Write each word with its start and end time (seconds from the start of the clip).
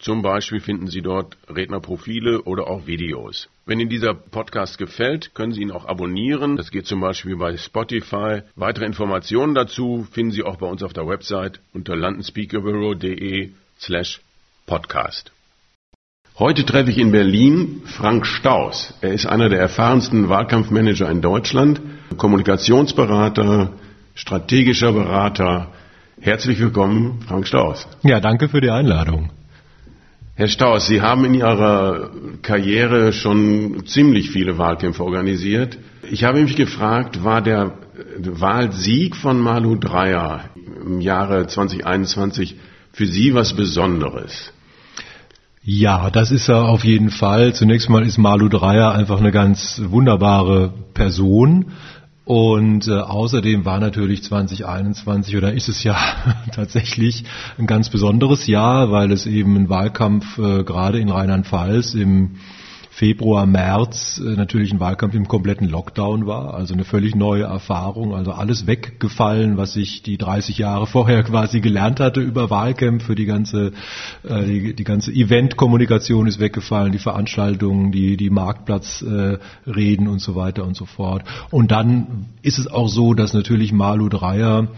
zum 0.00 0.22
Beispiel 0.22 0.60
finden 0.60 0.86
Sie 0.86 1.02
dort 1.02 1.36
Rednerprofile 1.48 2.42
oder 2.42 2.68
auch 2.68 2.86
Videos. 2.86 3.50
Wenn 3.66 3.80
Ihnen 3.80 3.90
dieser 3.90 4.14
Podcast 4.14 4.78
gefällt, 4.78 5.34
können 5.34 5.52
Sie 5.52 5.60
ihn 5.60 5.70
auch 5.70 5.84
abonnieren. 5.84 6.56
Das 6.56 6.70
geht 6.70 6.86
zum 6.86 7.00
Beispiel 7.00 7.36
bei 7.36 7.58
Spotify. 7.58 8.40
Weitere 8.56 8.86
Informationen 8.86 9.54
dazu 9.54 10.06
finden 10.10 10.32
Sie 10.32 10.42
auch 10.42 10.56
bei 10.56 10.66
uns 10.66 10.82
auf 10.82 10.94
der 10.94 11.06
Website 11.06 11.60
unter 11.74 11.96
londonspeakerbureau.de 11.96 13.50
slash 13.78 14.22
podcast. 14.64 15.32
Heute 16.38 16.64
treffe 16.64 16.90
ich 16.90 16.96
in 16.96 17.12
Berlin 17.12 17.82
Frank 17.84 18.24
Staus. 18.24 18.94
Er 19.02 19.12
ist 19.12 19.26
einer 19.26 19.50
der 19.50 19.60
erfahrensten 19.60 20.30
Wahlkampfmanager 20.30 21.10
in 21.10 21.20
Deutschland, 21.20 21.82
Kommunikationsberater, 22.16 23.74
strategischer 24.14 24.92
Berater. 24.92 25.72
Herzlich 26.18 26.58
willkommen, 26.58 27.20
Frank 27.28 27.46
Staus. 27.46 27.86
Ja, 28.02 28.20
danke 28.20 28.48
für 28.48 28.62
die 28.62 28.70
Einladung. 28.70 29.28
Herr 30.34 30.48
Staus, 30.48 30.86
Sie 30.86 31.02
haben 31.02 31.24
in 31.24 31.34
Ihrer 31.34 32.10
Karriere 32.42 33.12
schon 33.12 33.84
ziemlich 33.86 34.30
viele 34.30 34.56
Wahlkämpfe 34.58 35.04
organisiert. 35.04 35.76
Ich 36.10 36.24
habe 36.24 36.40
mich 36.42 36.56
gefragt, 36.56 37.24
war 37.24 37.42
der 37.42 37.72
Wahlsieg 38.18 39.16
von 39.16 39.38
Malu 39.38 39.76
Dreyer 39.76 40.44
im 40.84 41.00
Jahre 41.00 41.46
2021 41.46 42.56
für 42.92 43.06
Sie 43.06 43.34
was 43.34 43.54
Besonderes? 43.54 44.52
Ja, 45.62 46.08
das 46.10 46.30
ist 46.30 46.48
er 46.48 46.64
auf 46.64 46.84
jeden 46.84 47.10
Fall. 47.10 47.52
Zunächst 47.52 47.90
mal 47.90 48.06
ist 48.06 48.16
Malu 48.16 48.48
Dreyer 48.48 48.92
einfach 48.92 49.18
eine 49.18 49.32
ganz 49.32 49.80
wunderbare 49.84 50.72
Person. 50.94 51.72
Und 52.24 52.86
äh, 52.86 52.92
außerdem 52.92 53.64
war 53.64 53.80
natürlich 53.80 54.22
2021 54.22 55.36
oder 55.36 55.52
ist 55.52 55.68
es 55.68 55.82
ja 55.82 55.96
tatsächlich 56.54 57.24
ein 57.58 57.66
ganz 57.66 57.88
besonderes 57.88 58.46
Jahr, 58.46 58.90
weil 58.90 59.10
es 59.10 59.26
eben 59.26 59.56
ein 59.56 59.68
Wahlkampf 59.68 60.38
äh, 60.38 60.62
gerade 60.62 61.00
in 61.00 61.08
Rheinland-Pfalz 61.08 61.94
im 61.94 62.36
Februar, 62.92 63.46
März 63.46 64.20
äh, 64.22 64.34
natürlich 64.34 64.72
ein 64.72 64.80
Wahlkampf 64.80 65.14
im 65.14 65.28
kompletten 65.28 65.68
Lockdown 65.68 66.26
war, 66.26 66.54
also 66.54 66.74
eine 66.74 66.84
völlig 66.84 67.14
neue 67.14 67.44
Erfahrung, 67.44 68.14
also 68.14 68.32
alles 68.32 68.66
weggefallen, 68.66 69.56
was 69.56 69.76
ich 69.76 70.02
die 70.02 70.18
30 70.18 70.58
Jahre 70.58 70.88
vorher 70.88 71.22
quasi 71.24 71.60
gelernt 71.60 72.00
hatte 72.00 72.20
über 72.20 72.50
Wahlkämpfe, 72.50 73.14
die 73.14 73.26
ganze, 73.26 73.72
äh, 74.24 74.44
die, 74.44 74.74
die 74.74 74.84
ganze 74.84 75.12
Eventkommunikation 75.12 76.26
ist 76.26 76.40
weggefallen, 76.40 76.90
die 76.90 76.98
Veranstaltungen, 76.98 77.92
die, 77.92 78.16
die 78.16 78.28
Marktplatzreden 78.28 80.06
äh, 80.06 80.10
und 80.10 80.20
so 80.20 80.34
weiter 80.34 80.64
und 80.64 80.76
so 80.76 80.84
fort. 80.84 81.22
Und 81.50 81.70
dann 81.70 82.26
ist 82.42 82.58
es 82.58 82.66
auch 82.66 82.88
so, 82.88 83.14
dass 83.14 83.32
natürlich 83.32 83.72
Malu 83.72 84.08
Dreyer 84.08 84.68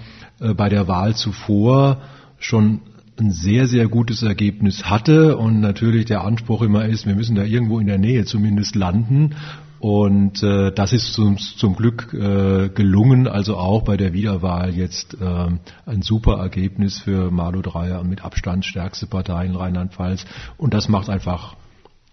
bei 0.57 0.69
der 0.69 0.89
Wahl 0.89 1.15
zuvor 1.15 1.99
schon 2.39 2.81
ein 3.21 3.31
sehr, 3.31 3.67
sehr 3.67 3.89
gutes 3.89 4.23
Ergebnis 4.23 4.85
hatte 4.85 5.37
und 5.37 5.61
natürlich 5.61 6.07
der 6.07 6.25
Anspruch 6.25 6.63
immer 6.63 6.87
ist, 6.87 7.07
wir 7.07 7.15
müssen 7.15 7.37
da 7.37 7.45
irgendwo 7.45 7.79
in 7.79 7.87
der 7.87 7.99
Nähe 7.99 8.25
zumindest 8.25 8.75
landen. 8.75 9.35
Und 9.79 10.45
äh, 10.45 10.71
das 10.71 10.93
ist 10.93 11.13
zum, 11.13 11.39
zum 11.39 11.75
Glück 11.75 12.15
äh, 12.15 12.69
gelungen, 12.69 13.27
also 13.27 13.57
auch 13.57 13.83
bei 13.83 13.97
der 13.97 14.13
Wiederwahl 14.13 14.75
jetzt 14.75 15.15
äh, 15.21 15.49
ein 15.87 16.03
super 16.03 16.39
Ergebnis 16.39 17.01
für 17.01 17.33
Malu 17.33 17.63
Dreyer 17.63 18.01
und 18.01 18.09
mit 18.09 18.25
Abstand 18.25 18.65
stärkste 18.65 19.07
Partei 19.07 19.47
in 19.47 19.57
Rheinland-Pfalz. 19.57 20.25
Und 20.57 20.73
das 20.73 20.89
macht 20.89 21.11
einfach 21.11 21.57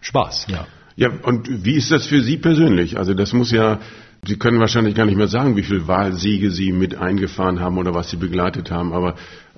Spaß, 0.02 0.48
ja. 0.50 0.66
Ja, 0.96 1.12
und 1.24 1.64
wie 1.64 1.76
ist 1.76 1.92
das 1.92 2.08
für 2.08 2.22
Sie 2.22 2.38
persönlich? 2.38 2.98
Also 2.98 3.14
das 3.14 3.32
muss 3.34 3.52
ja 3.52 3.80
Sie 4.26 4.38
können 4.38 4.60
wahrscheinlich 4.60 4.96
gar 4.96 5.06
nicht 5.06 5.16
mehr 5.16 5.28
sagen, 5.28 5.56
wie 5.56 5.64
viele 5.64 5.88
Wahlsiege 5.88 6.52
Sie 6.52 6.74
mit 6.74 6.96
eingefahren 6.96 7.62
haben 7.62 7.78
oder 7.78 7.94
was 7.94 8.10
Sie 8.10 8.18
begleitet 8.18 8.70
haben, 8.70 8.92
aber 8.92 9.16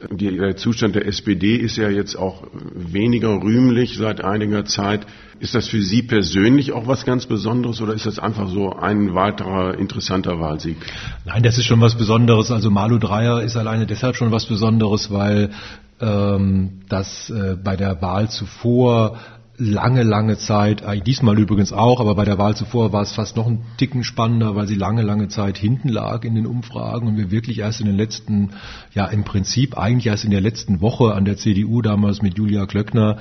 der 0.09 0.55
Zustand 0.57 0.95
der 0.95 1.05
SPD 1.05 1.55
ist 1.55 1.77
ja 1.77 1.89
jetzt 1.89 2.15
auch 2.15 2.43
weniger 2.73 3.41
rühmlich 3.41 3.97
seit 3.97 4.23
einiger 4.23 4.65
Zeit. 4.65 5.05
Ist 5.39 5.55
das 5.55 5.67
für 5.67 5.81
Sie 5.81 6.03
persönlich 6.03 6.71
auch 6.71 6.87
was 6.87 7.05
ganz 7.05 7.25
Besonderes 7.25 7.81
oder 7.81 7.93
ist 7.93 8.05
das 8.05 8.19
einfach 8.19 8.49
so 8.49 8.73
ein 8.73 9.13
weiterer 9.15 9.77
interessanter 9.77 10.39
Wahlsieg? 10.39 10.77
Nein, 11.25 11.43
das 11.43 11.57
ist 11.57 11.65
schon 11.65 11.81
was 11.81 11.95
Besonderes. 11.95 12.51
Also 12.51 12.69
Malu 12.69 12.97
Dreyer 12.97 13.41
ist 13.41 13.57
alleine 13.57 13.85
deshalb 13.85 14.15
schon 14.15 14.31
was 14.31 14.45
Besonderes, 14.45 15.11
weil 15.11 15.51
ähm, 15.99 16.81
das 16.89 17.29
äh, 17.29 17.55
bei 17.55 17.75
der 17.75 18.01
Wahl 18.01 18.29
zuvor 18.29 19.17
lange, 19.57 20.03
lange 20.03 20.37
Zeit, 20.37 20.81
äh, 20.81 20.99
diesmal 20.99 21.37
übrigens 21.37 21.71
auch, 21.73 21.99
aber 21.99 22.15
bei 22.15 22.25
der 22.25 22.37
Wahl 22.37 22.55
zuvor 22.55 22.93
war 22.93 23.01
es 23.01 23.11
fast 23.11 23.35
noch 23.35 23.47
ein 23.47 23.63
Ticken 23.77 24.03
spannender, 24.03 24.55
weil 24.55 24.67
sie 24.67 24.75
lange, 24.75 25.01
lange 25.01 25.27
Zeit 25.27 25.57
hinten 25.57 25.89
lag 25.89 26.23
in 26.23 26.35
den 26.35 26.45
Umfragen 26.45 27.07
und 27.07 27.17
wir 27.17 27.31
wirklich 27.31 27.59
erst 27.59 27.79
in 27.81 27.87
den 27.87 27.97
letzten, 27.97 28.51
ja 28.93 29.05
im 29.05 29.23
Prinzip 29.23 29.77
eigentlich 29.77 30.07
erst 30.07 30.25
in 30.25 30.31
der 30.31 30.41
letzten 30.41 30.81
Woche 30.81 31.13
an 31.13 31.25
der 31.25 31.37
CDU 31.37 31.81
damals 31.81 32.21
mit 32.21 32.37
Julia 32.37 32.65
Klöckner 32.65 33.17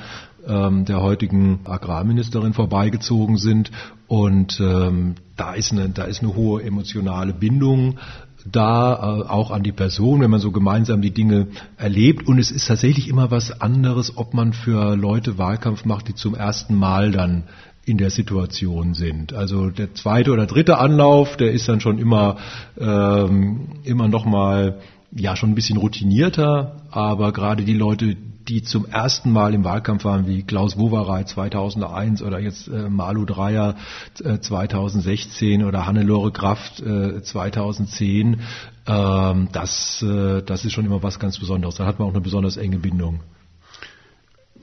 ähm, 0.46 0.84
der 0.84 1.00
heutigen 1.02 1.60
Agrarministerin 1.64 2.54
vorbeigezogen 2.54 3.36
sind. 3.36 3.70
Und 4.06 4.60
ähm, 4.60 5.16
da, 5.36 5.54
ist 5.54 5.72
eine, 5.72 5.88
da 5.90 6.04
ist 6.04 6.22
eine 6.22 6.34
hohe 6.34 6.62
emotionale 6.62 7.32
Bindung 7.32 7.98
da 8.44 8.94
äh, 8.94 9.28
auch 9.28 9.50
an 9.50 9.62
die 9.62 9.72
Person, 9.72 10.20
wenn 10.20 10.30
man 10.30 10.40
so 10.40 10.50
gemeinsam 10.50 11.02
die 11.02 11.12
Dinge 11.12 11.48
erlebt. 11.76 12.26
Und 12.26 12.38
es 12.38 12.50
ist 12.50 12.68
tatsächlich 12.68 13.08
immer 13.08 13.30
was 13.30 13.60
anderes, 13.60 14.16
ob 14.16 14.34
man 14.34 14.52
für 14.52 14.96
Leute 14.96 15.38
Wahlkampf 15.38 15.84
macht, 15.84 16.08
die 16.08 16.14
zum 16.14 16.34
ersten 16.34 16.74
Mal 16.74 17.10
dann 17.10 17.44
in 17.84 17.98
der 17.98 18.10
Situation 18.10 18.94
sind. 18.94 19.32
Also 19.32 19.70
der 19.70 19.94
zweite 19.94 20.32
oder 20.32 20.46
dritte 20.46 20.78
Anlauf, 20.78 21.36
der 21.36 21.52
ist 21.52 21.68
dann 21.68 21.80
schon 21.80 21.98
immer 21.98 22.36
ähm, 22.78 23.80
immer 23.84 24.08
noch 24.08 24.24
mal 24.24 24.80
ja 25.12 25.34
schon 25.34 25.50
ein 25.50 25.54
bisschen 25.54 25.78
routinierter, 25.78 26.82
aber 26.90 27.32
gerade 27.32 27.64
die 27.64 27.74
Leute, 27.74 28.16
die 28.50 28.62
zum 28.64 28.84
ersten 28.84 29.30
Mal 29.30 29.54
im 29.54 29.62
Wahlkampf 29.62 30.04
waren, 30.04 30.26
wie 30.26 30.42
Klaus 30.42 30.76
Wowereit 30.76 31.28
2001 31.28 32.20
oder 32.20 32.40
jetzt 32.40 32.66
äh, 32.66 32.88
Malu 32.88 33.24
Dreyer 33.24 33.76
äh, 34.24 34.40
2016 34.40 35.64
oder 35.64 35.86
Hannelore 35.86 36.32
Kraft 36.32 36.80
äh, 36.80 37.22
2010, 37.22 38.40
ähm, 38.88 39.48
das, 39.52 40.02
äh, 40.02 40.42
das 40.42 40.64
ist 40.64 40.72
schon 40.72 40.84
immer 40.84 41.02
was 41.02 41.20
ganz 41.20 41.38
Besonderes. 41.38 41.76
Da 41.76 41.86
hat 41.86 42.00
man 42.00 42.08
auch 42.08 42.12
eine 42.12 42.20
besonders 42.20 42.56
enge 42.56 42.78
Bindung. 42.78 43.20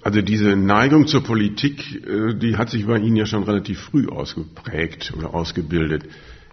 Also 0.02 0.22
diese 0.22 0.58
Neigung 0.58 1.08
zur 1.08 1.24
Politik, 1.24 2.06
äh, 2.06 2.36
die 2.36 2.58
hat 2.58 2.70
sich 2.70 2.86
bei 2.88 2.98
Ihnen 2.98 3.16
ja 3.16 3.26
schon 3.26 3.44
relativ 3.44 3.80
früh 3.80 4.10
ausgeprägt 4.10 5.14
oder 5.18 5.34
ausgebildet. 5.34 6.04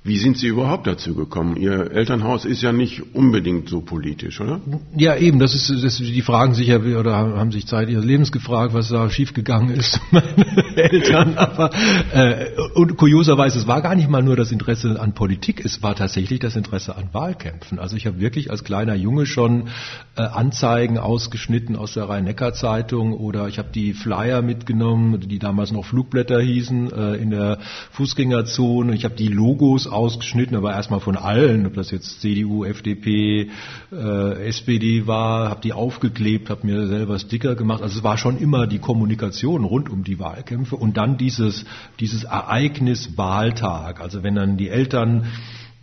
Wie 0.07 0.19
sind 0.19 0.37
Sie 0.37 0.49
überhaupt 0.49 0.87
dazu 0.87 1.15
gekommen? 1.15 1.57
Ihr 1.57 1.91
Elternhaus 1.91 2.45
ist 2.45 2.61
ja 2.61 2.75
nicht 2.75 3.15
unbedingt 3.15 3.71
so 3.71 3.81
politisch, 3.81 4.39
oder? 4.39 4.61
Ja, 4.95 5.17
eben. 5.17 5.39
Das 5.39 5.55
ist, 5.55 5.83
das, 5.83 5.97
die 5.97 6.21
fragen 6.21 6.53
sich 6.53 6.67
ja 6.67 6.77
oder 6.77 7.15
haben 7.15 7.53
sich 7.53 7.67
Zeit 7.67 7.89
ihres 7.89 8.05
Lebens 8.05 8.31
gefragt, 8.31 8.75
was 8.75 8.91
da 8.91 9.09
schiefgegangen 9.09 9.71
ist, 9.71 9.99
meine 10.11 10.77
Eltern. 10.77 11.39
Aber 11.39 11.71
äh, 12.13 12.51
und 12.75 12.99
kurioserweise, 12.99 13.59
es 13.59 13.67
war 13.67 13.81
gar 13.81 13.95
nicht 13.95 14.11
mal 14.11 14.23
nur 14.23 14.37
das 14.37 14.53
Interesse 14.53 15.01
an 15.01 15.15
Politik, 15.15 15.65
es 15.65 15.83
war 15.83 15.95
tatsächlich 15.95 16.39
das 16.39 16.55
Interesse 16.55 16.97
an 16.97 17.09
Wahlkämpfen. 17.13 17.79
Also 17.79 17.97
ich 17.97 18.07
habe 18.07 18.21
wirklich 18.21 18.51
als 18.51 18.63
kleiner 18.63 18.95
Junge 18.95 19.25
schon 19.25 19.69
äh, 20.17 20.21
Anzeigen 20.21 20.99
ausgeschnitten 20.99 21.77
aus 21.77 21.95
der 21.95 22.11
Rhein-Neckar-Zeitung 22.11 23.15
oder 23.15 23.49
ich 23.49 23.59
habe 23.59 23.71
die 23.75 23.95
Flyer 23.95 24.43
mitgenommen, 24.43 25.19
die 25.21 25.39
damals 25.39 25.73
noch 25.73 25.87
Flugblätter 25.87 26.43
hießen, 26.43 26.93
äh, 26.93 27.15
in 27.15 27.31
der 27.31 27.59
Fußgängerzone. 27.93 28.95
Ich 28.95 29.07
habe 29.07 29.15
die 29.15 29.29
Logos 29.29 29.94
ausgeschnitten, 29.95 30.57
aber 30.57 30.73
erstmal 30.73 31.01
von 31.01 31.17
allen, 31.17 31.67
ob 31.67 31.75
das 31.75 31.91
jetzt 31.91 32.21
CDU, 32.21 32.65
FDP, 32.65 33.51
äh, 33.93 34.47
SPD 34.49 35.07
war, 35.07 35.49
habe 35.49 35.61
die 35.63 35.73
aufgeklebt, 35.73 36.51
habe 36.51 36.67
mir 36.67 36.87
selber 36.87 37.19
Sticker 37.19 37.55
gemacht. 37.55 37.83
Also 37.83 37.99
es 37.99 38.05
war 38.05 38.19
schon 38.19 38.39
immer 38.39 38.67
die 38.67 38.79
Kommunikation 38.79 39.65
rund 39.65 39.89
um 39.89 40.05
die 40.05 40.19
Wahlkämpfe 40.19 40.77
und 40.77 40.97
dann 40.97 41.17
dieses, 41.17 41.65
dieses 42.01 42.25
Ereignis 42.25 43.17
Wahltag. 43.17 44.01
Also 44.01 44.23
wenn 44.23 44.35
dann 44.35 44.57
die 44.57 44.69
Eltern 44.69 45.27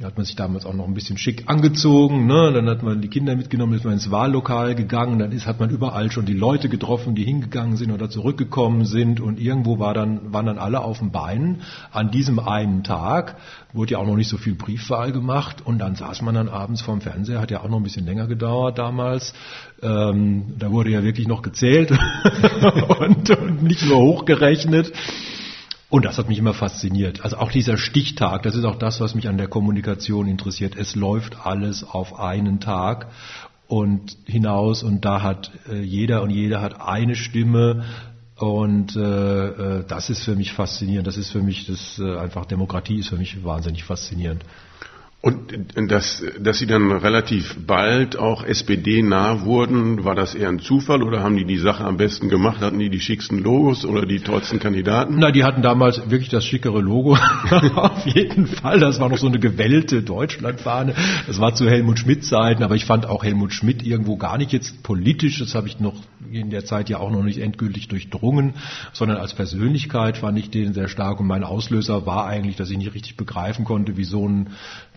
Da 0.02 0.08
hat 0.08 0.18
man 0.18 0.26
sich 0.26 0.36
damals 0.36 0.66
auch 0.66 0.74
noch 0.74 0.88
ein 0.88 0.96
bisschen 0.96 1.20
schick 1.20 1.44
angezogen. 1.46 2.26
Ne? 2.26 2.52
Dann 2.52 2.68
hat 2.68 2.82
man 2.82 3.02
die 3.02 3.08
Kinder 3.08 3.36
mitgenommen, 3.36 3.74
ist 3.74 3.86
man 3.86 3.94
ins 3.94 4.10
Wahllokal 4.10 4.74
gegangen. 4.74 5.20
Dann 5.20 5.32
ist, 5.32 5.46
hat 5.46 5.60
man 5.60 5.70
überall 5.70 6.12
schon 6.12 6.26
die 6.26 6.34
Leute 6.34 6.70
getroffen, 6.70 7.14
die 7.14 7.24
hingegangen 7.24 7.78
sind 7.78 7.92
oder 7.92 8.10
zurückgekommen 8.10 8.86
sind. 8.86 9.20
Und 9.20 9.40
irgendwo 9.40 9.78
war 9.78 9.94
dann, 9.94 10.34
waren 10.34 10.48
dann 10.48 10.58
alle 10.58 10.80
auf 10.80 10.98
den 10.98 11.12
Beinen. 11.12 11.62
An 11.92 12.10
diesem 12.10 12.40
einen 12.40 12.84
Tag 12.84 13.36
wurde 13.74 13.92
ja 13.92 13.98
auch 14.00 14.08
noch 14.08 14.16
nicht 14.16 14.30
so 14.30 14.38
viel 14.38 14.56
Briefwahl 14.56 15.12
gemacht. 15.12 15.62
Und 15.64 15.78
dann 15.78 15.94
saß 15.94 16.24
man 16.24 16.34
dann 16.34 16.50
abends 16.50 16.82
vorm 16.82 17.02
Fernseher. 17.02 17.40
Hat 17.40 17.52
ja 17.52 17.62
auch 17.62 17.70
noch 17.70 17.78
ein 17.78 17.84
bisschen 17.84 18.08
länger 18.08 18.26
gedauert 18.26 18.80
damals. 18.80 19.36
Ähm, 19.84 20.56
da 20.58 20.72
wurde 20.72 20.90
ja 20.90 21.04
wirklich 21.04 21.28
noch 21.28 21.44
gezählt 21.44 21.92
und, 23.00 23.30
und 23.30 23.62
nicht 23.62 23.86
nur 23.86 24.00
hochgerechnet. 24.00 24.94
Und 25.92 26.06
das 26.06 26.18
hat 26.18 26.30
mich 26.30 26.40
immer 26.40 26.54
fasziniert. 26.54 27.22
Also 27.22 27.36
auch 27.36 27.52
dieser 27.52 27.78
Stichtag, 27.78 28.44
das 28.44 28.56
ist 28.56 28.64
auch 28.64 28.78
das, 28.78 29.02
was 29.02 29.14
mich 29.14 29.28
an 29.28 29.38
der 29.38 29.50
Kommunikation 29.50 30.26
interessiert. 30.26 30.78
Es 30.78 30.96
läuft 30.96 31.46
alles 31.46 31.84
auf 31.84 32.18
einen 32.18 32.62
Tag 32.62 33.08
und 33.68 34.16
hinaus 34.26 34.84
und 34.84 35.04
da 35.04 35.22
hat 35.22 35.52
äh, 35.70 35.82
jeder 35.82 36.22
und 36.22 36.30
jeder 36.30 36.62
hat 36.62 36.80
eine 36.80 37.16
Stimme 37.16 37.84
und 38.38 38.96
äh, 38.96 39.00
äh, 39.00 39.86
das 39.86 40.10
ist 40.10 40.24
für 40.24 40.38
mich 40.38 40.54
faszinierend. 40.54 41.08
Das 41.08 41.18
ist 41.18 41.30
für 41.30 41.42
mich 41.42 41.66
das 41.66 42.00
äh, 42.00 42.18
einfach 42.18 42.46
Demokratie 42.46 43.00
ist 43.00 43.10
für 43.10 43.18
mich 43.18 43.44
wahnsinnig 43.44 43.84
faszinierend. 43.84 44.46
Und 45.24 45.92
dass, 45.92 46.24
dass 46.40 46.58
Sie 46.58 46.66
dann 46.66 46.92
relativ 46.92 47.56
bald 47.68 48.18
auch 48.18 48.44
SPD-nah 48.44 49.46
wurden, 49.46 50.04
war 50.04 50.16
das 50.16 50.34
eher 50.34 50.50
ein 50.50 50.58
Zufall 50.58 51.04
oder 51.04 51.22
haben 51.22 51.38
die 51.38 51.46
die 51.46 51.60
Sache 51.60 51.86
am 51.86 51.98
besten 51.98 52.28
gemacht? 52.28 52.60
Hatten 52.60 52.80
die 52.80 52.90
die 52.90 53.00
schicksten 53.00 53.38
Logos 53.38 53.86
oder 53.86 54.08
die 54.08 54.20
tollsten 54.20 54.60
Kandidaten? 54.60 55.20
Na, 55.20 55.30
die 55.30 55.44
hatten 55.44 55.62
damals 55.62 56.10
wirklich 56.10 56.30
das 56.30 56.44
schickere 56.44 56.82
Logo. 56.82 57.16
Auf 57.76 58.04
jeden 58.08 58.48
Fall. 58.48 58.80
Das 58.80 59.00
war 59.00 59.10
noch 59.10 59.20
so 59.20 59.28
eine 59.28 59.38
gewellte 59.38 60.02
Deutschlandfahne. 60.02 60.96
Das 61.28 61.40
war 61.40 61.54
zu 61.54 61.70
Helmut 61.70 62.00
Schmidt-Zeiten, 62.00 62.64
aber 62.64 62.74
ich 62.74 62.86
fand 62.86 63.06
auch 63.06 63.24
Helmut 63.24 63.54
Schmidt 63.54 63.86
irgendwo 63.86 64.18
gar 64.18 64.40
nicht 64.40 64.52
jetzt 64.52 64.82
politisch. 64.82 65.38
Das 65.38 65.54
habe 65.54 65.68
ich 65.68 65.80
noch 65.80 66.02
in 66.32 66.50
der 66.50 66.66
Zeit 66.66 66.90
ja 66.90 66.98
auch 66.98 67.12
noch 67.12 67.24
nicht 67.24 67.38
endgültig 67.38 67.90
durchdrungen, 67.90 68.56
sondern 68.92 69.18
als 69.18 69.36
Persönlichkeit 69.36 70.18
fand 70.18 70.40
ich 70.40 70.50
den 70.50 70.74
sehr 70.74 70.88
stark. 70.88 71.20
Und 71.20 71.28
mein 71.28 71.44
Auslöser 71.44 72.08
war 72.08 72.26
eigentlich, 72.26 72.56
dass 72.56 72.72
ich 72.72 72.78
nicht 72.80 72.96
richtig 72.96 73.18
begreifen 73.18 73.66
konnte, 73.66 73.98
wie 73.98 74.04
so 74.04 74.28
ein 74.28 74.50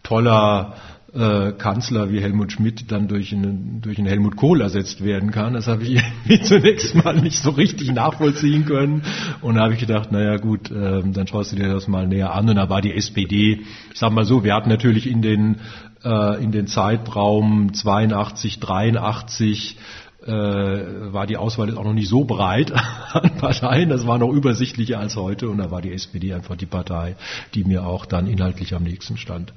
toller 0.04 0.74
äh, 1.14 1.52
Kanzler 1.52 2.10
wie 2.10 2.20
Helmut 2.20 2.52
Schmidt 2.52 2.90
dann 2.90 3.08
durch 3.08 3.32
einen, 3.32 3.80
durch 3.80 3.98
einen 3.98 4.06
Helmut 4.06 4.36
Kohl 4.36 4.60
ersetzt 4.60 5.02
werden 5.04 5.30
kann. 5.30 5.54
Das 5.54 5.66
habe 5.66 5.84
ich 5.84 6.02
zunächst 6.44 6.94
mal 6.94 7.20
nicht 7.20 7.42
so 7.42 7.50
richtig 7.50 7.92
nachvollziehen 7.92 8.64
können. 8.64 9.02
Und 9.40 9.56
da 9.56 9.62
habe 9.62 9.74
ich 9.74 9.80
gedacht, 9.80 10.12
naja 10.12 10.36
gut, 10.36 10.70
äh, 10.70 11.02
dann 11.04 11.26
schaust 11.26 11.52
du 11.52 11.56
dir 11.56 11.72
das 11.72 11.88
mal 11.88 12.06
näher 12.06 12.34
an. 12.34 12.48
Und 12.48 12.56
da 12.56 12.68
war 12.68 12.80
die 12.80 12.92
SPD, 12.92 13.60
ich 13.92 13.98
sag 13.98 14.12
mal 14.12 14.24
so, 14.24 14.44
wir 14.44 14.54
hatten 14.54 14.68
natürlich 14.68 15.08
in 15.08 15.22
den, 15.22 15.56
äh, 16.04 16.42
in 16.42 16.52
den 16.52 16.66
Zeitraum 16.66 17.72
82, 17.72 18.60
83 18.60 19.78
äh, 20.26 20.30
war 20.30 21.26
die 21.26 21.36
Auswahl 21.36 21.76
auch 21.76 21.84
noch 21.84 21.92
nicht 21.92 22.08
so 22.08 22.24
breit 22.24 22.72
an 23.12 23.36
Parteien. 23.36 23.88
Das 23.88 24.06
war 24.06 24.18
noch 24.18 24.32
übersichtlicher 24.32 24.98
als 24.98 25.16
heute. 25.16 25.48
Und 25.48 25.58
da 25.58 25.70
war 25.70 25.80
die 25.80 25.92
SPD 25.92 26.34
einfach 26.34 26.56
die 26.56 26.66
Partei, 26.66 27.14
die 27.54 27.62
mir 27.62 27.86
auch 27.86 28.04
dann 28.04 28.26
inhaltlich 28.26 28.74
am 28.74 28.82
nächsten 28.82 29.16
stand. 29.16 29.52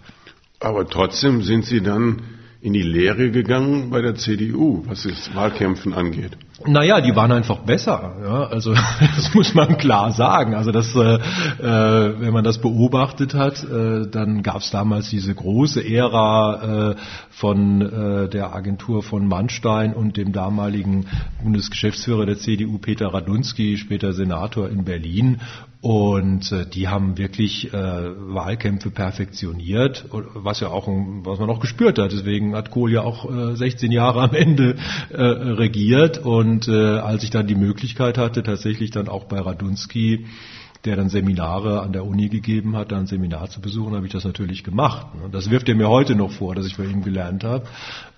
Aber 0.59 0.88
trotzdem 0.88 1.42
sind 1.42 1.65
Sie 1.65 1.81
dann 1.81 2.21
in 2.62 2.74
die 2.74 2.81
Lehre 2.81 3.31
gegangen 3.31 3.92
bei 3.92 4.01
der 4.01 4.15
CDU, 4.15 4.83
was 4.88 5.04
das 5.04 5.33
Wahlkämpfen 5.36 5.94
angeht. 5.94 6.31
Naja, 6.65 7.01
die 7.01 7.15
waren 7.15 7.31
einfach 7.31 7.59
besser. 7.59 8.15
Ja? 8.24 8.44
Also 8.45 8.74
das 9.15 9.33
muss 9.36 9.54
man 9.54 9.77
klar 9.77 10.12
sagen. 10.12 10.56
Also 10.56 10.71
das, 10.71 10.95
äh, 10.95 11.00
äh, 11.00 12.19
wenn 12.19 12.33
man 12.33 12.44
das 12.44 12.59
beobachtet 12.59 13.36
hat, 13.36 13.63
äh, 13.63 14.07
dann 14.09 14.42
gab 14.42 14.57
es 14.57 14.71
damals 14.71 15.12
diese 15.12 15.36
große 15.36 15.88
Ära 15.88 16.92
äh, 16.92 16.95
von 17.30 17.81
äh, 17.81 18.30
der 18.30 18.56
Agentur 18.56 19.03
von 19.03 19.27
Mannstein 19.27 19.94
und 19.94 20.18
dem 20.18 20.31
damaligen 20.33 21.06
Bundesgeschäftsführer 21.44 22.25
der 22.25 22.38
CDU 22.38 22.80
Peter 22.80 23.13
Radunski, 23.13 23.77
später 23.77 24.13
Senator 24.13 24.68
in 24.68 24.83
Berlin. 24.83 25.42
Und 25.79 26.51
äh, 26.51 26.65
die 26.65 26.88
haben 26.88 27.18
wirklich 27.18 27.71
äh, 27.71 27.77
Wahlkämpfe 27.77 28.89
perfektioniert, 28.89 30.06
was 30.12 30.59
ja 30.59 30.69
auch, 30.69 30.88
was 30.88 31.39
man 31.39 31.50
auch 31.50 31.59
gespürt 31.59 32.00
hat. 32.00 32.12
Deswegen 32.12 32.56
hat 32.56 32.71
Kohl 32.71 32.91
ja 32.91 33.01
auch 33.01 33.29
äh, 33.29 33.56
16 33.56 33.91
Jahre 33.91 34.21
am 34.21 34.33
Ende 34.33 34.77
äh, 35.09 35.21
regiert. 35.21 36.18
Und 36.18 36.68
äh, 36.68 36.97
als 36.97 37.24
ich 37.24 37.29
dann 37.29 37.45
die 37.45 37.56
Möglichkeit 37.56 38.18
hatte, 38.18 38.41
tatsächlich 38.41 38.89
dann 38.89 39.07
auch 39.07 39.25
bei 39.25 39.39
Radunski 39.39 40.25
der 40.85 40.95
dann 40.95 41.09
Seminare 41.09 41.81
an 41.81 41.91
der 41.91 42.06
Uni 42.06 42.29
gegeben 42.29 42.75
hat, 42.75 42.91
da 42.91 42.97
ein 42.97 43.07
Seminar 43.07 43.50
zu 43.50 43.62
besuchen, 43.62 43.95
habe 43.95 44.06
ich 44.06 44.12
das 44.12 44.24
natürlich 44.24 44.63
gemacht. 44.63 45.07
Das 45.31 45.50
wirft 45.50 45.68
er 45.69 45.75
mir 45.75 45.89
heute 45.89 46.15
noch 46.15 46.31
vor, 46.31 46.56
dass 46.56 46.65
ich 46.65 46.77
bei 46.77 46.85
ihm 46.85 47.03
gelernt 47.03 47.44
habe. 47.44 47.65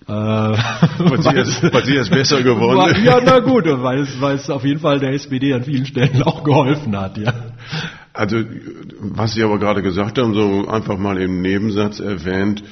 Äh, 0.07 0.53
es, 1.39 1.63
weil 1.73 1.85
Sie 1.85 1.95
es 1.95 2.09
besser 2.09 2.41
geworden. 2.41 3.03
Ja, 3.03 3.19
na 3.23 3.39
gut, 3.39 3.65
weil 3.65 3.99
es, 3.99 4.19
weil 4.19 4.35
es 4.35 4.49
auf 4.49 4.65
jeden 4.65 4.79
Fall 4.79 4.99
der 4.99 5.13
SPD 5.13 5.53
an 5.53 5.63
vielen 5.63 5.85
Stellen 5.85 6.23
auch 6.23 6.43
geholfen 6.43 6.97
hat, 6.99 7.17
ja. 7.17 7.33
Also, 8.13 8.37
was 8.99 9.33
Sie 9.33 9.43
aber 9.43 9.59
gerade 9.59 9.81
gesagt 9.81 10.17
haben, 10.17 10.33
so 10.33 10.67
einfach 10.67 10.97
mal 10.97 11.21
im 11.21 11.41
Nebensatz 11.41 11.99
erwähnt, 11.99 12.63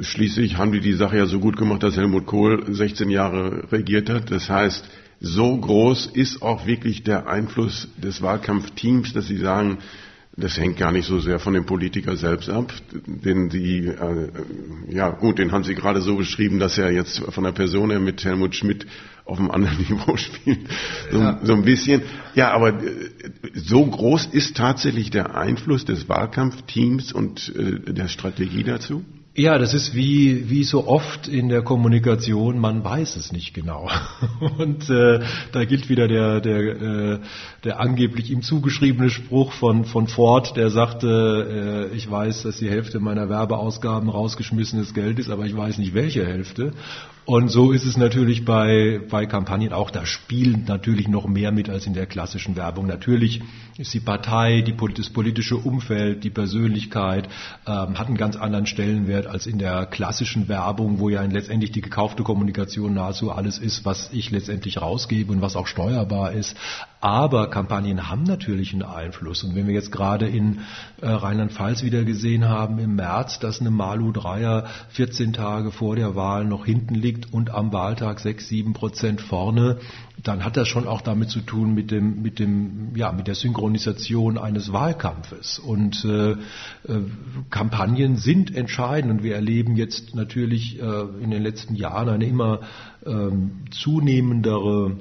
schließlich 0.00 0.56
haben 0.56 0.72
die 0.72 0.80
die 0.80 0.92
Sache 0.94 1.16
ja 1.18 1.26
so 1.26 1.38
gut 1.38 1.56
gemacht, 1.56 1.82
dass 1.82 1.96
Helmut 1.96 2.26
Kohl 2.26 2.64
16 2.72 3.10
Jahre 3.10 3.70
regiert 3.70 4.08
hat. 4.08 4.30
Das 4.30 4.48
heißt, 4.48 4.88
so 5.20 5.56
groß 5.56 6.06
ist 6.06 6.42
auch 6.42 6.66
wirklich 6.66 7.02
der 7.02 7.28
Einfluss 7.28 7.88
des 7.98 8.22
Wahlkampfteams, 8.22 9.12
dass 9.12 9.26
sie 9.26 9.36
sagen, 9.36 9.78
das 10.36 10.56
hängt 10.56 10.78
gar 10.78 10.92
nicht 10.92 11.06
so 11.06 11.18
sehr 11.20 11.38
von 11.38 11.54
dem 11.54 11.66
Politiker 11.66 12.16
selbst 12.16 12.48
ab, 12.48 12.72
den 13.06 13.50
Sie, 13.50 13.86
äh, 13.88 14.28
ja 14.88 15.10
gut, 15.10 15.38
den 15.38 15.52
haben 15.52 15.64
Sie 15.64 15.74
gerade 15.74 16.00
so 16.00 16.16
beschrieben, 16.16 16.58
dass 16.58 16.78
er 16.78 16.90
jetzt 16.90 17.18
von 17.18 17.44
der 17.44 17.52
Person 17.52 17.90
her 17.90 18.00
mit 18.00 18.24
Helmut 18.24 18.54
Schmidt 18.54 18.86
auf 19.24 19.38
einem 19.38 19.50
anderen 19.50 19.78
Niveau 19.88 20.16
spielt, 20.16 20.60
so, 21.10 21.18
ja. 21.18 21.40
so 21.42 21.52
ein 21.52 21.62
bisschen. 21.62 22.02
Ja, 22.34 22.52
aber 22.52 22.82
äh, 22.82 23.10
so 23.54 23.84
groß 23.84 24.26
ist 24.26 24.56
tatsächlich 24.56 25.10
der 25.10 25.36
Einfluss 25.36 25.84
des 25.84 26.08
Wahlkampfteams 26.08 27.12
und 27.12 27.52
äh, 27.54 27.92
der 27.92 28.08
Strategie 28.08 28.62
dazu? 28.62 29.04
Ja, 29.40 29.56
das 29.56 29.72
ist 29.72 29.94
wie, 29.94 30.50
wie 30.50 30.64
so 30.64 30.86
oft 30.86 31.26
in 31.26 31.48
der 31.48 31.62
Kommunikation, 31.62 32.58
man 32.58 32.84
weiß 32.84 33.16
es 33.16 33.32
nicht 33.32 33.54
genau. 33.54 33.88
Und 34.58 34.90
äh, 34.90 35.20
da 35.52 35.64
gilt 35.64 35.88
wieder 35.88 36.08
der, 36.08 36.42
der, 36.42 36.58
äh, 36.58 37.18
der 37.64 37.80
angeblich 37.80 38.30
ihm 38.30 38.42
zugeschriebene 38.42 39.08
Spruch 39.08 39.52
von, 39.52 39.86
von 39.86 40.08
Ford, 40.08 40.58
der 40.58 40.68
sagte, 40.68 41.88
äh, 41.90 41.96
ich 41.96 42.10
weiß, 42.10 42.42
dass 42.42 42.58
die 42.58 42.68
Hälfte 42.68 43.00
meiner 43.00 43.30
Werbeausgaben 43.30 44.10
rausgeschmissenes 44.10 44.92
Geld 44.92 45.18
ist, 45.18 45.30
aber 45.30 45.46
ich 45.46 45.56
weiß 45.56 45.78
nicht 45.78 45.94
welche 45.94 46.26
Hälfte. 46.26 46.74
Und 47.26 47.48
so 47.48 47.70
ist 47.72 47.84
es 47.84 47.96
natürlich 47.96 48.44
bei, 48.44 49.00
bei 49.08 49.26
Kampagnen 49.26 49.72
auch. 49.72 49.90
Da 49.90 50.06
spielen 50.06 50.64
natürlich 50.66 51.06
noch 51.06 51.26
mehr 51.26 51.52
mit 51.52 51.68
als 51.68 51.86
in 51.86 51.94
der 51.94 52.06
klassischen 52.06 52.56
Werbung. 52.56 52.86
Natürlich 52.86 53.42
ist 53.76 53.94
die 53.94 54.00
Partei, 54.00 54.62
die, 54.62 54.74
das 54.94 55.10
politische 55.10 55.56
Umfeld, 55.56 56.24
die 56.24 56.30
Persönlichkeit 56.30 57.28
ähm, 57.66 57.98
hat 57.98 58.08
einen 58.08 58.16
ganz 58.16 58.36
anderen 58.36 58.66
Stellenwert 58.66 59.26
als 59.26 59.46
in 59.46 59.58
der 59.58 59.86
klassischen 59.86 60.48
Werbung, 60.48 60.98
wo 60.98 61.08
ja 61.08 61.22
letztendlich 61.22 61.72
die 61.72 61.82
gekaufte 61.82 62.22
Kommunikation 62.22 62.94
nahezu 62.94 63.30
alles 63.30 63.58
ist, 63.58 63.84
was 63.84 64.10
ich 64.12 64.30
letztendlich 64.30 64.80
rausgebe 64.80 65.32
und 65.32 65.40
was 65.40 65.56
auch 65.56 65.66
steuerbar 65.66 66.32
ist. 66.32 66.56
Aber 67.00 67.48
Kampagnen 67.48 68.10
haben 68.10 68.24
natürlich 68.24 68.74
einen 68.74 68.82
Einfluss. 68.82 69.42
Und 69.42 69.54
wenn 69.54 69.66
wir 69.66 69.72
jetzt 69.72 69.90
gerade 69.90 70.28
in 70.28 70.60
äh, 71.00 71.08
Rheinland-Pfalz 71.08 71.82
wieder 71.82 72.04
gesehen 72.04 72.46
haben 72.46 72.78
im 72.78 72.94
März, 72.96 73.38
dass 73.38 73.60
eine 73.60 73.70
Malu 73.70 74.12
Dreier 74.12 74.66
14 74.90 75.32
Tage 75.32 75.70
vor 75.70 75.96
der 75.96 76.14
Wahl 76.14 76.44
noch 76.44 76.66
hinten 76.66 76.94
liegt 76.94 77.32
und 77.32 77.50
am 77.50 77.72
Wahltag 77.72 78.20
6, 78.20 78.48
7 78.48 78.72
Prozent 78.74 79.22
vorne, 79.22 79.78
dann 80.22 80.44
hat 80.44 80.58
das 80.58 80.68
schon 80.68 80.86
auch 80.86 81.00
damit 81.00 81.30
zu 81.30 81.40
tun 81.40 81.72
mit 81.74 81.90
dem, 81.90 82.20
mit 82.20 82.38
dem, 82.38 82.94
ja, 82.94 83.12
mit 83.12 83.26
der 83.26 83.34
Synchronisation 83.34 84.36
eines 84.36 84.70
Wahlkampfes. 84.70 85.58
Und 85.58 86.04
äh, 86.04 86.32
äh, 86.32 86.36
Kampagnen 87.48 88.16
sind 88.16 88.54
entscheidend 88.54 89.10
und 89.10 89.22
wir 89.22 89.34
erleben 89.34 89.76
jetzt 89.76 90.14
natürlich 90.14 90.78
äh, 90.78 91.02
in 91.22 91.30
den 91.30 91.42
letzten 91.42 91.74
Jahren 91.74 92.10
eine 92.10 92.26
immer 92.26 92.60
ähm, 93.06 93.64
zunehmendere 93.70 94.98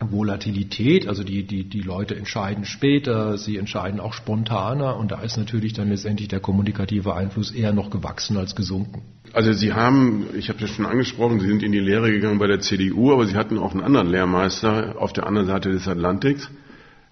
Volatilität, 0.00 1.06
also 1.06 1.22
die, 1.22 1.44
die, 1.44 1.64
die 1.64 1.80
Leute 1.80 2.16
entscheiden 2.16 2.64
später, 2.64 3.38
sie 3.38 3.56
entscheiden 3.56 4.00
auch 4.00 4.12
spontaner 4.12 4.96
und 4.96 5.12
da 5.12 5.20
ist 5.22 5.36
natürlich 5.36 5.72
dann 5.72 5.88
letztendlich 5.88 6.28
der 6.28 6.40
kommunikative 6.40 7.14
Einfluss 7.14 7.52
eher 7.52 7.72
noch 7.72 7.90
gewachsen 7.90 8.36
als 8.36 8.56
gesunken. 8.56 9.02
Also 9.32 9.52
Sie 9.52 9.72
haben, 9.72 10.26
ich 10.36 10.48
habe 10.48 10.58
das 10.58 10.70
schon 10.70 10.86
angesprochen, 10.86 11.40
Sie 11.40 11.46
sind 11.46 11.62
in 11.62 11.72
die 11.72 11.80
Lehre 11.80 12.10
gegangen 12.10 12.38
bei 12.38 12.46
der 12.46 12.60
CDU, 12.60 13.12
aber 13.12 13.26
Sie 13.26 13.36
hatten 13.36 13.58
auch 13.58 13.72
einen 13.72 13.82
anderen 13.82 14.08
Lehrmeister 14.08 14.96
auf 14.98 15.12
der 15.12 15.26
anderen 15.26 15.46
Seite 15.46 15.70
des 15.70 15.86
Atlantiks, 15.86 16.50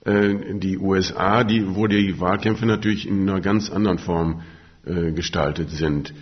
äh, 0.04 0.34
die 0.58 0.78
USA, 0.78 1.44
die, 1.44 1.74
wo 1.76 1.86
die 1.86 2.20
Wahlkämpfe 2.20 2.66
natürlich 2.66 3.06
in 3.06 3.28
einer 3.28 3.40
ganz 3.40 3.70
anderen 3.70 3.98
Form 3.98 4.42
äh, 4.84 5.12
gestaltet 5.12 5.70
sind. 5.70 6.12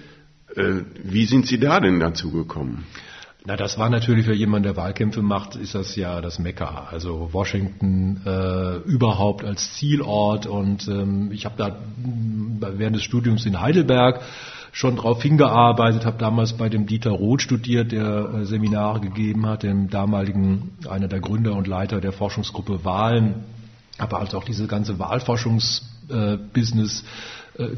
Äh, 0.56 0.82
wie 1.02 1.24
sind 1.24 1.46
Sie 1.46 1.58
da 1.58 1.80
denn 1.80 2.00
dazu 2.00 2.30
gekommen? 2.30 2.84
Na, 3.46 3.56
das 3.56 3.78
war 3.78 3.88
natürlich 3.88 4.26
für 4.26 4.34
jemanden, 4.34 4.64
der 4.64 4.76
Wahlkämpfe 4.76 5.22
macht, 5.22 5.56
ist 5.56 5.74
das 5.74 5.96
ja 5.96 6.20
das 6.20 6.38
Mekka. 6.38 6.88
Also 6.90 7.32
Washington 7.32 8.20
äh, 8.26 8.76
überhaupt 8.86 9.42
als 9.44 9.72
Zielort. 9.74 10.44
Und 10.46 10.86
ähm, 10.88 11.30
ich 11.32 11.46
habe 11.46 11.54
da 11.56 11.76
während 12.76 12.96
des 12.96 13.02
Studiums 13.02 13.46
in 13.46 13.58
Heidelberg 13.60 14.20
schon 14.72 14.96
darauf 14.96 15.22
hingearbeitet, 15.22 16.04
habe 16.04 16.18
damals 16.18 16.52
bei 16.52 16.68
dem 16.68 16.86
Dieter 16.86 17.12
Roth 17.12 17.40
studiert, 17.42 17.92
der 17.92 18.34
äh, 18.34 18.44
Seminare 18.44 19.00
gegeben 19.00 19.46
hat, 19.46 19.62
dem 19.62 19.88
damaligen, 19.88 20.72
einer 20.88 21.08
der 21.08 21.20
Gründer 21.20 21.54
und 21.54 21.66
Leiter 21.66 22.02
der 22.02 22.12
Forschungsgruppe 22.12 22.84
Wahlen, 22.84 23.44
aber 23.98 24.20
also 24.20 24.38
auch 24.38 24.44
diese 24.44 24.66
ganze 24.66 24.98
Wahlforschungsbusiness 24.98 27.00
äh, 27.00 27.04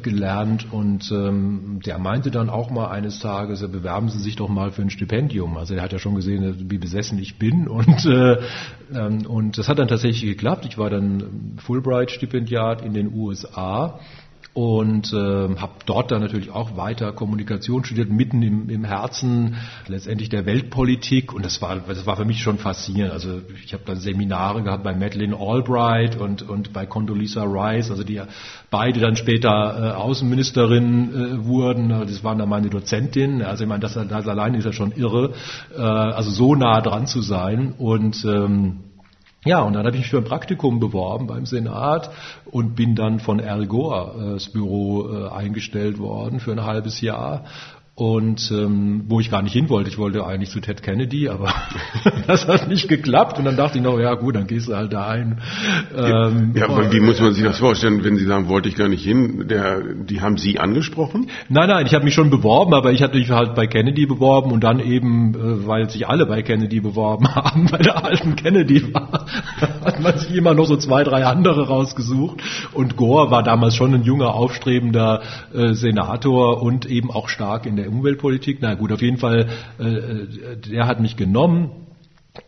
gelernt 0.03 0.67
und 0.71 1.11
ähm, 1.11 1.81
der 1.85 1.99
meinte 1.99 2.31
dann 2.31 2.51
auch 2.51 2.71
mal 2.71 2.89
eines 2.89 3.21
Tages, 3.21 3.61
bewerben 3.61 4.09
Sie 4.11 4.19
sich 4.19 4.37
doch 4.37 4.49
mal 4.49 4.71
für 4.71 4.83
ein 4.83 4.91
Stipendium. 4.91 5.57
Also 5.57 5.75
er 5.75 5.83
hat 5.83 5.93
ja 5.93 5.99
schon 5.99 6.15
gesehen, 6.15 6.71
wie 6.71 6.79
besessen 6.79 7.19
ich 7.19 7.39
bin 7.39 7.69
und 7.69 8.05
äh, 8.05 8.39
ähm, 8.95 9.27
und 9.27 9.59
das 9.59 9.69
hat 9.69 9.79
dann 9.79 9.89
tatsächlich 9.89 10.23
geklappt. 10.23 10.67
Ich 10.67 10.79
war 10.79 10.91
dann 10.91 11.57
Fulbright-Stipendiat 11.59 12.83
in 12.83 12.93
den 12.93 13.13
USA 13.15 13.99
und 14.55 15.13
äh, 15.15 15.17
habe 15.17 15.73
dort 15.87 16.11
dann 16.11 16.21
natürlich 16.21 16.51
auch 16.51 16.77
weiter 16.77 17.13
Kommunikation 17.13 17.85
studiert, 17.85 18.11
mitten 18.11 18.43
im, 18.43 18.69
im 18.69 18.85
Herzen 18.85 19.57
letztendlich 19.89 20.29
der 20.29 20.45
Weltpolitik 20.45 21.33
und 21.33 21.45
das 21.45 21.63
war 21.63 21.77
das 21.89 22.05
war 22.05 22.17
für 22.17 22.27
mich 22.27 22.43
schon 22.43 22.59
faszinierend. 22.59 23.13
Also 23.13 23.41
ich 23.65 23.73
habe 23.73 23.85
dann 23.87 23.97
Seminare 23.97 24.63
gehabt 24.63 24.85
bei 24.85 24.95
Madeleine 24.95 25.37
Albright 25.37 26.17
und 26.21 26.43
und 26.43 26.73
bei 26.75 26.85
Condoleezza 26.85 27.45
Rice, 27.45 27.91
also 27.91 28.05
die 28.05 28.21
beide 28.71 29.01
dann 29.01 29.17
später 29.17 29.51
äh, 29.51 29.97
Außenministerin 29.97 31.15
äh, 31.15 31.45
wurden. 31.47 31.89
Das 31.89 32.23
waren 32.23 32.39
dann 32.39 32.49
meine 32.49 32.69
Dozentinnen. 32.69 33.43
Also 33.43 33.65
ich 33.65 33.69
meine, 33.69 33.81
das, 33.81 33.95
das 33.95 34.29
allein 34.29 34.55
ist 34.55 34.65
ja 34.65 34.73
schon 34.73 34.93
irre, 34.93 35.33
äh, 35.75 35.81
also 35.81 36.31
so 36.31 36.55
nah 36.55 36.81
dran 36.83 37.07
zu 37.07 37.23
sein 37.23 37.73
und 37.79 38.23
ähm, 38.27 38.92
ja, 39.45 39.61
und 39.63 39.73
dann 39.73 39.87
habe 39.87 39.97
ich 39.97 40.03
mich 40.03 40.11
für 40.11 40.19
ein 40.19 40.25
Praktikum 40.25 40.79
beworben 40.79 41.27
beim 41.27 41.47
Senat 41.47 42.11
und 42.45 42.77
bin 42.77 42.95
dann 42.95 43.19
von 43.19 43.41
Al 43.41 43.67
Gore, 43.67 44.15
äh, 44.17 44.33
das 44.35 44.49
Büro, 44.49 45.09
äh, 45.09 45.29
eingestellt 45.31 45.99
worden 45.99 46.39
für 46.39 46.53
ein 46.53 46.65
halbes 46.65 47.01
Jahr 47.01 47.45
und 47.95 48.51
ähm, 48.51 49.05
wo 49.09 49.21
ich 49.21 49.31
gar 49.31 49.43
nicht 49.43 49.53
hin 49.53 49.69
wollte. 49.69 49.91
Ich 49.91 49.99
wollte 49.99 50.27
eigentlich 50.27 50.49
zu 50.49 50.61
Ted 50.61 50.83
Kennedy, 50.83 51.29
aber 51.29 51.53
das 52.27 52.49
hat 52.49 52.67
nicht 52.67 52.89
geklappt. 52.89 53.39
Und 53.39 53.45
dann 53.45 53.57
dachte 53.57 53.79
ich 53.79 53.85
noch, 53.85 53.99
ja 53.99 54.15
gut, 54.15 54.35
dann 54.35 54.47
gehst 54.47 54.69
du 54.69 54.75
halt 54.75 54.95
da 54.95 55.09
ein. 55.09 55.43
Ähm, 55.95 56.53
ja, 56.55 56.71
aber 56.71 56.91
wie 56.91 57.01
muss 57.01 57.21
man 57.21 57.35
sich 57.35 57.45
das 57.45 57.59
vorstellen, 57.59 58.03
wenn 58.03 58.17
Sie 58.17 58.25
sagen, 58.25 58.49
wollte 58.49 58.71
ich 58.71 58.77
gar 58.77 58.89
nicht 58.89 59.05
hin? 59.05 59.47
Der, 59.47 59.83
die 59.95 60.23
haben 60.23 60.39
Sie 60.39 60.59
angesprochen? 60.59 61.29
Nein, 61.51 61.69
nein, 61.69 61.85
ich 61.87 61.93
habe 61.93 62.05
mich 62.05 62.15
schon 62.15 62.31
beworben, 62.31 62.73
aber 62.73 62.93
ich 62.93 63.03
hatte 63.03 63.19
mich 63.19 63.31
halt 63.31 63.55
bei 63.55 63.67
Kennedy 63.67 64.07
beworben 64.07 64.53
und 64.53 64.65
dann 64.65 64.81
eben, 64.81 65.35
äh, 65.35 65.67
weil 65.67 65.91
sich 65.91 66.09
alle 66.09 66.25
bei 66.25 66.41
Kennedy 66.41 66.81
beworben 66.81 67.29
haben, 67.35 67.67
bei 67.71 67.79
der 67.79 68.03
alten 68.03 68.37
Kennedy 68.37 68.95
war, 68.95 69.27
hat 69.85 70.01
man 70.01 70.17
sich 70.17 70.35
immer 70.35 70.55
noch 70.55 70.65
so 70.65 70.79
zwei, 70.79 71.05
drei 71.05 71.27
andere 71.27 71.69
rausgesucht. 71.69 72.41
Und 72.73 72.97
Gore 72.97 73.31
war 73.31 73.43
damals 73.43 73.77
schon 73.77 73.93
ein 73.93 74.03
junger, 74.03 74.33
aufstrebender 74.33 75.21
äh, 75.53 75.75
Senator 75.75 76.63
und 76.63 76.87
eben 76.87 77.11
auch 77.11 77.29
stark 77.29 77.67
in 77.67 77.77
der 77.77 77.82
der 77.83 77.93
Umweltpolitik. 77.93 78.59
Na 78.61 78.75
gut, 78.75 78.93
auf 78.93 79.03
jeden 79.03 79.19
Fall, 79.19 79.49
äh, 79.79 79.85
äh, 79.85 80.57
der 80.57 80.87
hat 80.87 81.01
mich 81.01 81.17
genommen. 81.17 81.71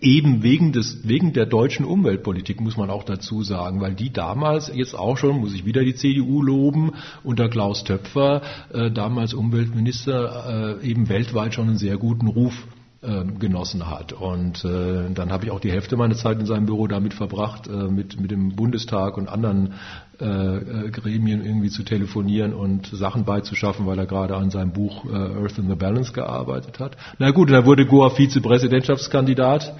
Eben 0.00 0.42
wegen 0.42 0.72
des, 0.72 1.06
wegen 1.06 1.34
der 1.34 1.44
deutschen 1.44 1.84
Umweltpolitik 1.84 2.58
muss 2.58 2.78
man 2.78 2.88
auch 2.88 3.04
dazu 3.04 3.42
sagen, 3.42 3.82
weil 3.82 3.94
die 3.94 4.10
damals 4.10 4.72
jetzt 4.74 4.94
auch 4.94 5.18
schon, 5.18 5.40
muss 5.40 5.54
ich 5.54 5.66
wieder 5.66 5.84
die 5.84 5.94
CDU 5.94 6.40
loben, 6.40 6.92
unter 7.22 7.50
Klaus 7.50 7.84
Töpfer, 7.84 8.40
äh, 8.72 8.90
damals 8.90 9.34
Umweltminister, 9.34 10.78
äh, 10.80 10.88
eben 10.88 11.10
weltweit 11.10 11.52
schon 11.52 11.68
einen 11.68 11.76
sehr 11.76 11.98
guten 11.98 12.28
Ruf 12.28 12.66
äh, 13.04 13.24
genossen 13.38 13.88
hat. 13.88 14.12
Und 14.12 14.64
äh, 14.64 15.10
dann 15.12 15.30
habe 15.30 15.44
ich 15.44 15.50
auch 15.50 15.60
die 15.60 15.70
Hälfte 15.70 15.96
meiner 15.96 16.14
Zeit 16.14 16.38
in 16.40 16.46
seinem 16.46 16.66
Büro 16.66 16.86
damit 16.86 17.14
verbracht, 17.14 17.66
äh, 17.66 17.70
mit, 17.70 18.20
mit 18.20 18.30
dem 18.30 18.56
Bundestag 18.56 19.16
und 19.16 19.28
anderen 19.28 19.74
äh, 20.20 20.24
äh, 20.24 20.90
Gremien 20.90 21.44
irgendwie 21.44 21.70
zu 21.70 21.82
telefonieren 21.82 22.54
und 22.54 22.86
Sachen 22.86 23.24
beizuschaffen, 23.24 23.86
weil 23.86 23.98
er 23.98 24.06
gerade 24.06 24.36
an 24.36 24.50
seinem 24.50 24.72
Buch 24.72 25.04
äh, 25.04 25.12
Earth 25.12 25.58
in 25.58 25.68
the 25.68 25.74
Balance 25.74 26.12
gearbeitet 26.12 26.78
hat. 26.80 26.96
Na 27.18 27.30
gut, 27.30 27.50
dann 27.50 27.64
wurde 27.64 27.86
Goa 27.86 28.10
Vizepräsidentschaftskandidat 28.10 29.74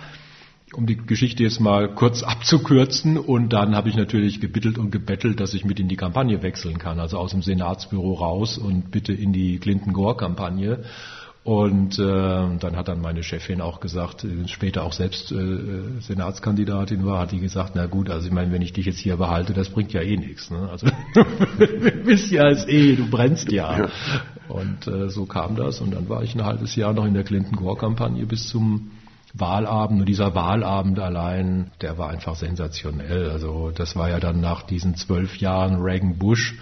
um 0.76 0.86
die 0.86 0.96
Geschichte 0.96 1.42
jetzt 1.42 1.60
mal 1.60 1.94
kurz 1.94 2.22
abzukürzen. 2.24 3.16
Und 3.16 3.52
dann 3.52 3.74
habe 3.74 3.88
ich 3.88 3.96
natürlich 3.96 4.40
gebittelt 4.40 4.78
und 4.78 4.90
gebettelt, 4.90 5.40
dass 5.40 5.54
ich 5.54 5.64
mit 5.64 5.80
in 5.80 5.88
die 5.88 5.96
Kampagne 5.96 6.42
wechseln 6.42 6.78
kann. 6.78 7.00
Also 7.00 7.18
aus 7.18 7.30
dem 7.30 7.42
Senatsbüro 7.42 8.14
raus 8.14 8.58
und 8.58 8.90
bitte 8.90 9.12
in 9.12 9.32
die 9.32 9.58
Clinton-Gore-Kampagne. 9.58 10.84
Und 11.44 11.98
äh, 11.98 12.02
dann 12.02 12.74
hat 12.74 12.88
dann 12.88 13.02
meine 13.02 13.22
Chefin 13.22 13.60
auch 13.60 13.80
gesagt, 13.80 14.24
äh, 14.24 14.48
später 14.48 14.82
auch 14.82 14.94
selbst 14.94 15.30
äh, 15.30 16.00
Senatskandidatin 16.00 17.04
war, 17.04 17.20
hat 17.20 17.32
die 17.32 17.40
gesagt, 17.40 17.72
na 17.74 17.84
gut, 17.84 18.08
also 18.08 18.26
ich 18.26 18.32
meine, 18.32 18.50
wenn 18.50 18.62
ich 18.62 18.72
dich 18.72 18.86
jetzt 18.86 18.98
hier 18.98 19.18
behalte, 19.18 19.52
das 19.52 19.68
bringt 19.68 19.92
ja 19.92 20.00
eh 20.00 20.16
nichts. 20.16 20.50
Ne? 20.50 20.66
Also 20.70 20.86
du 21.14 22.04
bist 22.04 22.30
ja 22.30 22.44
als 22.44 22.66
eh, 22.66 22.96
du 22.96 23.10
brennst 23.10 23.52
ja. 23.52 23.78
ja. 23.78 23.88
Und 24.48 24.86
äh, 24.86 25.10
so 25.10 25.26
kam 25.26 25.54
das. 25.54 25.82
Und 25.82 25.92
dann 25.94 26.08
war 26.08 26.22
ich 26.22 26.34
ein 26.34 26.46
halbes 26.46 26.76
Jahr 26.76 26.94
noch 26.94 27.04
in 27.04 27.12
der 27.12 27.24
Clinton-Gore-Kampagne 27.24 28.24
bis 28.24 28.48
zum 28.48 28.92
Wahlabend. 29.34 30.00
Und 30.00 30.08
dieser 30.08 30.34
Wahlabend 30.34 30.98
allein, 30.98 31.72
der 31.82 31.98
war 31.98 32.08
einfach 32.08 32.36
sensationell. 32.36 33.28
Also 33.28 33.70
das 33.70 33.96
war 33.96 34.08
ja 34.08 34.18
dann 34.18 34.40
nach 34.40 34.62
diesen 34.62 34.96
zwölf 34.96 35.36
Jahren 35.36 35.82
Reagan-Bush 35.82 36.58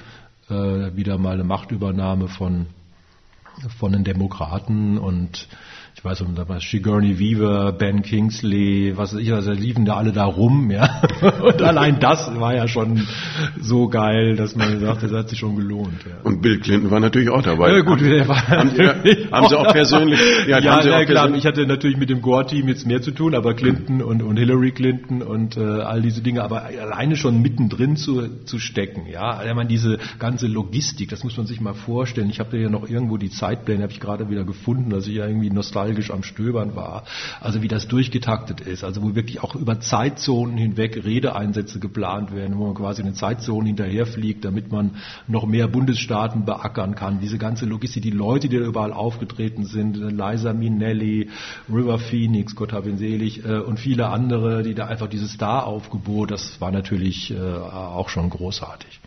äh, 0.51 0.55
wieder 0.97 1.19
mal 1.19 1.35
eine 1.35 1.45
Machtübernahme 1.45 2.27
von 2.27 2.67
von 3.69 3.93
den 3.93 4.05
Demokraten 4.05 4.99
und 4.99 5.49
ich 5.95 6.03
weiß 6.03 6.23
nicht, 6.23 6.39
da 6.39 6.49
war 6.49 6.59
Sigourney 6.59 7.19
Weaver, 7.19 7.73
Ben 7.73 8.03
Kingsley, 8.03 8.97
was 8.97 9.15
weiß 9.15 9.21
ich, 9.21 9.33
also 9.33 9.53
liefen 9.53 9.85
da 9.85 9.97
alle 9.97 10.13
da 10.13 10.25
rum, 10.25 10.71
ja. 10.71 11.03
Und 11.43 11.61
allein 11.61 12.01
das 12.01 12.29
war 12.41 12.55
ja 12.55 12.67
schon 12.67 13.07
so 13.61 13.89
geil, 13.89 14.35
dass 14.35 14.57
man 14.57 14.81
sagt, 14.81 15.03
das 15.03 15.13
hat 15.13 15.29
sich 15.29 15.39
schon 15.39 15.55
gelohnt. 15.55 16.03
Ja. 16.05 16.17
Und 16.25 16.41
Bill 16.41 16.59
Clinton 16.61 16.91
war 16.91 16.99
natürlich 16.99 17.29
auch 17.29 17.43
dabei. 17.43 17.73
Ja 17.73 17.83
gut, 17.83 18.01
der 18.01 18.27
war 18.27 18.49
haben, 18.49 18.71
Sie, 18.71 18.83
haben 19.31 19.49
Sie 19.49 19.59
auch 19.59 19.71
persönlich? 19.73 20.19
Ja, 20.49 20.59
ja, 20.61 20.73
haben 20.73 20.83
Sie 20.83 20.89
ja 20.89 21.05
klar. 21.05 21.33
Ich 21.35 21.47
hatte 21.47 21.67
natürlich 21.67 21.99
mit 21.99 22.09
dem 22.09 22.23
Gore-Team 22.23 22.69
jetzt 22.69 22.87
mehr 22.87 23.03
zu 23.03 23.11
tun, 23.11 23.35
aber 23.35 23.55
Clinton 23.55 23.97
mhm. 23.97 24.03
und, 24.03 24.23
und 24.23 24.39
Hillary 24.39 24.73
Clinton 24.73 25.23
und 25.23 25.57
äh, 25.59 25.61
all 25.61 26.01
diese 26.01 26.23
Dinge, 26.23 26.43
aber 26.43 26.65
alleine 26.65 27.17
schon 27.17 27.43
mittendrin 27.43 27.97
zu, 27.97 28.45
zu 28.45 28.59
stecken, 28.59 29.07
ja. 29.07 29.45
Ich 29.45 29.55
meine, 29.55 29.69
diese 29.69 29.99
ganze 30.19 30.47
Logistik, 30.47 31.11
das 31.11 31.23
muss 31.23 31.37
man 31.37 31.47
sich 31.47 31.61
mal 31.61 31.75
vorstellen. 31.75 32.31
Ich 32.31 32.41
habe 32.41 32.59
ja 32.59 32.71
noch 32.71 32.89
irgendwo 32.89 33.19
die 33.19 33.31
Zeitpläne, 33.31 33.83
habe 33.83 33.93
ich 33.93 34.01
gerade 34.01 34.31
wieder 34.31 34.45
gefunden, 34.45 34.91
dass 34.91 35.07
ich 35.07 35.15
ja 35.15 35.27
irgendwie 35.27 35.51
nostalgisch 35.51 35.82
nostalgisch 35.83 36.11
am 36.11 36.23
Stöbern 36.23 36.77
war. 36.77 37.05
Also 37.41 37.63
wie 37.63 37.69
das 37.69 37.89
durchgetaktet 37.89 38.61
ist, 38.61 38.85
also 38.85 39.03
wo 39.03 39.15
wirklich 39.15 39.43
auch 39.43 39.55
über 39.55 39.81
Zeitzonen 39.81 40.57
hinweg 40.57 41.05
Redeeinsätze 41.05 41.81
geplant 41.81 42.35
werden, 42.35 42.59
wo 42.59 42.67
man 42.67 42.75
quasi 42.75 43.03
eine 43.03 43.15
Zeitzone 43.15 43.67
hinterherfliegt, 43.67 44.45
damit 44.45 44.71
man 44.71 44.93
noch 45.27 45.47
mehr 45.47 45.69
Bundesstaaten 45.69 46.45
beackern 46.45 46.95
kann. 46.95 47.21
Diese 47.21 47.39
ganze 47.39 47.67
Logistik, 47.67 48.03
die 48.03 48.11
Leute, 48.11 48.49
die 48.49 48.59
da 48.59 48.65
überall 48.65 48.93
aufgetreten 48.93 49.65
sind, 49.65 49.97
Liza 49.97 50.53
Minnelli, 50.53 51.31
River 51.69 51.99
Phoenix, 51.99 52.55
Gott 52.55 52.73
hab 52.73 52.87
ihn 52.87 52.99
selig, 52.99 53.45
äh, 53.45 53.59
und 53.59 53.79
viele 53.79 54.09
andere, 54.09 54.63
die 54.63 54.75
da 54.75 54.87
einfach 54.87 55.09
dieses 55.09 55.33
Star-Aufgebot, 55.33 56.31
das 56.31 56.61
war 56.61 56.71
natürlich 56.71 57.33
äh, 57.33 57.37
auch 57.37 58.09
schon 58.09 58.31
großartig. 58.31 59.01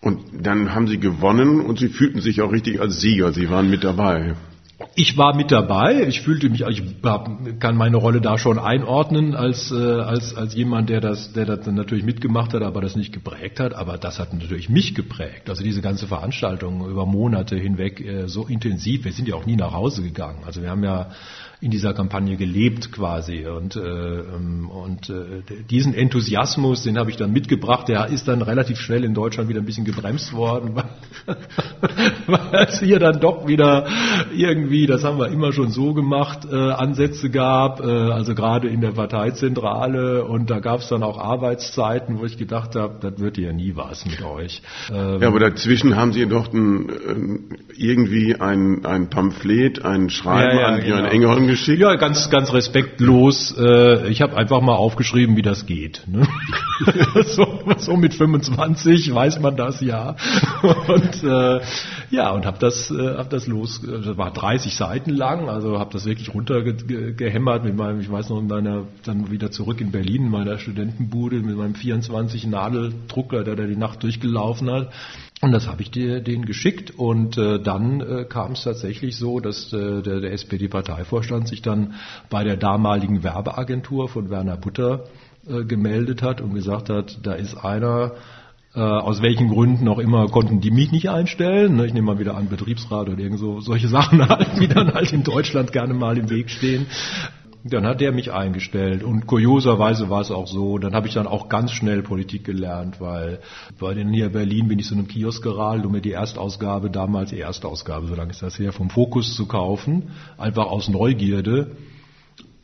Und 0.00 0.18
dann 0.32 0.74
haben 0.74 0.88
Sie 0.88 0.98
gewonnen 0.98 1.60
und 1.60 1.78
Sie 1.78 1.88
fühlten 1.88 2.20
sich 2.20 2.42
auch 2.42 2.50
richtig 2.50 2.80
als 2.80 3.00
Sieger. 3.00 3.32
Sie 3.32 3.48
waren 3.50 3.70
mit 3.70 3.84
dabei. 3.84 4.34
Ich 4.94 5.16
war 5.16 5.34
mit 5.34 5.50
dabei. 5.50 6.06
Ich 6.06 6.20
fühlte 6.20 6.48
mich, 6.48 6.62
ich 6.62 6.82
kann 7.58 7.76
meine 7.76 7.96
Rolle 7.96 8.20
da 8.20 8.38
schon 8.38 8.58
einordnen 8.58 9.34
als 9.34 9.70
äh, 9.70 9.74
als 9.74 10.34
als 10.34 10.54
jemand, 10.54 10.90
der 10.90 11.00
das, 11.00 11.32
der 11.32 11.46
das 11.46 11.66
natürlich 11.66 12.04
mitgemacht 12.04 12.52
hat, 12.54 12.62
aber 12.62 12.80
das 12.80 12.96
nicht 12.96 13.12
geprägt 13.12 13.60
hat. 13.60 13.74
Aber 13.74 13.98
das 13.98 14.18
hat 14.18 14.32
natürlich 14.32 14.68
mich 14.68 14.94
geprägt. 14.94 15.48
Also 15.48 15.62
diese 15.62 15.82
ganze 15.82 16.06
Veranstaltung 16.06 16.88
über 16.88 17.06
Monate 17.06 17.56
hinweg 17.56 18.00
äh, 18.00 18.28
so 18.28 18.46
intensiv. 18.46 19.04
Wir 19.04 19.12
sind 19.12 19.28
ja 19.28 19.34
auch 19.34 19.46
nie 19.46 19.56
nach 19.56 19.72
Hause 19.72 20.02
gegangen. 20.02 20.44
Also 20.44 20.62
wir 20.62 20.70
haben 20.70 20.84
ja 20.84 21.10
in 21.62 21.70
dieser 21.70 21.94
Kampagne 21.94 22.36
gelebt 22.36 22.90
quasi. 22.90 23.46
Und, 23.46 23.76
äh, 23.76 23.80
ähm, 23.80 24.68
und 24.68 25.08
äh, 25.08 25.42
diesen 25.70 25.94
Enthusiasmus, 25.94 26.82
den 26.82 26.98
habe 26.98 27.10
ich 27.10 27.16
dann 27.16 27.32
mitgebracht. 27.32 27.88
Der 27.88 28.08
ist 28.08 28.26
dann 28.26 28.42
relativ 28.42 28.80
schnell 28.80 29.04
in 29.04 29.14
Deutschland 29.14 29.48
wieder 29.48 29.60
ein 29.60 29.64
bisschen 29.64 29.84
gebremst 29.84 30.32
worden, 30.32 30.74
weil, 32.26 32.66
es 32.66 32.80
hier 32.80 32.98
dann 32.98 33.20
doch 33.20 33.46
wieder 33.46 33.86
irgendwie, 34.34 34.88
das 34.88 35.04
haben 35.04 35.18
wir 35.18 35.28
immer 35.28 35.52
schon 35.52 35.70
so 35.70 35.94
gemacht, 35.94 36.48
äh, 36.50 36.56
Ansätze 36.56 37.30
gab. 37.30 37.78
Äh, 37.78 37.84
also 37.84 38.34
gerade 38.34 38.66
in 38.66 38.80
der 38.80 38.90
Parteizentrale 38.90 40.24
und 40.24 40.50
da 40.50 40.58
gab 40.58 40.80
es 40.80 40.88
dann 40.88 41.04
auch 41.04 41.16
Arbeitszeiten, 41.16 42.18
wo 42.18 42.24
ich 42.24 42.38
gedacht 42.38 42.74
habe, 42.74 42.96
das 43.00 43.20
wird 43.20 43.38
ja 43.38 43.52
nie 43.52 43.76
was 43.76 44.04
mit 44.04 44.20
euch. 44.24 44.62
Ähm, 44.92 45.22
ja, 45.22 45.28
aber 45.28 45.38
dazwischen 45.38 45.94
haben 45.94 46.12
Sie 46.12 46.26
doch 46.26 46.52
ein, 46.52 46.88
äh, 46.88 47.80
irgendwie 47.80 48.34
ein, 48.34 48.84
ein 48.84 49.10
Pamphlet, 49.10 49.84
ein 49.84 50.10
Schreiben 50.10 50.58
ja, 50.58 50.60
ja, 50.60 50.66
an 50.66 50.80
Björn 50.80 50.98
genau. 51.02 51.12
Engelholm 51.12 51.51
geschickt? 51.52 51.80
Ja, 51.80 51.94
ganz, 51.96 52.30
ganz 52.30 52.52
respektlos. 52.52 53.54
Äh, 53.58 54.08
ich 54.08 54.22
habe 54.22 54.36
einfach 54.36 54.60
mal 54.60 54.74
aufgeschrieben, 54.74 55.36
wie 55.36 55.42
das 55.42 55.66
geht. 55.66 56.02
Ne? 56.06 56.26
so, 57.26 57.62
so, 57.78 57.96
mit 57.96 58.14
25 58.14 59.14
weiß 59.14 59.40
man 59.40 59.56
das 59.56 59.80
ja. 59.80 60.16
Und 60.62 61.22
äh, 61.24 61.60
ja, 62.10 62.30
und 62.30 62.46
habe 62.46 62.58
das, 62.58 62.90
äh, 62.90 63.16
hab 63.16 63.30
das 63.30 63.46
los. 63.46 63.80
Das 63.82 64.16
war 64.16 64.32
30 64.32 64.62
30 64.62 64.76
Seiten 64.76 65.10
lang, 65.10 65.48
also 65.48 65.78
habe 65.78 65.92
das 65.92 66.04
wirklich 66.04 66.32
runtergehämmert 66.34 67.64
mit 67.64 67.76
meinem, 67.76 68.00
ich 68.00 68.10
weiß 68.10 68.28
noch, 68.30 68.38
in 68.38 68.46
meiner, 68.46 68.84
dann 69.04 69.30
wieder 69.30 69.50
zurück 69.50 69.80
in 69.80 69.90
Berlin, 69.90 70.24
in 70.24 70.30
meiner 70.30 70.58
Studentenbude 70.58 71.36
mit 71.40 71.56
meinem 71.56 71.74
24 71.74 72.46
Nadeldrucker, 72.46 73.44
der 73.44 73.56
da 73.56 73.64
die 73.64 73.76
Nacht 73.76 74.02
durchgelaufen 74.02 74.70
hat. 74.70 74.92
Und 75.42 75.50
das 75.50 75.66
habe 75.66 75.82
ich 75.82 75.90
dir, 75.90 76.20
denen 76.20 76.46
geschickt 76.46 76.92
und 76.96 77.36
äh, 77.36 77.58
dann 77.60 78.00
äh, 78.00 78.24
kam 78.24 78.52
es 78.52 78.62
tatsächlich 78.62 79.16
so, 79.16 79.40
dass 79.40 79.72
äh, 79.72 80.00
der, 80.00 80.20
der 80.20 80.32
SPD-Parteivorstand 80.34 81.48
sich 81.48 81.62
dann 81.62 81.94
bei 82.30 82.44
der 82.44 82.56
damaligen 82.56 83.24
Werbeagentur 83.24 84.08
von 84.08 84.30
Werner 84.30 84.56
Butter 84.56 85.06
äh, 85.48 85.64
gemeldet 85.64 86.22
hat 86.22 86.40
und 86.40 86.54
gesagt 86.54 86.90
hat, 86.90 87.18
da 87.24 87.32
ist 87.32 87.56
einer, 87.56 88.12
äh, 88.76 88.78
aus 88.78 89.20
welchen 89.20 89.48
Gründen 89.48 89.88
auch 89.88 89.98
immer 89.98 90.28
konnten 90.28 90.60
die 90.60 90.70
mich 90.70 90.92
nicht 90.92 91.10
einstellen. 91.10 91.74
Ne? 91.74 91.86
Ich 91.86 91.92
nehme 91.92 92.06
mal 92.06 92.20
wieder 92.20 92.36
an 92.36 92.48
Betriebsrat 92.48 93.08
oder 93.08 93.18
irgend 93.18 93.40
so 93.40 93.60
solche 93.60 93.88
Sachen 93.96 94.28
halt, 94.28 94.60
die 94.60 94.68
dann 94.68 94.94
halt 94.94 95.12
in 95.12 95.24
Deutschland 95.24 95.72
gerne 95.72 95.92
mal 95.92 96.18
im 96.18 96.30
Weg 96.30 96.50
stehen. 96.50 96.86
Dann 97.64 97.86
hat 97.86 98.00
der 98.00 98.10
mich 98.10 98.32
eingestellt 98.32 99.04
und 99.04 99.28
kurioserweise 99.28 100.10
war 100.10 100.20
es 100.20 100.32
auch 100.32 100.48
so, 100.48 100.78
dann 100.78 100.94
habe 100.94 101.06
ich 101.06 101.14
dann 101.14 101.28
auch 101.28 101.48
ganz 101.48 101.70
schnell 101.70 102.02
Politik 102.02 102.44
gelernt, 102.44 103.00
weil 103.00 103.38
bei 103.78 103.94
den 103.94 104.12
hier 104.12 104.30
Berlin 104.30 104.66
bin 104.66 104.80
ich 104.80 104.88
so 104.88 104.96
einem 104.96 105.06
Kiosk 105.06 105.44
geradelt, 105.44 105.86
um 105.86 105.92
mir 105.92 106.00
die 106.00 106.10
Erstausgabe, 106.10 106.90
damals 106.90 107.30
die 107.30 107.38
Erstausgabe, 107.38 108.08
so 108.08 108.16
lange 108.16 108.32
ist 108.32 108.42
das 108.42 108.58
her, 108.58 108.72
vom 108.72 108.90
Fokus 108.90 109.36
zu 109.36 109.46
kaufen, 109.46 110.10
einfach 110.38 110.66
aus 110.66 110.88
Neugierde. 110.88 111.76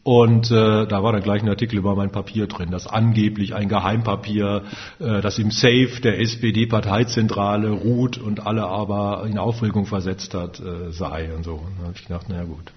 Und 0.03 0.51
äh, 0.51 0.87
da 0.87 1.03
war 1.03 1.13
dann 1.13 1.23
gleich 1.23 1.43
ein 1.43 1.49
Artikel 1.49 1.79
über 1.79 1.95
mein 1.95 2.11
Papier 2.11 2.47
drin, 2.47 2.71
das 2.71 2.87
angeblich 2.87 3.55
ein 3.55 3.69
Geheimpapier, 3.69 4.65
äh, 4.99 5.21
das 5.21 5.39
im 5.39 5.51
Safe 5.51 6.01
der 6.03 6.19
SPD-Parteizentrale 6.21 7.71
ruht 7.71 8.17
und 8.17 8.47
alle 8.47 8.67
aber 8.67 9.27
in 9.29 9.39
Aufregung 9.39 9.85
versetzt 9.87 10.35
hat, 10.35 10.61
äh, 10.61 10.91
sei 10.93 11.33
und 11.35 11.45
so. 11.45 11.55
Und 11.55 11.79
da 11.79 11.85
habe 11.85 11.95
ich 11.95 12.07
gedacht, 12.07 12.29
naja 12.29 12.45
gut. 12.45 12.73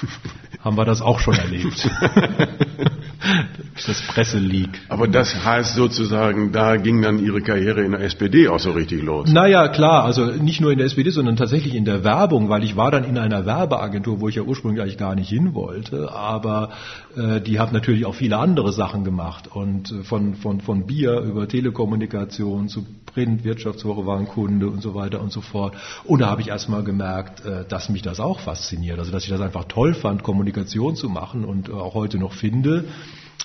haben 0.64 0.76
wir 0.76 0.84
das 0.84 1.00
auch 1.00 1.20
schon 1.20 1.34
erlebt. 1.34 1.88
das 3.86 4.02
Presseleak. 4.02 4.70
Aber 4.88 5.06
das 5.06 5.44
heißt 5.44 5.74
sozusagen, 5.74 6.52
da 6.52 6.76
ging 6.76 7.02
dann 7.02 7.24
Ihre 7.24 7.40
Karriere 7.40 7.84
in 7.84 7.92
der 7.92 8.00
SPD 8.00 8.48
auch 8.48 8.58
so 8.58 8.72
richtig 8.72 9.02
los. 9.02 9.30
Naja, 9.30 9.68
klar, 9.68 10.04
also 10.04 10.26
nicht 10.26 10.60
nur 10.60 10.72
in 10.72 10.78
der 10.78 10.86
SPD, 10.86 11.10
sondern 11.10 11.36
tatsächlich 11.36 11.74
in 11.74 11.84
der 11.84 12.04
Werbung, 12.04 12.48
weil 12.48 12.64
ich 12.64 12.76
war 12.76 12.90
dann 12.90 13.04
in 13.04 13.18
einer 13.18 13.46
Werbeagentur, 13.46 14.20
wo 14.20 14.28
ich 14.28 14.36
ja 14.36 14.42
ursprünglich 14.42 14.82
eigentlich 14.82 14.98
gar 14.98 15.14
nicht 15.14 15.28
hin 15.28 15.54
wollte, 15.54 16.12
aber 16.12 16.70
äh, 17.16 17.40
die 17.40 17.58
hat 17.58 17.72
natürlich 17.72 18.06
auch 18.06 18.14
viele 18.14 18.38
andere 18.38 18.72
Sachen 18.72 19.04
gemacht 19.04 19.48
und 19.52 19.92
äh, 19.92 20.02
von, 20.02 20.34
von, 20.34 20.60
von 20.60 20.86
Bier 20.86 21.20
über 21.20 21.48
Telekommunikation 21.48 22.68
zu 22.68 22.86
Print, 23.16 23.44
Wirtschaftswoche 23.44 24.04
war 24.04 24.18
ein 24.18 24.28
Kunde 24.28 24.68
und 24.68 24.82
so 24.82 24.94
weiter 24.94 25.22
und 25.22 25.32
so 25.32 25.40
fort. 25.40 25.74
Und 26.04 26.20
da 26.20 26.26
habe 26.26 26.42
ich 26.42 26.48
erstmal 26.48 26.84
gemerkt, 26.84 27.42
äh, 27.46 27.64
dass 27.66 27.88
mich 27.88 28.02
das 28.02 28.20
auch 28.20 28.40
fasziniert, 28.40 28.98
also 28.98 29.10
dass 29.10 29.24
ich 29.24 29.30
das 29.30 29.40
einfach 29.40 29.64
toll 29.64 29.94
fand, 29.94 30.22
Kommunikation 30.22 30.96
zu 30.96 31.08
machen 31.08 31.46
und 31.46 31.70
äh, 31.70 31.72
auch 31.72 31.94
heute 31.94 32.18
noch 32.18 32.34
finde. 32.34 32.84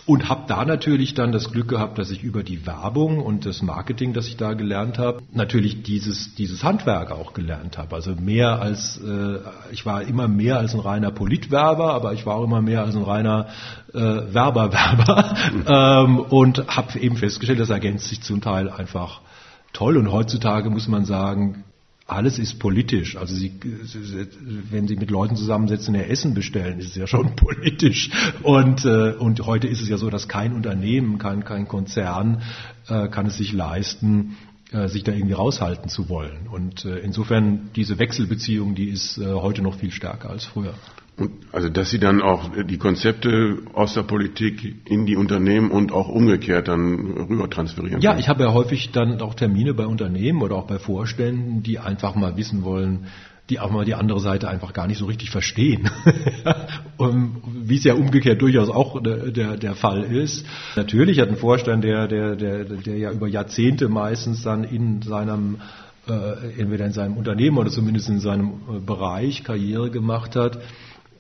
Und 0.06 0.28
habe 0.28 0.44
da 0.48 0.66
natürlich 0.66 1.14
dann 1.14 1.32
das 1.32 1.52
Glück 1.52 1.70
gehabt, 1.70 1.98
dass 1.98 2.12
ich 2.12 2.22
über 2.22 2.44
die 2.44 2.66
Werbung 2.66 3.20
und 3.20 3.46
das 3.46 3.62
Marketing, 3.62 4.12
das 4.12 4.28
ich 4.28 4.36
da 4.36 4.54
gelernt 4.54 4.98
habe, 4.98 5.22
natürlich 5.32 5.84
dieses, 5.84 6.36
dieses 6.36 6.64
Handwerk 6.64 7.12
auch 7.12 7.34
gelernt 7.34 7.78
habe. 7.78 7.96
Also 7.96 8.16
mehr 8.16 8.62
als, 8.62 8.98
äh, 8.98 9.38
ich 9.72 9.86
war 9.86 10.02
immer 10.02 10.28
mehr 10.28 10.58
als 10.58 10.74
ein 10.74 10.82
reiner 10.82 11.12
Politwerber, 11.12 11.94
aber 11.94 12.12
ich 12.12 12.26
war 12.26 12.36
auch 12.36 12.44
immer 12.44 12.62
mehr 12.62 12.84
als 12.84 12.96
ein 12.98 13.04
reiner 13.04 13.48
äh, 13.94 14.00
Werberwerber 14.00 15.36
ähm, 16.06 16.20
und 16.20 16.68
habe 16.68 17.00
eben 17.00 17.16
festgestellt, 17.16 17.62
das 17.62 17.70
ergänzt 17.70 18.10
sich 18.10 18.22
zum 18.22 18.42
Teil 18.42 18.70
einfach 18.70 19.22
toll. 19.74 19.98
Und 19.98 20.12
heutzutage 20.12 20.70
muss 20.70 20.88
man 20.88 21.06
sagen, 21.06 21.64
alles 22.12 22.40
ist 22.40 22.60
politisch. 22.60 23.16
Also 23.16 23.36
Sie, 23.36 23.54
wenn 24.70 24.88
Sie 24.88 24.98
mit 24.98 25.10
Leuten 25.10 25.38
zusammensetzen, 25.38 25.96
ihr 25.96 26.10
Essen 26.10 26.34
bestellen, 26.34 26.80
ist 26.80 26.90
es 26.90 26.96
ja 26.96 27.08
schon 27.08 27.36
politisch. 27.36 28.10
Und, 28.44 28.84
äh, 28.86 29.14
und 29.14 29.46
heute 29.46 29.68
ist 29.68 29.82
es 29.82 29.88
ja 29.88 29.98
so, 29.98 30.10
dass 30.10 30.28
kein 30.28 30.54
Unternehmen, 30.54 31.20
kein, 31.20 31.46
kein 31.46 31.68
Konzern 31.68 32.42
äh, 32.90 33.08
kann 33.08 33.28
es 33.28 33.38
sich 33.38 33.54
leisten, 33.54 34.36
äh, 34.74 34.90
sich 34.90 35.04
da 35.04 35.14
irgendwie 35.14 35.34
raushalten 35.34 35.90
zu 35.90 36.10
wollen. 36.10 36.48
Und 36.52 36.84
äh, 36.86 37.00
insofern 37.00 37.70
diese 37.76 37.98
Wechselbeziehung, 37.98 38.76
die 38.76 38.90
ist 38.90 39.18
äh, 39.18 39.34
heute 39.34 39.62
noch 39.62 39.76
viel 39.76 39.92
stärker 39.92 40.30
als 40.30 40.46
früher. 40.46 40.74
Also 41.52 41.70
dass 41.70 41.92
Sie 41.92 42.00
dann 42.00 42.22
auch 42.22 42.50
die 42.64 42.78
Konzepte 42.78 43.60
aus 43.74 43.94
der 43.94 44.04
Politik 44.04 44.76
in 44.86 45.06
die 45.06 45.16
Unternehmen 45.16 45.70
und 45.70 45.92
auch 45.92 46.08
umgekehrt 46.08 46.68
dann 46.68 47.28
rüber 47.30 47.50
transferieren. 47.50 48.02
Ja, 48.02 48.18
ich 48.18 48.30
habe 48.30 48.44
ja 48.44 48.54
häufig 48.54 48.92
dann 48.92 49.22
auch 49.22 49.36
Termine 49.36 49.74
bei 49.74 49.86
Unternehmen 49.86 50.42
oder 50.42 50.56
auch 50.56 50.68
bei 50.68 50.80
Vorständen, 50.80 51.64
die 51.64 51.80
einfach 51.80 52.16
mal 52.16 52.38
wissen 52.38 52.64
wollen, 52.64 53.08
die 53.50 53.60
auch 53.60 53.70
mal 53.70 53.84
die 53.84 53.96
andere 53.96 54.22
Seite 54.22 54.48
einfach 54.48 54.72
gar 54.72 54.88
nicht 54.88 54.98
so 54.98 55.06
richtig 55.06 55.30
verstehen. 55.30 55.90
Wie 56.98 57.76
es 57.76 57.84
ja 57.84 57.96
umgekehrt 57.96 58.42
durchaus 58.42 58.70
auch 58.70 59.04
der, 59.04 59.32
der, 59.32 59.58
der, 59.58 59.76
Fall 59.76 60.04
ist. 60.04 60.46
Natürlich 60.76 61.20
hat 61.20 61.30
ein 61.30 61.36
Vorstand, 61.36 61.84
der, 61.84 62.08
der, 62.08 62.36
der, 62.36 62.64
der 62.64 62.98
ja 62.98 63.12
über 63.12 63.28
Jahrzehnte 63.28 63.90
meistens 63.90 64.44
dann 64.44 64.64
in 64.64 65.02
seinem 65.02 65.58
äh, 66.08 66.60
entweder 66.60 66.86
in 66.86 66.94
seinem 66.94 67.18
Unternehmen 67.18 67.58
oder 67.58 67.70
zumindest 67.70 68.10
in 68.10 68.20
seinem 68.20 68.54
äh, 68.70 68.80
Bereich 68.80 69.44
Karriere 69.44 69.92
gemacht 69.92 70.36
hat, 70.36 70.60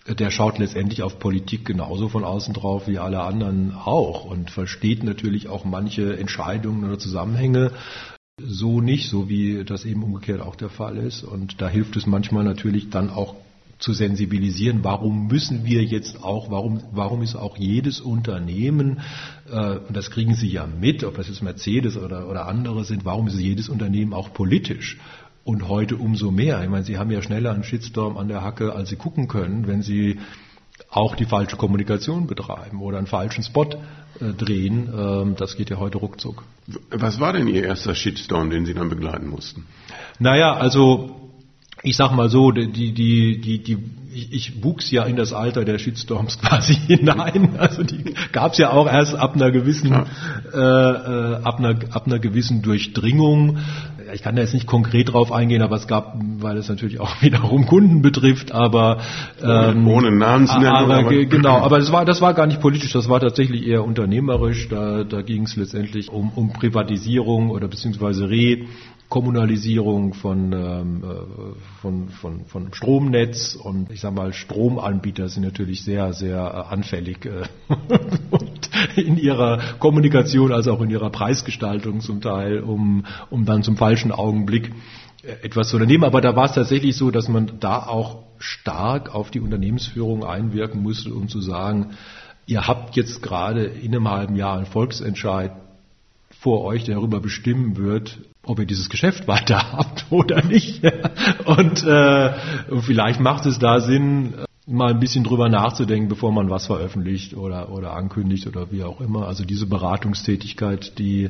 der 0.08 0.32
schaut 0.32 0.58
letztendlich 0.58 1.04
auf 1.04 1.20
Politik 1.20 1.66
genauso 1.66 2.10
von 2.10 2.24
außen 2.24 2.54
drauf 2.54 2.88
wie 2.88 2.98
alle 2.98 3.22
anderen 3.22 3.74
auch 3.74 4.26
und 4.26 4.50
versteht 4.50 5.04
natürlich 5.04 5.48
auch 5.48 5.64
manche 5.64 6.18
Entscheidungen 6.18 6.84
oder 6.84 6.98
Zusammenhänge 6.98 7.72
so 8.44 8.82
nicht, 8.82 9.10
so 9.10 9.30
wie 9.30 9.64
das 9.64 9.86
eben 9.86 10.04
umgekehrt 10.04 10.42
auch 10.42 10.56
der 10.56 10.70
Fall 10.70 10.98
ist. 10.98 11.24
Und 11.24 11.62
da 11.62 11.70
hilft 11.70 11.96
es 11.96 12.08
manchmal 12.08 12.44
natürlich 12.44 12.90
dann 12.90 13.10
auch 13.10 13.36
zu 13.82 13.94
sensibilisieren, 13.94 14.84
warum 14.84 15.28
müssen 15.28 15.66
wir 15.66 15.84
jetzt 15.84 16.24
auch, 16.24 16.52
warum, 16.52 16.84
warum 16.92 17.24
ist 17.24 17.36
auch 17.36 17.58
jedes 17.58 18.00
Unternehmen, 18.00 19.02
äh, 19.52 19.78
und 19.78 19.98
das 19.98 20.12
kriegen 20.12 20.36
Sie 20.36 20.48
ja 20.48 20.68
mit, 20.68 21.04
ob 21.04 21.16
das 21.16 21.28
jetzt 21.28 21.42
Mercedes 21.42 21.98
oder, 21.98 22.30
oder 22.30 22.48
andere 22.48 22.84
sind, 22.84 23.06
warum 23.06 23.28
ist 23.28 23.40
jedes 23.40 23.70
Unternehmen 23.70 24.14
auch 24.14 24.34
politisch? 24.34 25.00
Und 25.43 25.67
heute 25.67 25.95
umso 25.95 26.30
mehr. 26.32 26.62
Ich 26.63 26.69
meine, 26.69 26.84
Sie 26.84 26.97
haben 26.97 27.10
ja 27.12 27.21
schneller 27.21 27.51
einen 27.51 27.63
Shitstorm 27.63 28.17
an 28.17 28.27
der 28.27 28.43
Hacke, 28.43 28.73
als 28.73 28.89
Sie 28.89 28.95
gucken 28.95 29.27
können, 29.27 29.67
wenn 29.67 29.82
Sie 29.82 30.19
auch 30.89 31.15
die 31.15 31.25
falsche 31.25 31.58
Kommunikation 31.58 32.27
betreiben 32.27 32.82
oder 32.82 32.97
einen 32.97 33.08
falschen 33.08 33.43
Spot 33.43 33.65
äh, 34.19 34.34
drehen. 34.34 34.89
Ähm, 34.95 35.36
das 35.36 35.56
geht 35.56 35.69
ja 35.69 35.77
heute 35.77 35.97
ruckzuck. 35.97 36.43
Was 36.89 37.19
war 37.19 37.34
denn 37.34 37.47
Ihr 37.47 37.63
erster 37.63 37.95
Shitstorm, 37.95 38.49
den 38.49 38.65
Sie 38.65 38.73
dann 38.73 38.89
begleiten 38.89 39.30
mussten? 39.30 39.65
Naja, 40.19 40.54
also 40.54 41.31
ich 41.84 41.98
sag 41.98 42.12
mal 42.12 42.30
so, 42.30 42.52
die, 42.52 42.72
die, 42.72 43.41
die, 43.41 43.63
die, 43.63 43.78
ich, 44.13 44.63
wuchs 44.63 44.91
ja 44.91 45.04
in 45.04 45.15
das 45.15 45.34
Alter 45.34 45.65
der 45.65 45.80
Shitstorms 45.80 46.39
quasi 46.41 46.74
hinein. 46.74 47.58
Also 47.58 47.84
die 47.84 48.13
gab 48.32 48.54
es 48.54 48.58
ja 48.58 48.72
auch 48.72 48.88
erst 48.88 49.15
ab 49.15 49.36
einer 49.36 49.52
gewissen, 49.52 49.94
äh, 49.94 50.58
äh, 50.58 51.36
ab, 51.44 51.60
einer, 51.60 51.76
ab 51.91 52.06
einer 52.06 52.20
gewissen 52.20 52.62
Durchdringung 52.62 53.60
ich 54.13 54.22
kann 54.22 54.36
da 54.36 54.41
jetzt 54.41 54.54
nicht 54.54 54.67
konkret 54.67 55.13
drauf 55.13 55.32
eingehen, 55.32 55.62
aber 55.62 55.76
es 55.76 55.88
gab, 55.88 56.15
weil 56.39 56.58
es 56.58 56.70
natürlich 56.70 57.00
auch 57.00 57.10
wiederum 57.22 57.65
Kunden 57.65 58.02
betrifft, 58.02 58.52
aber 58.52 59.00
ähm, 59.41 59.88
ohne 59.88 60.12
Namen 60.12 60.48
zu 60.48 60.60
nennen. 60.60 60.67
Aber, 60.67 60.96
aber, 60.96 61.26
genau, 61.26 61.58
aber 61.60 61.80
das 61.80 61.91
war 61.91 62.06
das 62.06 62.22
war 62.22 62.34
gar 62.34 62.48
nicht 62.48 62.62
politisch, 62.62 62.91
das 62.94 63.10
war 63.10 63.20
tatsächlich 63.20 63.65
eher 63.65 63.84
unternehmerisch. 63.84 64.67
Da, 64.70 65.04
da 65.04 65.22
ging 65.22 65.44
es 65.44 65.56
letztendlich 65.56 66.10
um, 66.10 66.32
um 66.36 66.54
Privatisierung 66.54 67.50
oder 67.50 67.67
beziehungsweise 67.67 68.30
Re 68.30 68.65
Kommunalisierung 69.12 70.13
von, 70.13 70.54
ähm, 70.54 71.04
äh, 71.04 71.82
von, 71.82 72.08
von, 72.08 72.45
von 72.45 72.74
Stromnetz 72.74 73.56
und 73.56 73.91
ich 73.91 74.00
sage 74.00 74.15
mal, 74.15 74.32
Stromanbieter 74.32 75.28
sind 75.28 75.43
natürlich 75.43 75.84
sehr, 75.84 76.13
sehr 76.13 76.38
äh, 76.38 76.74
anfällig 76.74 77.26
äh, 77.26 77.43
in 79.02 79.17
ihrer 79.17 79.60
Kommunikation 79.80 80.54
als 80.54 80.69
auch 80.69 80.80
in 80.80 80.89
ihrer 80.89 81.10
Preisgestaltung 81.10 82.00
zum 82.00 82.21
Teil, 82.21 82.62
um, 82.62 83.06
um 83.30 83.43
dann 83.43 83.63
zum 83.63 83.76
falschen 83.76 84.13
Augenblick 84.13 84.71
etwas 85.43 85.67
zu 85.67 85.76
unternehmen. 85.76 86.06
Aber 86.06 86.21
da 86.21 86.38
war 86.38 86.45
es 86.45 86.54
tatsächlich 86.54 86.95
so, 86.95 87.12
dass 87.12 87.28
man 87.28 87.60
da 87.60 87.86
auch 87.86 88.19
stark 88.39 89.13
auf 89.13 89.30
die 89.30 89.41
Unternehmensführung 89.41 90.24
einwirken 90.24 90.82
musste, 90.82 91.13
um 91.13 91.28
zu 91.28 91.41
sagen, 91.41 91.97
ihr 92.45 92.65
habt 92.65 92.95
jetzt 92.95 93.21
gerade 93.21 93.65
in 93.65 93.93
einem 93.93 94.10
halben 94.10 94.38
Jahr 94.38 94.56
einen 94.56 94.67
Volksentscheid 94.67 95.52
vor 96.41 96.63
euch, 96.63 96.86
der 96.86 96.95
darüber 96.95 97.19
bestimmen 97.19 97.77
wird, 97.77 98.17
ob 98.43 98.58
ihr 98.58 98.65
dieses 98.65 98.89
Geschäft 98.89 99.27
weiter 99.27 99.73
habt 99.73 100.06
oder 100.10 100.43
nicht. 100.43 100.84
Und, 101.45 101.84
äh, 101.84 102.34
vielleicht 102.82 103.19
macht 103.19 103.45
es 103.45 103.60
da 103.60 103.80
Sinn, 103.80 104.34
mal 104.65 104.91
ein 104.91 104.99
bisschen 104.99 105.23
drüber 105.23 105.49
nachzudenken, 105.49 106.10
bevor 106.10 106.32
man 106.32 106.49
was 106.49 106.65
veröffentlicht 106.65 107.36
oder, 107.36 107.71
oder 107.71 107.93
ankündigt 107.93 108.47
oder 108.47 108.71
wie 108.71 108.84
auch 108.84 109.01
immer. 109.01 109.27
Also 109.27 109.43
diese 109.43 109.67
Beratungstätigkeit, 109.67 110.97
die, 110.97 111.30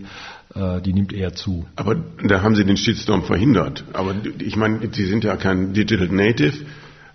äh, 0.55 0.81
die 0.81 0.93
nimmt 0.93 1.11
eher 1.11 1.33
zu. 1.33 1.65
Aber 1.75 1.97
da 2.23 2.41
haben 2.41 2.55
Sie 2.55 2.63
den 2.63 2.77
Shitstorm 2.77 3.23
verhindert. 3.23 3.83
Aber 3.91 4.15
ich 4.39 4.55
meine, 4.55 4.79
Sie 4.93 5.05
sind 5.05 5.25
ja 5.25 5.35
kein 5.35 5.73
Digital 5.73 6.07
Native. 6.07 6.53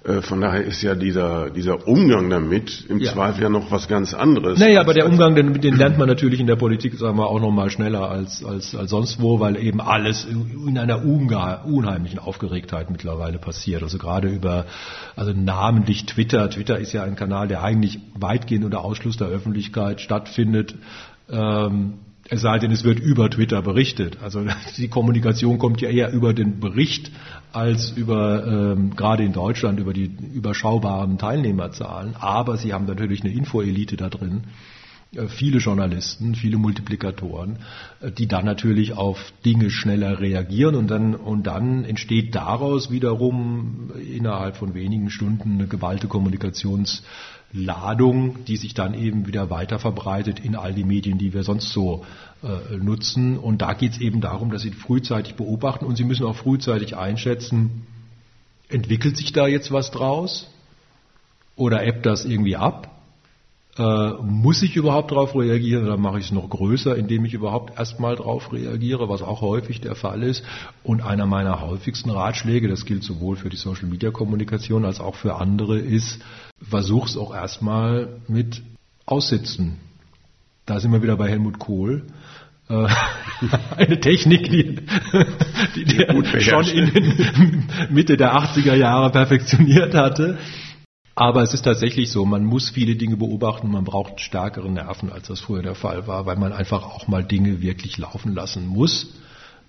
Äh, 0.07 0.23
von 0.23 0.41
daher 0.41 0.63
ist 0.65 0.83
ja 0.83 0.95
dieser, 0.95 1.51
dieser 1.51 1.89
Umgang 1.89 2.31
damit 2.31 2.85
im 2.89 3.01
ja. 3.01 3.13
Zweifel 3.13 3.43
ja 3.43 3.49
noch 3.49 3.71
was 3.73 3.89
ganz 3.89 4.15
anderes. 4.15 4.59
Naja, 4.59 4.81
aber 4.81 4.95
der 4.95 5.07
Umgang, 5.07 5.35
den, 5.35 5.53
den 5.55 5.75
lernt 5.75 5.99
man 5.99 6.07
natürlich 6.07 6.39
in 6.39 6.47
der 6.47 6.57
Politik, 6.57 6.95
sagen 6.95 7.19
wir, 7.19 7.27
auch 7.27 7.41
noch 7.41 7.51
mal 7.51 7.71
schneller 7.71 8.09
als, 8.09 8.45
als, 8.45 8.75
als 8.77 8.91
sonst 8.91 9.21
wo, 9.21 9.41
weil 9.41 9.57
eben 9.57 9.81
alles 9.81 10.25
in 10.25 10.79
einer 10.79 11.05
unheimlichen 11.05 12.21
Aufgeregtheit 12.21 12.91
mittlerweile 12.91 13.39
passiert. 13.39 13.83
Also 13.83 13.99
gerade 13.99 14.29
über, 14.29 14.67
also 15.17 15.33
namentlich 15.33 16.07
Twitter. 16.07 16.49
Twitter 16.51 16.79
ist 16.79 16.93
ja 16.93 17.03
ein 17.03 17.17
Kanal, 17.17 17.49
der 17.49 17.65
eigentlich 17.65 17.99
weitgehend 18.15 18.65
unter 18.65 18.85
Ausschluss 18.85 19.17
der 19.17 19.27
Öffentlichkeit 19.27 20.01
stattfindet. 20.01 20.77
Ähm, 21.29 21.95
es 22.29 22.41
sei 22.41 22.59
denn, 22.59 22.71
es 22.73 22.85
wird 22.85 22.99
über 22.99 23.31
Twitter 23.31 23.63
berichtet. 23.63 24.19
Also 24.23 24.45
die 24.77 24.89
Kommunikation 24.89 25.59
kommt 25.59 25.81
ja 25.81 25.89
eher 25.89 26.13
über 26.13 26.33
den 26.33 26.61
Bericht 26.61 27.11
als 27.53 27.91
über, 27.91 28.47
ähm, 28.47 28.95
gerade 28.97 29.25
in 29.25 29.33
Deutschland, 29.33 29.81
über 29.81 29.93
die 29.93 30.11
überschaubaren 30.33 31.19
Teilnehmerzahlen. 31.19 32.15
Aber 32.17 32.57
sie 32.57 32.73
haben 32.73 32.87
natürlich 32.87 33.23
eine 33.23 33.33
Infoelite 33.33 33.97
da 33.97 34.09
drin, 34.09 34.45
viele 35.29 35.59
Journalisten, 35.59 36.35
viele 36.35 36.57
Multiplikatoren, 36.57 37.59
äh, 38.01 38.11
die 38.11 38.27
dann 38.27 38.45
natürlich 38.45 38.93
auf 38.93 39.33
Dinge 39.45 39.71
schneller 39.71 40.21
reagieren 40.21 40.75
und 40.75 40.89
dann, 40.89 41.15
und 41.15 41.47
dann 41.47 41.85
entsteht 41.85 42.35
daraus 42.35 42.91
wiederum 42.91 43.91
innerhalb 43.99 44.57
von 44.57 44.75
wenigen 44.75 45.11
Stunden 45.11 45.55
eine 45.55 45.67
geballte 45.67 46.07
Kommunikations- 46.07 47.03
Ladung, 47.53 48.45
die 48.45 48.57
sich 48.57 48.75
dann 48.75 48.95
eben 48.95 49.27
wieder 49.27 49.51
weiter 49.51 49.79
verbreitet 49.79 50.41
in 50.41 50.57
all 50.57 50.75
die 50.75 50.85
Medien, 50.85 51.17
die 51.17 51.33
wir 51.33 51.43
sonst 51.43 51.71
so 51.71 52.05
äh, 52.43 52.77
nutzen. 52.77 53.39
Und 53.39 53.63
da 53.63 53.73
geht 53.73 53.93
es 53.93 54.01
eben 54.01 54.21
darum, 54.21 54.51
dass 54.51 54.63
Sie 54.63 54.73
frühzeitig 54.73 55.37
beobachten 55.37 55.85
und 55.85 55.97
Sie 55.97 56.05
müssen 56.05 56.27
auch 56.27 56.37
frühzeitig 56.37 56.97
einschätzen, 56.97 57.87
entwickelt 58.69 59.17
sich 59.17 59.33
da 59.33 59.47
jetzt 59.47 59.71
was 59.71 59.91
draus 59.91 60.49
oder 61.55 61.85
ebbt 61.85 62.05
das 62.05 62.25
irgendwie 62.25 62.57
ab? 62.57 62.96
Äh, 63.79 64.13
muss 64.23 64.63
ich 64.63 64.75
überhaupt 64.75 65.11
darauf 65.11 65.35
reagieren 65.35 65.85
oder 65.85 65.99
mache 65.99 66.19
ich 66.19 66.27
es 66.27 66.33
noch 66.33 66.49
größer, 66.49 66.97
indem 66.97 67.27
ich 67.27 67.35
überhaupt 67.35 67.79
erstmal 67.79 68.17
darauf 68.17 68.51
reagiere, 68.51 69.11
was 69.11 69.21
auch 69.21 69.43
häufig 69.43 69.83
der 69.83 69.95
Fall 69.95 70.23
ist. 70.23 70.43
Und 70.83 71.03
einer 71.03 71.27
meiner 71.27 71.61
häufigsten 71.61 72.09
Ratschläge, 72.09 72.69
das 72.69 72.87
gilt 72.87 73.05
sowohl 73.05 73.37
für 73.37 73.51
die 73.51 73.59
Social 73.59 73.87
Media 73.87 74.11
Kommunikation 74.11 74.87
als 74.87 74.99
auch 74.99 75.15
für 75.15 75.37
andere, 75.37 75.79
ist, 75.79 76.21
versuch 76.63 77.07
es 77.07 77.19
auch 77.19 77.35
erstmal 77.35 78.21
mit 78.29 78.63
Aussitzen. 79.05 79.77
Da 80.65 80.81
sind 80.81 80.93
wir 80.93 81.03
wieder 81.03 81.17
bei 81.19 81.29
Helmut 81.29 81.59
Kohl. 81.59 82.07
Äh, 82.71 82.89
eine 83.77 84.01
Technik, 84.01 84.51
die, 84.51 84.77
die 85.77 85.85
der 85.85 86.41
schon 86.41 86.67
in 86.67 86.93
den 86.95 87.69
Mitte 87.91 88.17
der 88.17 88.35
80er 88.37 88.75
Jahre 88.75 89.11
perfektioniert 89.11 89.95
hatte. 89.95 90.39
Aber 91.19 91.43
es 91.43 91.55
ist 91.55 91.63
tatsächlich 91.63 92.11
so, 92.11 92.27
man 92.27 92.45
muss 92.45 92.69
viele 92.69 92.95
Dinge 92.95 93.17
beobachten, 93.17 93.71
man 93.71 93.85
braucht 93.85 94.21
stärkere 94.21 94.71
Nerven, 94.71 95.11
als 95.11 95.29
das 95.29 95.41
früher 95.41 95.63
der 95.63 95.75
Fall 95.75 96.07
war, 96.07 96.27
weil 96.27 96.37
man 96.37 96.53
einfach 96.53 96.85
auch 96.85 97.09
mal 97.09 97.25
Dinge 97.25 97.63
wirklich 97.63 97.97
laufen 97.97 98.35
lassen 98.35 98.67
muss. 98.67 99.15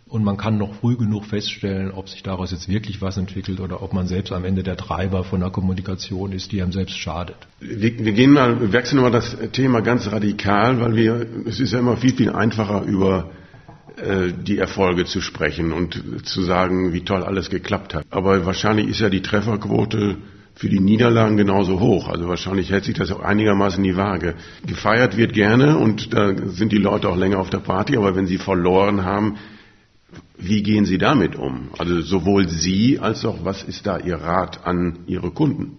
Und 0.10 0.26
man 0.26 0.36
kann 0.36 0.58
noch 0.58 0.76
früh 0.76 0.98
genug 0.98 1.26
feststellen, 1.26 1.92
ob 1.92 2.10
sich 2.10 2.22
daraus 2.22 2.52
jetzt 2.52 2.68
wirklich 2.68 3.02
was 3.02 3.18
entwickelt 3.18 3.62
oder 3.62 3.82
ob 3.82 3.94
man 3.94 4.08
selbst 4.08 4.34
am 4.34 4.44
Ende 4.44 4.62
der 4.62 4.76
Treiber 4.76 5.24
von 5.24 5.42
einer 5.42 5.52
Kommunikation 5.52 6.34
ist, 6.34 6.52
die 6.52 6.62
einem 6.62 6.74
selbst 6.74 6.98
schadet. 6.98 7.38
Wir, 7.62 7.98
wir 7.98 8.12
gehen 8.12 8.32
mal, 8.32 8.74
wechseln 8.74 9.02
mal 9.02 9.12
das 9.12 9.38
Thema 9.54 9.80
ganz 9.82 10.12
radikal, 10.12 10.82
weil 10.82 10.96
wir, 10.96 11.28
es 11.46 11.62
ist 11.62 11.72
ja 11.72 11.80
immer 11.80 11.96
viel, 11.96 12.14
viel 12.14 12.32
einfacher 12.32 12.84
über 12.84 13.32
äh, 13.96 14.34
die 14.34 14.58
Erfolge 14.58 15.06
zu 15.06 15.22
sprechen 15.22 15.72
und 15.72 16.26
zu 16.26 16.42
sagen, 16.42 16.92
wie 16.92 17.06
toll 17.06 17.24
alles 17.24 17.50
geklappt 17.50 17.94
hat. 17.94 18.06
Aber 18.10 18.46
wahrscheinlich 18.46 18.88
ist 18.88 19.00
ja 19.00 19.10
die 19.10 19.22
Trefferquote 19.22 20.18
für 20.58 20.70
die 20.70 20.80
Niederlagen 20.80 21.38
genauso 21.38 21.80
hoch. 21.80 22.08
Also 22.10 22.28
wahrscheinlich 22.28 22.72
hält 22.72 22.86
sich 22.86 22.96
das 22.96 23.12
auch 23.12 23.22
einigermaßen 23.22 23.84
die 23.84 23.96
Waage. 23.96 24.36
Gefeiert 24.66 25.16
wird 25.16 25.34
gerne 25.34 25.78
und 25.78 26.14
da 26.14 26.36
sind 26.36 26.72
die 26.72 26.78
Leute 26.78 27.10
auch 27.10 27.18
länger 27.18 27.40
auf 27.40 27.50
der 27.50 27.60
Party, 27.60 27.96
aber 27.96 28.16
wenn 28.16 28.26
sie 28.26 28.38
verloren 28.38 29.06
haben, 29.06 29.38
wie 30.38 30.64
gehen 30.64 30.86
Sie 30.86 30.98
damit 30.98 31.36
um? 31.36 31.70
Also 31.78 32.02
sowohl 32.02 32.48
Sie 32.48 33.00
als 33.00 33.26
auch 33.26 33.44
was 33.44 33.64
ist 33.64 33.88
da 33.88 33.98
Ihr 33.98 34.16
Rat 34.16 34.66
an 34.66 35.00
Ihre 35.08 35.32
Kunden? 35.32 35.78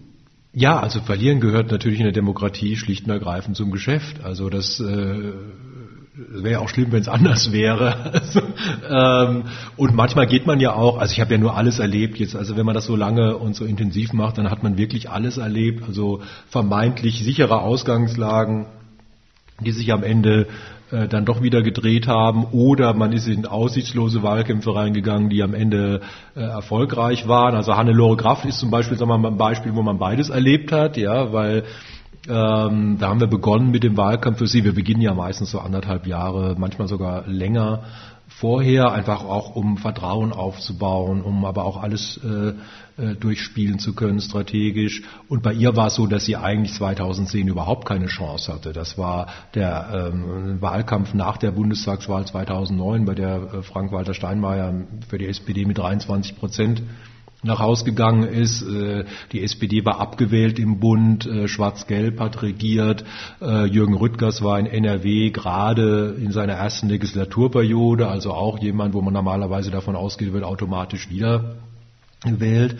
Ja, 0.53 0.79
also 0.79 0.99
verlieren 0.99 1.39
gehört 1.39 1.71
natürlich 1.71 1.99
in 1.99 2.05
der 2.05 2.13
Demokratie 2.13 2.75
schlicht 2.75 3.05
und 3.05 3.11
ergreifend 3.11 3.55
zum 3.55 3.71
Geschäft. 3.71 4.23
Also 4.23 4.49
das 4.49 4.79
äh, 4.79 5.31
wäre 6.27 6.59
auch 6.59 6.69
schlimm, 6.69 6.91
wenn 6.91 7.01
es 7.01 7.07
anders 7.07 7.51
wäre. 7.51 8.21
Ähm, 8.89 9.43
und 9.77 9.95
manchmal 9.95 10.25
geht 10.25 10.47
man 10.47 10.59
ja 10.59 10.73
auch, 10.73 10.97
also 10.97 11.13
ich 11.13 11.21
habe 11.21 11.33
ja 11.33 11.37
nur 11.37 11.55
alles 11.55 11.77
erlebt 11.79 12.17
jetzt, 12.17 12.35
also 12.35 12.57
wenn 12.57 12.65
man 12.65 12.73
das 12.73 12.85
so 12.85 12.95
lange 12.95 13.37
und 13.37 13.55
so 13.55 13.63
intensiv 13.63 14.13
macht, 14.13 14.37
dann 14.37 14.49
hat 14.49 14.63
man 14.63 14.77
wirklich 14.77 15.09
alles 15.09 15.37
erlebt, 15.37 15.83
also 15.87 16.21
vermeintlich 16.49 17.23
sichere 17.23 17.61
Ausgangslagen, 17.61 18.65
die 19.63 19.71
sich 19.71 19.93
am 19.93 20.03
Ende 20.03 20.47
äh, 20.91 21.07
dann 21.07 21.25
doch 21.25 21.43
wieder 21.43 21.61
gedreht 21.61 22.07
haben 22.07 22.45
oder 22.45 22.93
man 22.93 23.11
ist 23.11 23.27
in 23.27 23.45
aussichtslose 23.45 24.23
Wahlkämpfe 24.23 24.73
reingegangen, 24.73 25.29
die 25.29 25.43
am 25.43 25.53
Ende 25.53 26.01
äh, 26.35 26.39
erfolgreich 26.39 27.27
waren. 27.27 27.55
Also 27.55 27.75
Hannelore 27.75 28.17
Graf 28.17 28.43
ist 28.43 28.59
zum 28.59 28.71
Beispiel 28.71 28.97
sagen 28.97 29.11
wir 29.11 29.17
mal, 29.19 29.29
ein 29.29 29.37
Beispiel, 29.37 29.75
wo 29.75 29.83
man 29.83 29.99
beides 29.99 30.29
erlebt 30.29 30.71
hat, 30.71 30.97
ja, 30.97 31.31
weil 31.31 31.63
ähm, 32.27 32.97
da 32.99 33.09
haben 33.09 33.19
wir 33.19 33.27
begonnen 33.27 33.71
mit 33.71 33.83
dem 33.83 33.95
Wahlkampf 33.97 34.39
für 34.39 34.47
sie. 34.47 34.63
Wir 34.63 34.73
beginnen 34.73 35.01
ja 35.01 35.13
meistens 35.13 35.51
so 35.51 35.59
anderthalb 35.59 36.05
Jahre, 36.05 36.55
manchmal 36.57 36.87
sogar 36.87 37.25
länger 37.27 37.83
vorher, 38.27 38.91
einfach 38.91 39.23
auch 39.23 39.55
um 39.55 39.77
Vertrauen 39.77 40.31
aufzubauen, 40.31 41.21
um 41.21 41.45
aber 41.45 41.65
auch 41.65 41.81
alles 41.81 42.19
äh, 42.23 42.53
äh, 43.01 43.15
durchspielen 43.15 43.79
zu 43.79 43.93
können 43.93 44.19
strategisch. 44.19 45.03
Und 45.27 45.41
bei 45.43 45.53
ihr 45.53 45.75
war 45.75 45.87
es 45.87 45.95
so, 45.95 46.05
dass 46.07 46.25
sie 46.25 46.35
eigentlich 46.35 46.73
2010 46.73 47.47
überhaupt 47.47 47.85
keine 47.85 48.07
Chance 48.07 48.53
hatte. 48.53 48.71
Das 48.71 48.97
war 48.97 49.27
der 49.55 50.11
ähm, 50.13 50.61
Wahlkampf 50.61 51.13
nach 51.13 51.37
der 51.37 51.51
Bundestagswahl 51.51 52.25
2009, 52.25 53.05
bei 53.05 53.15
der 53.15 53.35
äh, 53.35 53.61
Frank-Walter 53.63 54.13
Steinmeier 54.13 54.73
für 55.07 55.17
die 55.17 55.27
SPD 55.27 55.65
mit 55.65 55.77
23 55.77 56.37
Prozent 56.37 56.83
nach 57.43 57.59
Haus 57.59 57.85
gegangen 57.85 58.23
ist. 58.23 58.61
Äh, 58.61 59.05
die 59.31 59.43
SPD 59.43 59.85
war 59.85 59.99
abgewählt 59.99 60.59
im 60.59 60.79
Bund, 60.79 61.25
äh, 61.25 61.47
Schwarz-Gelb 61.47 62.19
hat 62.19 62.41
regiert. 62.41 63.05
Äh, 63.41 63.65
Jürgen 63.65 63.95
Rüttgers 63.95 64.41
war 64.41 64.59
in 64.59 64.65
NRW 64.65 65.29
gerade 65.31 66.15
in 66.19 66.31
seiner 66.31 66.53
ersten 66.53 66.89
Legislaturperiode, 66.89 68.07
also 68.07 68.33
auch 68.33 68.59
jemand, 68.59 68.93
wo 68.93 69.01
man 69.01 69.13
normalerweise 69.13 69.71
davon 69.71 69.95
ausgeht, 69.95 70.33
wird 70.33 70.43
automatisch 70.43 71.09
wieder 71.09 71.55
gewählt. 72.23 72.77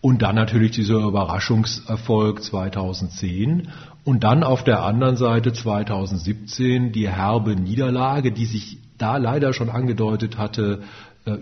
Und 0.00 0.22
dann 0.22 0.36
natürlich 0.36 0.70
dieser 0.72 1.00
Überraschungserfolg 1.00 2.42
2010. 2.42 3.68
Und 4.04 4.24
dann 4.24 4.44
auf 4.44 4.64
der 4.64 4.84
anderen 4.84 5.16
Seite 5.16 5.52
2017 5.52 6.92
die 6.92 7.08
herbe 7.08 7.56
Niederlage, 7.56 8.32
die 8.32 8.46
sich 8.46 8.78
da 8.96 9.16
leider 9.16 9.52
schon 9.52 9.68
angedeutet 9.68 10.38
hatte 10.38 10.82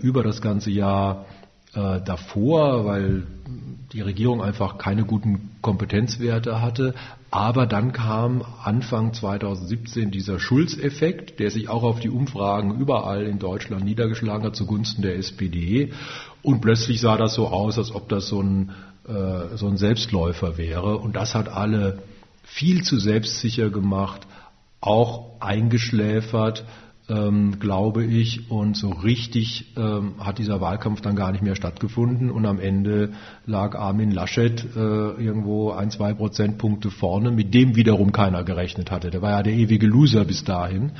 über 0.01 0.23
das 0.23 0.41
ganze 0.41 0.69
Jahr 0.71 1.25
äh, 1.73 2.01
davor, 2.01 2.85
weil 2.85 3.23
die 3.93 4.01
Regierung 4.01 4.41
einfach 4.41 4.77
keine 4.77 5.05
guten 5.05 5.51
Kompetenzwerte 5.61 6.61
hatte. 6.61 6.93
Aber 7.31 7.65
dann 7.65 7.93
kam 7.93 8.43
Anfang 8.63 9.13
2017 9.13 10.11
dieser 10.11 10.39
Schulzeffekt, 10.39 11.39
der 11.39 11.51
sich 11.51 11.69
auch 11.69 11.83
auf 11.83 11.99
die 11.99 12.09
Umfragen 12.09 12.79
überall 12.79 13.25
in 13.25 13.39
Deutschland 13.39 13.83
niedergeschlagen 13.83 14.45
hat 14.45 14.55
zugunsten 14.55 15.01
der 15.01 15.17
SPD. 15.17 15.93
Und 16.41 16.61
plötzlich 16.61 17.01
sah 17.01 17.17
das 17.17 17.33
so 17.33 17.47
aus, 17.47 17.77
als 17.77 17.93
ob 17.93 18.09
das 18.09 18.27
so 18.27 18.41
ein, 18.41 18.71
äh, 19.07 19.55
so 19.55 19.67
ein 19.67 19.77
Selbstläufer 19.77 20.57
wäre. 20.57 20.97
Und 20.97 21.15
das 21.15 21.35
hat 21.35 21.49
alle 21.49 21.99
viel 22.43 22.83
zu 22.83 22.97
selbstsicher 22.97 23.69
gemacht, 23.69 24.25
auch 24.79 25.41
eingeschläfert 25.41 26.65
ähm, 27.09 27.59
glaube 27.59 28.03
ich. 28.03 28.49
Und 28.51 28.75
so 28.75 28.89
richtig 28.89 29.73
ähm, 29.77 30.15
hat 30.19 30.37
dieser 30.37 30.61
Wahlkampf 30.61 31.01
dann 31.01 31.15
gar 31.15 31.31
nicht 31.31 31.43
mehr 31.43 31.55
stattgefunden. 31.55 32.29
Und 32.29 32.45
am 32.45 32.59
Ende 32.59 33.13
lag 33.45 33.75
Armin 33.75 34.11
Laschet 34.11 34.63
äh, 34.75 34.79
irgendwo 34.79 35.71
ein, 35.71 35.91
zwei 35.91 36.13
Prozentpunkte 36.13 36.91
vorne, 36.91 37.31
mit 37.31 37.53
dem 37.53 37.75
wiederum 37.75 38.11
keiner 38.11 38.43
gerechnet 38.43 38.91
hatte. 38.91 39.09
Der 39.09 39.21
war 39.21 39.31
ja 39.31 39.43
der 39.43 39.53
ewige 39.53 39.87
Loser 39.87 40.25
bis 40.25 40.43
dahin. 40.43 40.91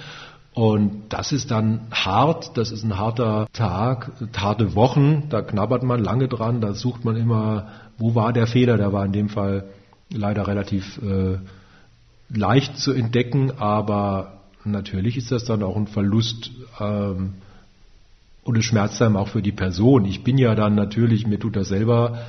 Und 0.53 1.09
das 1.09 1.33
ist 1.33 1.51
dann 1.51 1.81
hart, 1.91 2.57
das 2.57 2.71
ist 2.71 2.83
ein 2.83 2.97
harter 2.97 3.45
Tag, 3.53 4.11
harte 4.35 4.73
Wochen, 4.73 5.29
da 5.29 5.43
knabbert 5.43 5.83
man 5.83 6.03
lange 6.03 6.27
dran, 6.27 6.61
da 6.61 6.73
sucht 6.73 7.05
man 7.05 7.15
immer, 7.15 7.67
wo 7.99 8.15
war 8.15 8.33
der 8.33 8.47
Fehler, 8.47 8.75
der 8.75 8.91
war 8.91 9.05
in 9.05 9.11
dem 9.11 9.29
Fall 9.29 9.65
leider 10.11 10.47
relativ 10.47 10.99
äh, 11.03 11.37
leicht 12.29 12.79
zu 12.79 12.91
entdecken, 12.91 13.51
aber 13.59 14.37
natürlich 14.71 15.17
ist 15.17 15.32
das 15.32 15.45
dann 15.45 15.63
auch 15.63 15.75
ein 15.75 15.88
Verlust 15.88 16.51
ähm, 16.80 17.36
und 18.43 18.58
es 18.58 18.65
schmerzt 18.65 19.01
einem 19.01 19.17
auch 19.17 19.27
für 19.27 19.41
die 19.41 19.51
Person. 19.51 20.06
Ich 20.06 20.23
bin 20.23 20.38
ja 20.38 20.56
dann 20.56 20.75
natürlich, 20.75 21.27
mir 21.27 21.39
tut 21.39 21.56
das 21.56 21.67
selber 21.67 22.25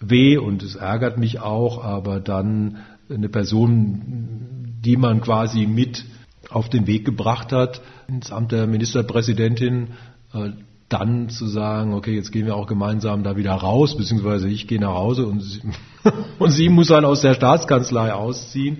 weh 0.00 0.38
und 0.38 0.62
es 0.62 0.76
ärgert 0.76 1.18
mich 1.18 1.40
auch, 1.40 1.84
aber 1.84 2.20
dann 2.20 2.78
eine 3.10 3.28
Person, 3.28 4.76
die 4.84 4.96
man 4.96 5.20
quasi 5.20 5.66
mit 5.66 6.04
auf 6.48 6.68
den 6.68 6.86
Weg 6.86 7.04
gebracht 7.04 7.52
hat, 7.52 7.82
ins 8.08 8.32
Amt 8.32 8.52
der 8.52 8.66
Ministerpräsidentin, 8.66 9.88
äh, 10.32 10.50
dann 10.90 11.30
zu 11.30 11.46
sagen, 11.46 11.94
okay, 11.94 12.14
jetzt 12.14 12.32
gehen 12.32 12.46
wir 12.46 12.56
auch 12.56 12.66
gemeinsam 12.66 13.22
da 13.22 13.36
wieder 13.36 13.52
raus, 13.52 13.96
beziehungsweise 13.96 14.48
ich 14.48 14.66
gehe 14.66 14.80
nach 14.80 14.94
Hause 14.94 15.24
und 15.24 15.40
sie, 15.40 15.62
und 16.38 16.50
sie 16.50 16.68
muss 16.68 16.88
dann 16.88 17.04
aus 17.04 17.22
der 17.22 17.34
Staatskanzlei 17.34 18.12
ausziehen, 18.12 18.78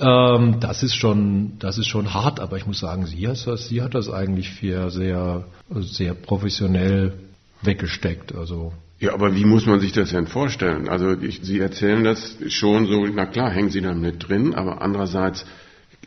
ähm, 0.00 0.56
das 0.60 0.82
ist 0.82 0.94
schon, 0.94 1.58
das 1.58 1.76
ist 1.78 1.88
schon 1.88 2.14
hart, 2.14 2.40
aber 2.40 2.56
ich 2.56 2.66
muss 2.66 2.80
sagen, 2.80 3.06
sie 3.06 3.28
hat 3.28 3.46
das, 3.46 3.68
sie 3.68 3.82
hat 3.82 3.94
das 3.94 4.10
eigentlich 4.10 4.50
für 4.50 4.90
sehr, 4.90 5.44
sehr 5.70 6.14
professionell 6.14 7.12
weggesteckt, 7.60 8.34
also. 8.34 8.72
Ja, 8.98 9.12
aber 9.12 9.34
wie 9.34 9.44
muss 9.44 9.66
man 9.66 9.80
sich 9.80 9.92
das 9.92 10.10
denn 10.10 10.28
vorstellen? 10.28 10.88
Also 10.88 11.20
ich, 11.20 11.40
Sie 11.42 11.58
erzählen 11.58 12.04
das 12.04 12.36
schon 12.48 12.86
so, 12.86 13.04
na 13.06 13.26
klar, 13.26 13.50
hängen 13.50 13.70
Sie 13.70 13.80
da 13.80 13.94
mit 13.94 14.28
drin, 14.28 14.54
aber 14.54 14.80
andererseits 14.80 15.44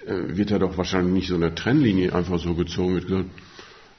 äh, 0.08 0.38
wird 0.38 0.50
ja 0.50 0.60
doch 0.60 0.78
wahrscheinlich 0.78 1.14
nicht 1.14 1.28
so 1.28 1.36
eine 1.36 1.54
Trennlinie 1.54 2.16
einfach 2.16 2.40
so 2.40 2.56
gezogen, 2.56 2.96
wird 2.96 3.08
gesagt, 3.08 3.30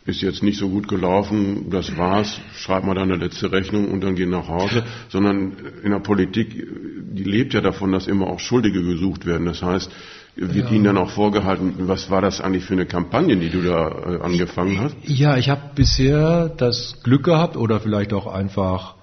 ist 0.07 0.23
jetzt 0.23 0.43
nicht 0.43 0.59
so 0.59 0.69
gut 0.69 0.89
gelaufen, 0.89 1.69
das 1.71 1.97
war's, 1.97 2.41
schreib 2.55 2.85
mal 2.85 2.95
dann 2.95 3.11
eine 3.11 3.23
letzte 3.23 3.51
Rechnung 3.51 3.91
und 3.91 4.03
dann 4.03 4.15
geh 4.15 4.27
nach 4.27 4.49
Hause, 4.49 4.85
sondern 5.09 5.53
in 5.83 5.91
der 5.91 5.99
Politik, 5.99 6.67
die 7.13 7.25
lebt 7.25 7.55
ja 7.55 7.61
davon, 7.61 7.93
dass 7.93 8.07
immer 8.07 8.29
auch 8.29 8.39
Schuldige 8.39 8.83
gesucht 8.83 9.27
werden. 9.27 9.47
Das 9.47 9.63
heißt, 9.63 9.91
wird 10.37 10.71
ja. 10.71 10.71
Ihnen 10.71 10.85
dann 10.85 10.99
auch 10.99 11.11
vorgehalten, 11.11 11.75
was 11.89 12.11
war 12.11 12.21
das 12.21 12.41
eigentlich 12.41 12.65
für 12.65 12.75
eine 12.75 12.87
Kampagne, 12.87 13.37
die 13.37 13.49
du 13.49 13.63
da 13.63 13.89
äh, 13.89 14.21
angefangen 14.23 14.79
hast? 14.79 14.95
Ja, 15.05 15.39
ich 15.39 15.49
habe 15.49 15.63
bisher 15.75 16.51
das 16.51 17.01
Glück 17.03 17.25
gehabt 17.25 17.57
oder 17.57 17.81
vielleicht 17.81 18.13
auch 18.13 18.27
einfach 18.27 18.97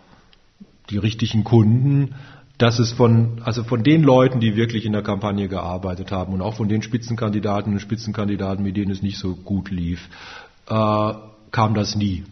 die 0.90 0.98
richtigen 1.00 1.44
Kunden, 1.44 2.14
dass 2.60 2.78
es 2.78 2.92
von, 2.92 3.42
also 3.44 3.64
von 3.64 3.84
den 3.84 4.04
Leuten, 4.04 4.40
die 4.40 4.56
wirklich 4.56 4.86
in 4.86 4.94
der 4.94 5.02
Kampagne 5.02 5.48
gearbeitet 5.48 6.12
haben 6.12 6.34
und 6.34 6.42
auch 6.42 6.56
von 6.56 6.70
den 6.70 6.84
Spitzenkandidaten 6.84 7.74
und 7.74 7.80
Spitzenkandidaten, 7.80 8.64
mit 8.64 8.78
denen 8.78 8.92
es 8.92 9.02
nicht 9.02 9.18
so 9.18 9.36
gut 9.36 9.72
lief, 9.72 10.08
äh, 10.70 11.14
kam 11.52 11.74
das 11.74 11.96
nie. 11.96 12.24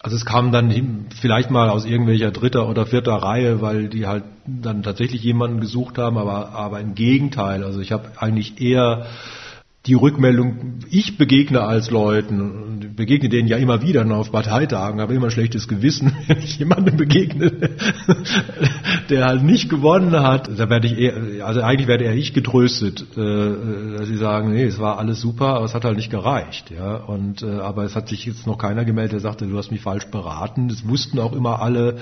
Also 0.00 0.16
es 0.16 0.24
kam 0.24 0.52
dann 0.52 1.06
vielleicht 1.20 1.50
mal 1.50 1.68
aus 1.68 1.84
irgendwelcher 1.84 2.30
dritter 2.30 2.68
oder 2.68 2.86
vierter 2.86 3.14
Reihe, 3.14 3.60
weil 3.60 3.88
die 3.88 4.06
halt 4.06 4.24
dann 4.46 4.82
tatsächlich 4.82 5.22
jemanden 5.22 5.60
gesucht 5.60 5.98
haben, 5.98 6.18
aber, 6.18 6.50
aber 6.50 6.80
im 6.80 6.94
Gegenteil. 6.94 7.64
Also 7.64 7.80
ich 7.80 7.92
habe 7.92 8.10
eigentlich 8.16 8.60
eher 8.60 9.06
die 9.86 9.94
Rückmeldung, 9.94 10.80
ich 10.90 11.16
begegne 11.16 11.62
als 11.62 11.90
Leuten, 11.90 12.90
begegne 12.96 13.28
denen 13.28 13.46
ja 13.46 13.56
immer 13.58 13.82
wieder 13.82 14.04
auf 14.16 14.32
Parteitagen, 14.32 15.00
habe 15.00 15.14
immer 15.14 15.26
ein 15.26 15.30
schlechtes 15.30 15.68
Gewissen, 15.68 16.12
wenn 16.26 16.38
ich 16.38 16.58
jemandem 16.58 16.96
begegne, 16.96 17.52
der 19.10 19.24
halt 19.24 19.42
nicht 19.42 19.68
gewonnen 19.68 20.12
hat. 20.12 20.48
Da 20.58 20.68
werde 20.68 20.86
ich 20.86 20.98
eher, 20.98 21.46
also 21.46 21.60
eigentlich 21.60 21.86
werde 21.86 22.04
eher 22.04 22.14
ich 22.14 22.32
getröstet, 22.32 23.06
äh, 23.16 23.96
dass 23.98 24.08
sie 24.08 24.16
sagen, 24.16 24.52
nee, 24.52 24.64
es 24.64 24.78
war 24.78 24.98
alles 24.98 25.20
super, 25.20 25.56
aber 25.56 25.66
es 25.66 25.74
hat 25.74 25.84
halt 25.84 25.96
nicht 25.96 26.10
gereicht, 26.10 26.70
ja. 26.70 26.96
Und 26.96 27.42
äh, 27.42 27.46
aber 27.46 27.84
es 27.84 27.94
hat 27.94 28.08
sich 28.08 28.24
jetzt 28.26 28.46
noch 28.46 28.58
keiner 28.58 28.84
gemeldet, 28.84 29.12
der 29.12 29.20
sagte, 29.20 29.46
du 29.46 29.56
hast 29.56 29.70
mich 29.70 29.82
falsch 29.82 30.06
beraten. 30.06 30.68
Das 30.68 30.88
wussten 30.88 31.18
auch 31.18 31.32
immer 31.32 31.60
alle, 31.60 31.98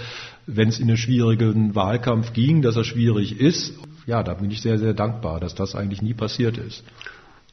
wenn 0.47 0.69
es 0.69 0.79
in 0.79 0.89
einen 0.89 0.97
schwierigen 0.97 1.75
Wahlkampf 1.75 2.33
ging, 2.33 2.63
dass 2.63 2.77
er 2.77 2.85
schwierig 2.85 3.41
ist. 3.41 3.75
Ja, 4.07 4.23
da 4.23 4.35
bin 4.35 4.51
ich 4.51 4.61
sehr, 4.61 4.79
sehr 4.79 4.95
dankbar, 4.95 5.41
dass 5.41 5.55
das 5.55 5.75
eigentlich 5.75 6.03
nie 6.03 6.15
passiert 6.15 6.59
ist. 6.59 6.85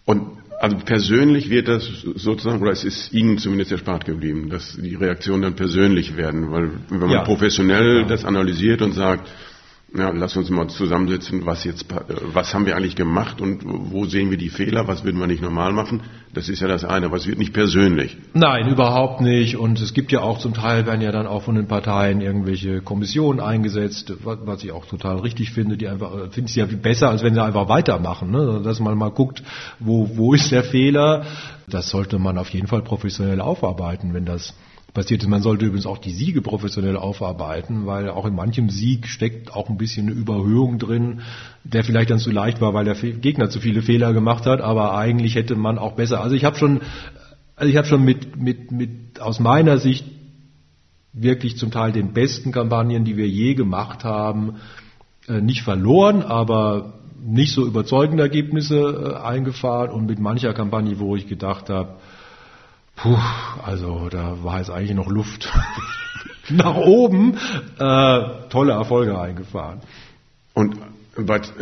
Und 0.05 0.41
also 0.59 0.77
persönlich 0.77 1.49
wird 1.49 1.67
das 1.67 1.85
sozusagen, 1.85 2.61
oder 2.61 2.71
es 2.71 2.83
ist 2.83 3.11
Ihnen 3.13 3.39
zumindest 3.39 3.71
erspart 3.71 4.05
geblieben, 4.05 4.49
dass 4.49 4.77
die 4.77 4.95
Reaktionen 4.95 5.41
dann 5.41 5.55
persönlich 5.55 6.17
werden, 6.17 6.51
weil 6.51 6.69
wenn 6.89 6.99
man 6.99 7.09
ja. 7.09 7.23
professionell 7.23 8.01
ja. 8.01 8.07
das 8.07 8.25
analysiert 8.25 8.83
und 8.83 8.93
sagt, 8.93 9.27
ja, 9.93 10.09
lass 10.11 10.37
uns 10.37 10.49
mal 10.49 10.69
zusammensetzen, 10.69 11.45
was 11.45 11.65
jetzt, 11.65 11.85
was 12.33 12.53
haben 12.53 12.65
wir 12.65 12.77
eigentlich 12.77 12.95
gemacht 12.95 13.41
und 13.41 13.63
wo 13.65 14.05
sehen 14.05 14.29
wir 14.29 14.37
die 14.37 14.49
Fehler, 14.49 14.87
was 14.87 15.03
würden 15.03 15.19
wir 15.19 15.27
nicht 15.27 15.41
normal 15.41 15.73
machen? 15.73 16.01
Das 16.33 16.47
ist 16.47 16.61
ja 16.61 16.69
das 16.69 16.85
eine, 16.85 17.07
aber 17.07 17.17
es 17.17 17.27
wird 17.27 17.37
nicht 17.37 17.53
persönlich. 17.53 18.15
Nein, 18.33 18.69
überhaupt 18.69 19.19
nicht. 19.19 19.57
Und 19.57 19.81
es 19.81 19.93
gibt 19.93 20.13
ja 20.13 20.21
auch 20.21 20.39
zum 20.39 20.53
Teil 20.53 20.85
werden 20.85 21.01
ja 21.01 21.11
dann 21.11 21.27
auch 21.27 21.43
von 21.43 21.55
den 21.55 21.67
Parteien 21.67 22.21
irgendwelche 22.21 22.81
Kommissionen 22.81 23.41
eingesetzt, 23.41 24.13
was 24.23 24.63
ich 24.63 24.71
auch 24.71 24.85
total 24.85 25.17
richtig 25.17 25.51
finde. 25.51 25.75
Die 25.75 25.89
einfach 25.89 26.31
finde 26.31 26.49
ich 26.49 26.55
ja 26.55 26.65
besser, 26.65 27.09
als 27.09 27.21
wenn 27.21 27.33
sie 27.33 27.43
einfach 27.43 27.67
weitermachen, 27.67 28.31
ne? 28.31 28.61
dass 28.63 28.79
man 28.79 28.97
mal 28.97 29.11
guckt, 29.11 29.43
wo 29.79 30.09
wo 30.15 30.33
ist 30.33 30.53
der 30.53 30.63
Fehler. 30.63 31.25
Das 31.67 31.89
sollte 31.89 32.17
man 32.17 32.37
auf 32.37 32.49
jeden 32.49 32.67
Fall 32.67 32.81
professionell 32.81 33.41
aufarbeiten, 33.41 34.13
wenn 34.13 34.25
das 34.25 34.53
passiert 34.93 35.23
ist. 35.23 35.29
Man 35.29 35.41
sollte 35.41 35.65
übrigens 35.65 35.85
auch 35.85 35.97
die 35.97 36.11
Siege 36.11 36.41
professionell 36.41 36.97
aufarbeiten, 36.97 37.85
weil 37.85 38.09
auch 38.09 38.25
in 38.25 38.35
manchem 38.35 38.69
Sieg 38.69 39.07
steckt 39.07 39.53
auch 39.53 39.69
ein 39.69 39.77
bisschen 39.77 40.07
eine 40.07 40.15
Überhöhung 40.15 40.79
drin, 40.79 41.21
der 41.63 41.83
vielleicht 41.83 42.09
dann 42.09 42.19
zu 42.19 42.31
leicht 42.31 42.61
war, 42.61 42.73
weil 42.73 42.85
der 42.85 42.95
Gegner 42.95 43.49
zu 43.49 43.59
viele 43.59 43.81
Fehler 43.81 44.13
gemacht 44.13 44.45
hat, 44.45 44.61
aber 44.61 44.97
eigentlich 44.97 45.35
hätte 45.35 45.55
man 45.55 45.77
auch 45.77 45.93
besser. 45.93 46.21
Also 46.21 46.35
ich 46.35 46.43
habe 46.43 46.57
schon, 46.57 46.81
also 47.55 47.69
ich 47.69 47.77
habe 47.77 47.87
schon 47.87 48.03
mit, 48.03 48.35
mit, 48.35 48.71
mit 48.71 49.19
aus 49.19 49.39
meiner 49.39 49.77
Sicht 49.77 50.05
wirklich 51.13 51.57
zum 51.57 51.71
Teil 51.71 51.91
den 51.91 52.13
besten 52.13 52.51
Kampagnen, 52.51 53.05
die 53.05 53.17
wir 53.17 53.27
je 53.27 53.53
gemacht 53.53 54.03
haben, 54.03 54.55
äh, 55.27 55.41
nicht 55.41 55.63
verloren, 55.63 56.21
aber 56.21 56.93
nicht 57.23 57.53
so 57.53 57.65
überzeugende 57.65 58.23
Ergebnisse 58.23 59.15
äh, 59.19 59.23
eingefahren 59.23 59.91
und 59.91 60.05
mit 60.05 60.19
mancher 60.19 60.53
Kampagne, 60.53 60.99
wo 60.99 61.15
ich 61.15 61.27
gedacht 61.27 61.69
habe, 61.69 61.97
Puh, 63.01 63.17
also 63.63 64.09
da 64.09 64.43
war 64.43 64.59
jetzt 64.59 64.69
eigentlich 64.69 64.93
noch 64.93 65.09
Luft 65.09 65.51
nach 66.49 66.75
oben. 66.75 67.35
Äh, 67.79 68.19
tolle 68.49 68.73
Erfolge 68.73 69.19
eingefahren. 69.19 69.79
Und 70.53 70.75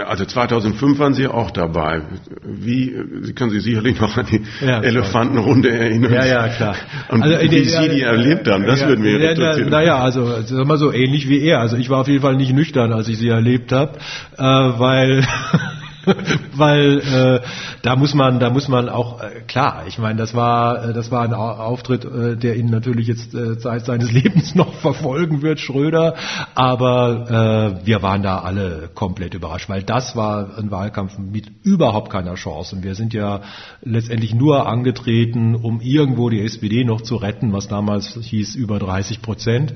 also 0.05 0.25
2005 0.25 0.99
waren 0.99 1.13
Sie 1.13 1.27
auch 1.27 1.51
dabei. 1.51 2.01
Wie, 2.43 2.93
Sie 3.21 3.33
können 3.33 3.51
sich 3.51 3.63
sicherlich 3.63 3.99
noch 3.99 4.15
an 4.17 4.25
die 4.29 4.43
ja, 4.61 4.81
Elefantenrunde 4.81 5.71
erinnern. 5.71 6.13
Ja, 6.13 6.25
ja, 6.25 6.47
klar. 6.49 6.75
Und 7.09 7.23
also, 7.23 7.39
wie 7.51 7.63
Sie 7.63 7.89
die 7.89 8.01
erlebt 8.01 8.47
haben, 8.47 8.65
das 8.65 8.81
ja, 8.81 8.89
würden 8.89 9.03
wir 9.03 9.19
ja, 9.19 9.31
interessieren. 9.31 9.69
Naja, 9.69 9.97
also 9.97 10.41
sagen 10.41 10.67
wir 10.67 10.77
so 10.77 10.91
ähnlich 10.91 11.29
wie 11.29 11.41
er. 11.41 11.61
Also 11.61 11.77
ich 11.77 11.89
war 11.89 12.01
auf 12.01 12.07
jeden 12.07 12.21
Fall 12.21 12.35
nicht 12.35 12.53
nüchtern, 12.53 12.93
als 12.93 13.07
ich 13.07 13.17
sie 13.17 13.29
erlebt 13.29 13.71
habe, 13.71 13.97
äh, 14.37 14.43
weil 14.43 15.25
weil 16.55 16.99
äh, 16.99 17.47
da 17.81 17.95
muss 17.95 18.13
man, 18.13 18.39
da 18.39 18.49
muss 18.49 18.67
man 18.67 18.89
auch 18.89 19.21
äh, 19.21 19.41
klar. 19.47 19.83
Ich 19.87 19.97
meine, 19.97 20.17
das 20.17 20.33
war, 20.33 20.89
äh, 20.89 20.93
das 20.93 21.11
war 21.11 21.23
ein 21.23 21.33
Auftritt, 21.33 22.05
äh, 22.05 22.37
der 22.37 22.55
ihn 22.55 22.67
natürlich 22.67 23.07
jetzt 23.07 23.33
äh, 23.33 23.57
Zeit 23.57 23.85
seines 23.85 24.11
Lebens 24.13 24.55
noch 24.55 24.73
verfolgen 24.75 25.41
wird, 25.41 25.59
Schröder. 25.59 26.15
Aber 26.55 27.79
äh, 27.81 27.85
wir 27.85 28.01
waren 28.01 28.23
da 28.23 28.39
alle 28.39 28.89
komplett 28.93 29.33
überrascht, 29.33 29.69
weil 29.69 29.83
das 29.83 30.15
war 30.15 30.57
ein 30.57 30.71
Wahlkampf 30.71 31.17
mit 31.17 31.51
überhaupt 31.63 32.09
keiner 32.09 32.35
Chance. 32.35 32.75
Und 32.75 32.83
wir 32.83 32.95
sind 32.95 33.13
ja 33.13 33.41
letztendlich 33.81 34.33
nur 34.33 34.67
angetreten, 34.67 35.55
um 35.55 35.81
irgendwo 35.81 36.29
die 36.29 36.41
SPD 36.41 36.83
noch 36.83 37.01
zu 37.01 37.15
retten, 37.15 37.53
was 37.53 37.67
damals 37.67 38.17
hieß 38.21 38.55
über 38.55 38.79
30 38.79 39.21
Prozent 39.21 39.73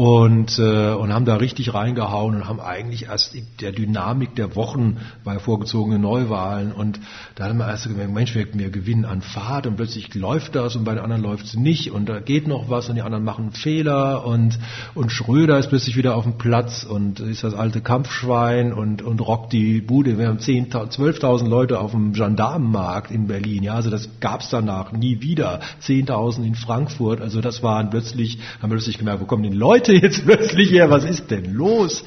und, 0.00 0.58
äh, 0.58 0.94
und 0.94 1.12
haben 1.12 1.26
da 1.26 1.36
richtig 1.36 1.74
reingehauen 1.74 2.34
und 2.34 2.48
haben 2.48 2.58
eigentlich 2.58 3.04
erst 3.04 3.34
in 3.34 3.46
der 3.60 3.70
Dynamik 3.70 4.34
der 4.34 4.56
Wochen 4.56 4.96
bei 5.24 5.38
vorgezogenen 5.38 6.00
Neuwahlen 6.00 6.72
und 6.72 6.98
da 7.34 7.44
haben 7.44 7.58
wir 7.58 7.68
erst 7.68 7.86
gemerkt, 7.86 8.10
Mensch, 8.10 8.34
wir, 8.34 8.46
wir 8.54 8.70
gewinnen 8.70 9.04
an 9.04 9.20
Fahrt 9.20 9.66
und 9.66 9.76
plötzlich 9.76 10.14
läuft 10.14 10.54
das 10.54 10.74
und 10.74 10.84
bei 10.84 10.94
den 10.94 11.04
anderen 11.04 11.22
läuft 11.22 11.44
es 11.44 11.54
nicht 11.54 11.90
und 11.90 12.08
da 12.08 12.18
geht 12.18 12.48
noch 12.48 12.70
was 12.70 12.88
und 12.88 12.94
die 12.94 13.02
anderen 13.02 13.24
machen 13.24 13.52
Fehler 13.52 14.24
und, 14.24 14.58
und 14.94 15.12
Schröder 15.12 15.58
ist 15.58 15.68
plötzlich 15.68 15.98
wieder 15.98 16.16
auf 16.16 16.24
dem 16.24 16.38
Platz 16.38 16.82
und 16.82 17.20
ist 17.20 17.44
das 17.44 17.52
alte 17.52 17.82
Kampfschwein 17.82 18.72
und, 18.72 19.02
und 19.02 19.20
rockt 19.20 19.52
die 19.52 19.82
Bude. 19.82 20.16
Wir 20.16 20.28
haben 20.28 20.38
12.000 20.38 21.46
Leute 21.46 21.78
auf 21.78 21.90
dem 21.90 22.14
Gendarmenmarkt 22.14 23.10
in 23.10 23.26
Berlin, 23.26 23.64
ja, 23.64 23.74
also 23.74 23.90
das 23.90 24.08
gab 24.20 24.40
es 24.40 24.48
danach 24.48 24.92
nie 24.92 25.20
wieder. 25.20 25.60
10.000 25.82 26.42
in 26.42 26.54
Frankfurt, 26.54 27.20
also 27.20 27.42
das 27.42 27.62
waren 27.62 27.90
plötzlich, 27.90 28.38
haben 28.62 28.70
wir 28.70 28.76
plötzlich 28.76 28.96
gemerkt, 28.96 29.20
wo 29.20 29.26
kommen 29.26 29.42
die 29.42 29.50
Leute 29.50 29.89
Leute 29.90 30.06
jetzt 30.06 30.24
plötzlich 30.24 30.70
her? 30.70 30.90
Was 30.90 31.04
ist 31.04 31.30
denn 31.30 31.52
los? 31.52 32.04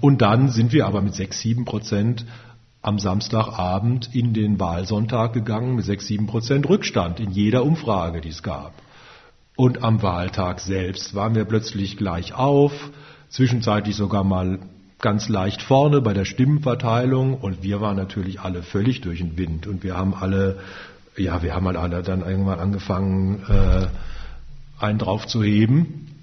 Und 0.00 0.20
dann 0.20 0.50
sind 0.50 0.72
wir 0.72 0.86
aber 0.86 1.00
mit 1.00 1.14
sechs, 1.14 1.40
sieben 1.40 1.64
Prozent 1.64 2.24
am 2.82 2.98
Samstagabend 2.98 4.14
in 4.14 4.34
den 4.34 4.60
Wahlsonntag 4.60 5.32
gegangen 5.32 5.76
mit 5.76 5.86
sechs, 5.86 6.06
sieben 6.06 6.26
Prozent 6.26 6.68
Rückstand 6.68 7.20
in 7.20 7.30
jeder 7.30 7.64
Umfrage, 7.64 8.20
die 8.20 8.28
es 8.28 8.42
gab. 8.42 8.74
Und 9.56 9.82
am 9.82 10.02
Wahltag 10.02 10.60
selbst 10.60 11.14
waren 11.14 11.34
wir 11.34 11.44
plötzlich 11.44 11.96
gleich 11.96 12.34
auf, 12.34 12.72
zwischenzeitlich 13.30 13.96
sogar 13.96 14.24
mal 14.24 14.58
ganz 15.00 15.28
leicht 15.28 15.62
vorne 15.62 16.00
bei 16.00 16.12
der 16.12 16.24
Stimmenverteilung 16.24 17.34
und 17.34 17.62
wir 17.62 17.80
waren 17.80 17.96
natürlich 17.96 18.40
alle 18.40 18.62
völlig 18.62 19.00
durch 19.00 19.18
den 19.18 19.38
Wind 19.38 19.66
und 19.66 19.82
wir 19.82 19.96
haben 19.96 20.14
alle, 20.14 20.58
ja, 21.16 21.42
wir 21.42 21.54
haben 21.54 21.66
halt 21.66 21.76
alle 21.76 22.02
dann 22.02 22.22
irgendwann 22.22 22.58
angefangen, 22.58 23.42
äh, 23.48 23.86
einen 24.84 24.98
drauf 24.98 25.26
zu 25.26 25.42
heben 25.42 26.13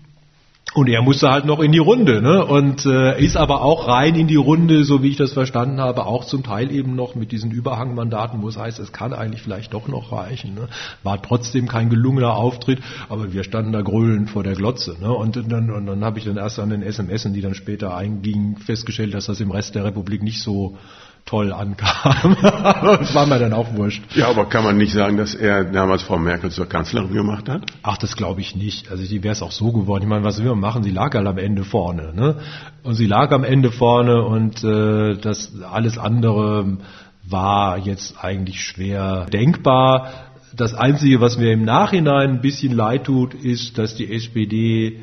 und 0.73 0.87
er 0.87 1.01
musste 1.01 1.29
halt 1.29 1.43
noch 1.43 1.59
in 1.59 1.73
die 1.73 1.79
Runde, 1.79 2.21
ne? 2.21 2.45
Und 2.45 2.85
äh, 2.85 3.21
ist 3.21 3.35
aber 3.35 3.61
auch 3.61 3.89
rein 3.89 4.15
in 4.15 4.27
die 4.27 4.37
Runde, 4.37 4.85
so 4.85 5.03
wie 5.03 5.09
ich 5.09 5.17
das 5.17 5.33
verstanden 5.33 5.81
habe, 5.81 6.05
auch 6.05 6.23
zum 6.23 6.43
Teil 6.43 6.71
eben 6.71 6.95
noch 6.95 7.13
mit 7.13 7.33
diesen 7.33 7.51
Überhangmandaten, 7.51 8.41
wo 8.41 8.47
es 8.47 8.57
heißt, 8.57 8.79
es 8.79 8.93
kann 8.93 9.11
eigentlich 9.11 9.41
vielleicht 9.41 9.73
doch 9.73 9.89
noch 9.89 10.13
reichen. 10.13 10.53
Ne? 10.53 10.69
War 11.03 11.21
trotzdem 11.21 11.67
kein 11.67 11.89
gelungener 11.89 12.35
Auftritt, 12.35 12.79
aber 13.09 13.33
wir 13.33 13.43
standen 13.43 13.73
da 13.73 13.81
gröhlend 13.81 14.29
vor 14.29 14.43
der 14.43 14.53
Glotze. 14.53 14.95
Ne? 15.01 15.11
Und 15.11 15.35
dann, 15.35 15.69
und 15.71 15.87
dann 15.87 16.05
habe 16.05 16.19
ich 16.19 16.25
dann 16.25 16.37
erst 16.37 16.57
an 16.57 16.69
den 16.69 16.83
SMS, 16.83 17.23
die 17.23 17.41
dann 17.41 17.53
später 17.53 17.93
eingingen, 17.93 18.55
festgestellt, 18.55 19.13
dass 19.13 19.25
das 19.25 19.41
im 19.41 19.51
Rest 19.51 19.75
der 19.75 19.83
Republik 19.83 20.23
nicht 20.23 20.41
so 20.41 20.77
toll 21.25 21.53
ankam. 21.53 22.35
das 22.41 23.13
war 23.15 23.25
mir 23.25 23.39
dann 23.39 23.53
auch 23.53 23.73
wurscht. 23.73 24.03
Ja, 24.15 24.29
aber 24.29 24.45
kann 24.45 24.63
man 24.63 24.77
nicht 24.77 24.93
sagen, 24.93 25.17
dass 25.17 25.33
er 25.33 25.63
damals 25.63 26.03
Frau 26.03 26.17
Merkel 26.17 26.51
zur 26.51 26.67
Kanzlerin 26.67 27.13
gemacht 27.13 27.47
hat? 27.47 27.63
Ach, 27.83 27.97
das 27.97 28.15
glaube 28.15 28.41
ich 28.41 28.55
nicht. 28.55 28.91
Also 28.91 29.05
die 29.05 29.23
wäre 29.23 29.33
es 29.33 29.41
auch 29.41 29.51
so 29.51 29.71
geworden. 29.71 30.03
Ich 30.03 30.09
meine, 30.09 30.23
was 30.23 30.39
will 30.39 30.49
man 30.49 30.59
machen? 30.59 30.83
Sie 30.83 30.91
lag 30.91 31.13
halt 31.13 31.27
am 31.27 31.37
Ende 31.37 31.63
vorne. 31.63 32.13
Ne? 32.13 32.37
Und 32.83 32.95
sie 32.95 33.07
lag 33.07 33.31
am 33.31 33.43
Ende 33.43 33.71
vorne 33.71 34.23
und 34.23 34.63
äh, 34.63 35.15
das 35.15 35.53
alles 35.61 35.97
andere 35.97 36.77
war 37.23 37.77
jetzt 37.77 38.15
eigentlich 38.23 38.61
schwer 38.61 39.27
denkbar. 39.31 40.11
Das 40.53 40.73
Einzige, 40.73 41.21
was 41.21 41.37
mir 41.37 41.53
im 41.53 41.63
Nachhinein 41.63 42.31
ein 42.31 42.41
bisschen 42.41 42.73
leid 42.73 43.05
tut, 43.05 43.33
ist, 43.33 43.77
dass 43.77 43.95
die 43.95 44.13
SPD 44.13 44.99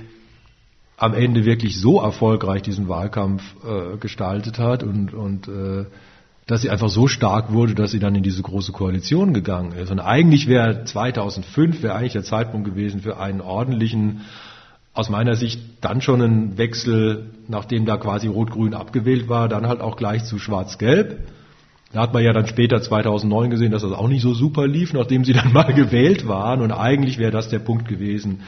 am 0.99 1.15
Ende 1.15 1.45
wirklich 1.45 1.81
so 1.81 2.01
erfolgreich 2.01 2.63
diesen 2.63 2.89
Wahlkampf 2.89 3.43
äh, 3.65 3.97
gestaltet 3.99 4.59
hat 4.59 4.83
und, 4.83 5.15
und 5.15 5.49
äh, 5.49 5.87
dass 6.49 6.63
sie 6.63 6.71
einfach 6.71 6.89
so 6.89 7.07
stark 7.09 7.53
wurde, 7.53 7.75
dass 7.75 7.91
sie 7.91 7.99
dann 8.01 8.15
in 8.15 8.23
diese 8.23 8.43
große 8.43 8.73
Koalition 8.73 9.35
gegangen 9.35 9.73
ist. 9.73 9.91
Und 9.91 10.01
eigentlich 10.01 10.49
wäre 10.49 10.83
2005 10.83 11.83
wäre 11.83 11.95
eigentlich 11.95 12.15
der 12.15 12.25
Zeitpunkt 12.25 12.67
gewesen 12.67 13.03
für 13.03 13.19
einen 13.19 13.43
ordentlichen, 13.43 14.23
aus 14.95 15.11
meiner 15.11 15.37
Sicht 15.37 15.61
dann 15.83 16.01
schon 16.01 16.23
ein 16.23 16.59
Wechsel, 16.59 17.27
nachdem 17.49 17.85
da 17.85 17.99
quasi 17.99 18.29
Rot-Grün 18.29 18.73
abgewählt 18.73 19.29
war, 19.29 19.49
dann 19.51 19.69
halt 19.69 19.83
auch 19.83 19.97
gleich 19.97 20.25
zu 20.25 20.39
Schwarz-Gelb. 20.39 21.19
Da 21.91 22.03
hat 22.03 22.13
man 22.13 22.23
ja 22.23 22.35
dann 22.35 22.47
später 22.47 22.83
2009 22.83 23.49
gesehen, 23.49 23.73
dass 23.73 23.81
das 23.81 23.93
auch 23.93 24.09
nicht 24.09 24.21
so 24.21 24.35
super 24.35 24.67
lief, 24.67 24.93
nachdem 24.93 25.25
sie 25.25 25.33
dann 25.33 25.53
mal 25.55 25.73
gewählt 25.73 26.29
waren. 26.29 26.61
Und 26.61 26.71
eigentlich 26.71 27.17
wäre 27.17 27.31
das 27.31 27.49
der 27.49 27.61
Punkt 27.61 27.89
gewesen, 27.89 28.43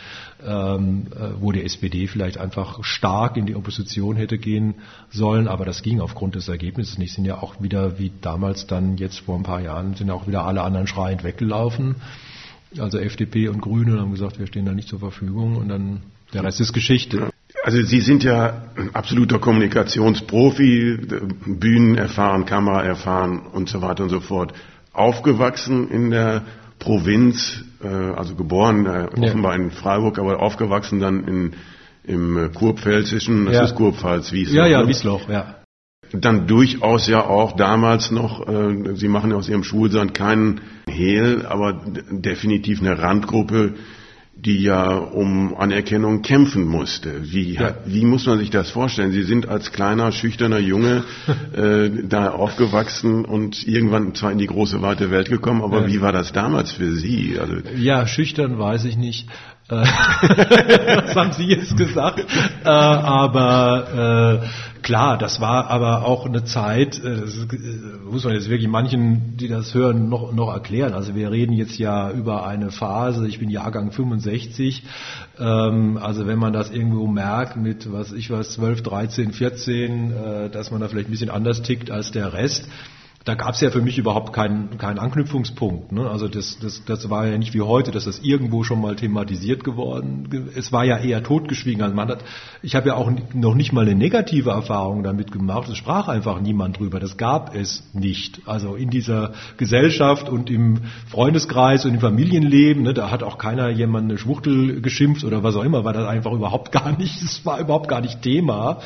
ähm, 0.46 1.06
äh, 1.14 1.40
wo 1.40 1.50
die 1.50 1.64
SPD 1.64 2.06
vielleicht 2.06 2.36
einfach 2.36 2.84
stark 2.84 3.38
in 3.38 3.46
die 3.46 3.54
Opposition 3.54 4.16
hätte 4.16 4.36
gehen 4.36 4.74
sollen. 5.10 5.48
Aber 5.48 5.64
das 5.64 5.82
ging 5.82 6.00
aufgrund 6.00 6.34
des 6.34 6.48
Ergebnisses 6.48 6.98
nicht. 6.98 7.14
Sind 7.14 7.24
ja 7.24 7.38
auch 7.38 7.62
wieder, 7.62 7.98
wie 7.98 8.12
damals 8.20 8.66
dann 8.66 8.98
jetzt 8.98 9.20
vor 9.20 9.36
ein 9.36 9.42
paar 9.42 9.62
Jahren, 9.62 9.94
sind 9.94 10.10
auch 10.10 10.26
wieder 10.26 10.44
alle 10.44 10.60
anderen 10.60 10.86
schreiend 10.86 11.24
weggelaufen. 11.24 11.96
Also 12.78 12.98
FDP 12.98 13.48
und 13.48 13.62
Grüne 13.62 14.00
haben 14.00 14.12
gesagt, 14.12 14.38
wir 14.38 14.46
stehen 14.46 14.66
da 14.66 14.74
nicht 14.74 14.88
zur 14.88 14.98
Verfügung. 14.98 15.56
Und 15.56 15.68
dann 15.68 16.02
der 16.34 16.44
Rest 16.44 16.60
ist 16.60 16.74
Geschichte. 16.74 17.30
Also 17.62 17.82
Sie 17.82 18.00
sind 18.00 18.24
ja 18.24 18.62
ein 18.76 18.94
absoluter 18.94 19.38
Kommunikationsprofi, 19.38 20.98
Bühnen 21.46 21.96
erfahren, 21.96 22.46
Kamera 22.46 22.82
erfahren 22.82 23.40
und 23.52 23.68
so 23.68 23.82
weiter 23.82 24.04
und 24.04 24.08
so 24.08 24.20
fort. 24.20 24.54
Aufgewachsen 24.92 25.90
in 25.90 26.10
der 26.10 26.42
Provinz, 26.78 27.62
äh, 27.82 27.86
also 27.86 28.34
geboren 28.34 28.86
äh, 28.86 29.08
offenbar 29.20 29.56
ja. 29.56 29.62
in 29.62 29.70
Freiburg, 29.70 30.18
aber 30.18 30.40
aufgewachsen 30.40 31.00
dann 31.00 31.24
in, 31.28 31.52
im 32.04 32.36
äh, 32.36 32.48
Kurpfälzischen, 32.48 33.44
das 33.44 33.54
ja. 33.54 33.64
ist 33.64 33.74
Kurpfalz, 33.74 34.32
Wiesloch. 34.32 34.56
Ja, 34.56 34.66
ja, 34.66 34.82
ne? 34.82 34.88
Wiesloch, 34.88 35.28
ja. 35.28 35.56
Dann 36.12 36.48
durchaus 36.48 37.06
ja 37.06 37.24
auch 37.24 37.54
damals 37.54 38.10
noch, 38.10 38.44
Sie 38.94 39.06
machen 39.06 39.30
ja 39.30 39.36
aus 39.36 39.48
Ihrem 39.48 39.62
Schulsand 39.62 40.12
keinen 40.12 40.60
Hehl, 40.88 41.46
aber 41.46 41.84
definitiv 42.10 42.80
eine 42.80 42.98
Randgruppe, 42.98 43.74
die 44.44 44.62
ja 44.62 44.96
um 44.96 45.54
Anerkennung 45.56 46.22
kämpfen 46.22 46.66
musste. 46.66 47.32
Wie, 47.32 47.54
ja. 47.54 47.74
wie 47.84 48.04
muss 48.04 48.26
man 48.26 48.38
sich 48.38 48.50
das 48.50 48.70
vorstellen? 48.70 49.12
Sie 49.12 49.22
sind 49.22 49.48
als 49.48 49.72
kleiner, 49.72 50.12
schüchterner 50.12 50.58
Junge 50.58 51.04
äh, 51.52 51.90
da 52.04 52.30
aufgewachsen 52.30 53.24
und 53.24 53.66
irgendwann 53.66 54.14
zwar 54.14 54.32
in 54.32 54.38
die 54.38 54.46
große, 54.46 54.80
weite 54.82 55.10
Welt 55.10 55.28
gekommen, 55.28 55.62
aber 55.62 55.82
ja. 55.82 55.86
wie 55.88 56.00
war 56.00 56.12
das 56.12 56.32
damals 56.32 56.72
für 56.72 56.92
Sie? 56.92 57.38
Also, 57.38 57.56
ja, 57.76 58.06
schüchtern 58.06 58.58
weiß 58.58 58.84
ich 58.84 58.96
nicht. 58.96 59.28
Äh, 59.70 59.84
das 61.06 61.16
haben 61.16 61.32
Sie 61.32 61.44
jetzt 61.44 61.76
gesagt. 61.76 62.24
Äh, 62.64 62.68
aber 62.68 64.42
äh, 64.42 64.80
klar, 64.82 65.18
das 65.18 65.40
war 65.40 65.68
aber 65.70 66.04
auch 66.04 66.26
eine 66.26 66.44
Zeit, 66.44 67.02
äh, 67.02 67.20
äh, 67.20 67.24
muss 68.10 68.24
man 68.24 68.34
jetzt 68.34 68.48
wirklich 68.48 68.68
manchen, 68.68 69.36
die 69.36 69.48
das 69.48 69.74
hören, 69.74 70.08
noch, 70.08 70.32
noch 70.32 70.52
erklären. 70.52 70.92
Also 70.92 71.14
wir 71.14 71.30
reden 71.30 71.52
jetzt 71.52 71.78
ja 71.78 72.10
über 72.10 72.46
eine 72.46 72.70
Phase, 72.70 73.26
ich 73.26 73.38
bin 73.38 73.50
Jahrgang 73.50 73.92
65, 73.92 74.82
ähm, 75.38 75.98
also 76.02 76.26
wenn 76.26 76.38
man 76.38 76.52
das 76.52 76.70
irgendwo 76.70 77.06
merkt 77.06 77.56
mit, 77.56 77.92
was 77.92 78.12
ich 78.12 78.30
weiß, 78.30 78.52
12, 78.52 78.82
13, 78.82 79.32
14, 79.32 80.12
äh, 80.12 80.50
dass 80.50 80.70
man 80.70 80.80
da 80.80 80.88
vielleicht 80.88 81.08
ein 81.08 81.12
bisschen 81.12 81.30
anders 81.30 81.62
tickt 81.62 81.90
als 81.90 82.10
der 82.10 82.32
Rest 82.32 82.68
da 83.24 83.34
gab 83.34 83.52
es 83.54 83.60
ja 83.60 83.70
für 83.70 83.82
mich 83.82 83.98
überhaupt 83.98 84.32
keinen, 84.32 84.78
keinen 84.78 84.98
Anknüpfungspunkt. 84.98 85.92
Ne? 85.92 86.08
Also 86.08 86.26
das, 86.26 86.58
das, 86.58 86.82
das 86.86 87.10
war 87.10 87.26
ja 87.26 87.36
nicht 87.36 87.52
wie 87.52 87.60
heute, 87.60 87.90
dass 87.90 88.06
das 88.06 88.18
irgendwo 88.20 88.64
schon 88.64 88.80
mal 88.80 88.96
thematisiert 88.96 89.62
geworden. 89.62 90.48
Es 90.56 90.72
war 90.72 90.84
ja 90.84 90.96
eher 90.96 91.22
totgeschwiegen. 91.22 91.82
Also 91.82 91.94
man 91.94 92.08
hat, 92.08 92.24
ich 92.62 92.74
habe 92.74 92.88
ja 92.88 92.94
auch 92.94 93.10
noch 93.34 93.54
nicht 93.54 93.74
mal 93.74 93.82
eine 93.82 93.94
negative 93.94 94.50
Erfahrung 94.50 95.02
damit 95.02 95.32
gemacht. 95.32 95.68
Es 95.68 95.76
sprach 95.76 96.08
einfach 96.08 96.40
niemand 96.40 96.78
drüber. 96.78 96.98
Das 96.98 97.18
gab 97.18 97.54
es 97.54 97.82
nicht. 97.92 98.40
Also 98.46 98.74
in 98.74 98.88
dieser 98.88 99.34
Gesellschaft 99.58 100.30
und 100.30 100.48
im 100.48 100.80
Freundeskreis 101.10 101.84
und 101.84 101.92
im 101.92 102.00
Familienleben, 102.00 102.84
ne, 102.84 102.94
da 102.94 103.10
hat 103.10 103.22
auch 103.22 103.36
keiner 103.36 103.68
jemand 103.68 104.08
eine 104.08 104.18
Schwuchtel 104.18 104.80
geschimpft 104.80 105.24
oder 105.24 105.42
was 105.42 105.56
auch 105.56 105.64
immer, 105.64 105.84
war 105.84 105.92
das 105.92 106.08
einfach 106.08 106.32
überhaupt 106.32 106.72
gar 106.72 106.96
nicht, 106.96 107.20
es 107.22 107.44
war 107.44 107.60
überhaupt 107.60 107.88
gar 107.88 108.00
nicht 108.00 108.22
Thema 108.22 108.78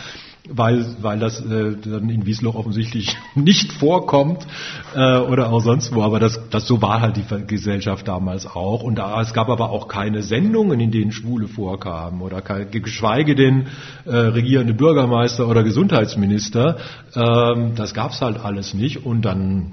weil, 0.48 0.84
weil 1.00 1.18
das 1.18 1.40
äh, 1.40 1.74
dann 1.76 2.10
in 2.10 2.26
Wiesloch 2.26 2.54
offensichtlich 2.54 3.16
nicht 3.34 3.72
vorkommt 3.72 4.46
äh, 4.94 5.18
oder 5.18 5.50
auch 5.50 5.60
sonst 5.60 5.94
wo. 5.94 6.02
Aber 6.02 6.20
das, 6.20 6.38
das 6.50 6.66
so 6.66 6.82
war 6.82 7.00
halt 7.00 7.16
die 7.16 7.46
Gesellschaft 7.46 8.06
damals 8.06 8.46
auch. 8.46 8.82
Und 8.82 8.96
da, 8.96 9.20
es 9.22 9.32
gab 9.32 9.48
aber 9.48 9.70
auch 9.70 9.88
keine 9.88 10.22
Sendungen, 10.22 10.80
in 10.80 10.90
denen 10.90 11.12
Schwule 11.12 11.48
vorkamen 11.48 12.20
oder 12.20 12.42
keine, 12.42 12.66
geschweige 12.66 13.34
denn 13.34 13.68
äh, 14.04 14.14
regierende 14.14 14.74
Bürgermeister 14.74 15.48
oder 15.48 15.62
Gesundheitsminister. 15.62 16.76
Ähm, 17.14 17.74
das 17.74 17.94
gab's 17.94 18.20
halt 18.20 18.38
alles 18.38 18.74
nicht. 18.74 19.06
Und 19.06 19.22
dann 19.22 19.72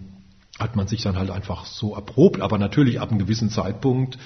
hat 0.57 0.77
man 0.77 0.87
sich 0.87 1.03
dann 1.03 1.17
halt 1.17 1.31
einfach 1.31 1.65
so 1.65 1.95
erprobt. 1.95 2.39
Aber 2.39 2.57
natürlich 2.57 3.01
ab 3.01 3.09
einem 3.09 3.19
gewissen 3.19 3.49
Zeitpunkt 3.49 4.17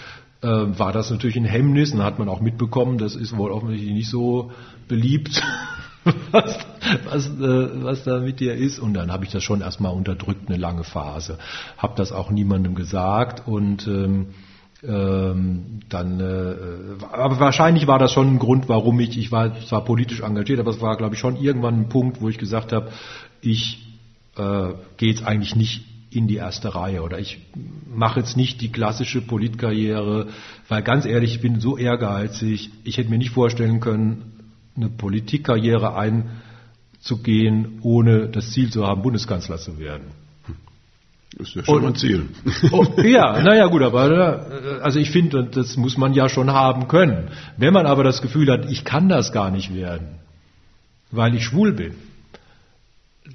äh, 0.41 0.47
war 0.47 0.91
das 0.91 1.09
natürlich 1.09 1.37
ein 1.37 1.45
Hemmnis. 1.45 1.91
Und 1.91 2.03
hat 2.03 2.19
man 2.19 2.29
auch 2.29 2.39
mitbekommen, 2.39 2.99
das 2.99 3.15
ist 3.15 3.35
wohl 3.35 3.51
offensichtlich 3.51 3.93
nicht 3.93 4.11
so 4.11 4.51
beliebt 4.87 5.41
was, 6.31 6.59
was, 7.05 7.27
äh, 7.27 7.83
was 7.83 8.03
da 8.03 8.19
mit 8.19 8.39
dir 8.39 8.53
ist. 8.53 8.79
Und 8.79 8.93
dann 8.93 9.11
habe 9.11 9.25
ich 9.25 9.31
das 9.31 9.43
schon 9.43 9.61
erstmal 9.61 9.93
unterdrückt, 9.93 10.49
eine 10.49 10.57
lange 10.57 10.83
Phase. 10.83 11.37
Habe 11.77 11.95
das 11.97 12.11
auch 12.11 12.29
niemandem 12.29 12.75
gesagt 12.75 13.47
und 13.47 13.87
ähm, 13.87 14.27
ähm, 14.83 15.79
dann, 15.89 16.19
äh, 16.19 17.03
aber 17.11 17.39
wahrscheinlich 17.39 17.87
war 17.87 17.97
das 17.97 18.11
schon 18.11 18.35
ein 18.35 18.39
Grund, 18.39 18.69
warum 18.69 18.99
ich, 18.99 19.17
ich 19.17 19.31
war 19.31 19.59
zwar 19.61 19.83
politisch 19.83 20.21
engagiert, 20.21 20.59
aber 20.59 20.71
es 20.71 20.81
war, 20.81 20.95
glaube 20.95 21.15
ich, 21.15 21.19
schon 21.19 21.37
irgendwann 21.37 21.81
ein 21.81 21.89
Punkt, 21.89 22.21
wo 22.21 22.29
ich 22.29 22.37
gesagt 22.37 22.71
habe, 22.71 22.91
ich 23.41 23.87
äh, 24.37 24.73
gehe 24.97 25.09
jetzt 25.09 25.25
eigentlich 25.25 25.55
nicht 25.55 25.85
in 26.11 26.27
die 26.27 26.35
erste 26.35 26.75
Reihe 26.75 27.01
oder 27.01 27.19
ich 27.19 27.39
mache 27.93 28.19
jetzt 28.19 28.37
nicht 28.37 28.61
die 28.61 28.71
klassische 28.71 29.21
Politkarriere, 29.21 30.27
weil 30.69 30.81
ganz 30.81 31.05
ehrlich, 31.05 31.35
ich 31.35 31.41
bin 31.41 31.59
so 31.59 31.77
ehrgeizig, 31.77 32.69
ich 32.83 32.97
hätte 32.97 33.09
mir 33.09 33.17
nicht 33.17 33.31
vorstellen 33.31 33.79
können, 33.79 34.34
eine 34.75 34.89
Politikkarriere 34.89 35.95
einzugehen, 35.95 37.79
ohne 37.81 38.27
das 38.27 38.51
Ziel 38.51 38.69
zu 38.69 38.85
haben, 38.85 39.01
Bundeskanzler 39.01 39.57
zu 39.57 39.79
werden. 39.79 40.07
Das 41.37 41.49
ist 41.49 41.55
ja 41.55 41.63
schon 41.65 41.83
und, 41.83 41.85
ein 41.85 41.95
Ziel. 41.95 42.29
Oh, 42.71 42.85
ja, 43.01 43.41
naja 43.41 43.67
gut, 43.67 43.81
aber 43.81 44.39
äh, 44.49 44.81
also 44.81 44.99
ich 44.99 45.11
finde, 45.11 45.43
das 45.43 45.75
muss 45.75 45.97
man 45.97 46.13
ja 46.13 46.29
schon 46.29 46.51
haben 46.51 46.87
können. 46.87 47.29
Wenn 47.57 47.73
man 47.73 47.85
aber 47.85 48.03
das 48.03 48.21
Gefühl 48.21 48.49
hat, 48.51 48.69
ich 48.71 48.85
kann 48.85 49.09
das 49.09 49.33
gar 49.33 49.51
nicht 49.51 49.73
werden, 49.73 50.19
weil 51.11 51.35
ich 51.35 51.43
schwul 51.43 51.73
bin, 51.73 51.95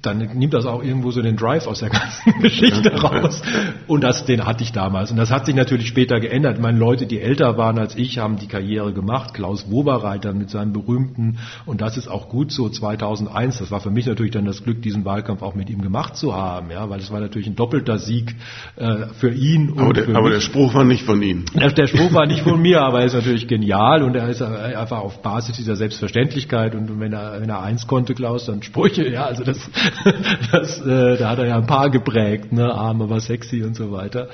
dann 0.01 0.17
nimmt 0.17 0.53
das 0.53 0.65
auch 0.65 0.83
irgendwo 0.83 1.11
so 1.11 1.21
den 1.21 1.35
Drive 1.35 1.67
aus 1.67 1.79
der 1.79 1.89
ganzen 1.89 2.39
Geschichte 2.41 2.91
raus. 3.01 3.41
Und 3.87 4.03
das, 4.03 4.25
den 4.25 4.45
hatte 4.45 4.63
ich 4.63 4.71
damals. 4.71 5.11
Und 5.11 5.17
das 5.17 5.31
hat 5.31 5.45
sich 5.45 5.55
natürlich 5.55 5.87
später 5.87 6.19
geändert. 6.19 6.59
Meine 6.59 6.77
Leute, 6.77 7.05
die 7.05 7.19
älter 7.19 7.57
waren 7.57 7.77
als 7.77 7.95
ich, 7.95 8.17
haben 8.17 8.37
die 8.37 8.47
Karriere 8.47 8.93
gemacht. 8.93 9.33
Klaus 9.33 9.69
Woberreiter 9.69 10.33
mit 10.33 10.49
seinem 10.49 10.73
berühmten, 10.73 11.37
und 11.65 11.81
das 11.81 11.97
ist 11.97 12.07
auch 12.07 12.29
gut 12.29 12.51
so, 12.51 12.69
2001. 12.69 13.59
Das 13.59 13.71
war 13.71 13.79
für 13.79 13.91
mich 13.91 14.05
natürlich 14.05 14.31
dann 14.31 14.45
das 14.45 14.63
Glück, 14.63 14.81
diesen 14.81 15.05
Wahlkampf 15.05 15.41
auch 15.41 15.55
mit 15.55 15.69
ihm 15.69 15.81
gemacht 15.81 16.15
zu 16.15 16.33
haben, 16.35 16.71
ja, 16.71 16.89
weil 16.89 16.99
es 16.99 17.11
war 17.11 17.19
natürlich 17.19 17.47
ein 17.47 17.55
doppelter 17.55 17.99
Sieg 17.99 18.35
äh, 18.77 19.07
für 19.19 19.31
ihn. 19.31 19.73
aber, 19.77 19.93
der, 19.93 20.15
aber 20.15 20.29
der, 20.29 20.41
Spruch 20.41 20.73
war 20.73 20.83
nicht 20.83 21.03
von 21.03 21.21
Ihnen. 21.21 21.45
Der, 21.53 21.71
der 21.71 21.87
Spruch 21.87 22.13
war 22.13 22.25
nicht 22.25 22.41
von 22.41 22.61
mir, 22.61 22.81
aber 22.81 23.01
er 23.01 23.05
ist 23.05 23.13
natürlich 23.13 23.47
genial 23.47 24.03
und 24.03 24.15
er 24.15 24.29
ist 24.29 24.41
einfach 24.41 24.99
auf 24.99 25.21
Basis 25.21 25.57
dieser 25.57 25.75
Selbstverständlichkeit 25.75 26.75
und 26.75 26.99
wenn 26.99 27.13
er, 27.13 27.41
wenn 27.41 27.49
er 27.49 27.61
eins 27.61 27.87
konnte, 27.87 28.13
Klaus, 28.13 28.45
dann 28.45 28.63
Sprüche, 28.63 29.07
ja, 29.07 29.25
also 29.25 29.43
das, 29.43 29.69
das, 30.51 30.81
äh, 30.81 31.17
da 31.17 31.29
hat 31.29 31.39
er 31.39 31.47
ja 31.47 31.57
ein 31.57 31.67
paar 31.67 31.89
geprägt, 31.89 32.51
ne, 32.51 32.73
arm, 32.73 33.01
aber 33.01 33.19
sexy 33.19 33.63
und 33.63 33.75
so 33.75 33.91
weiter. 33.91 34.29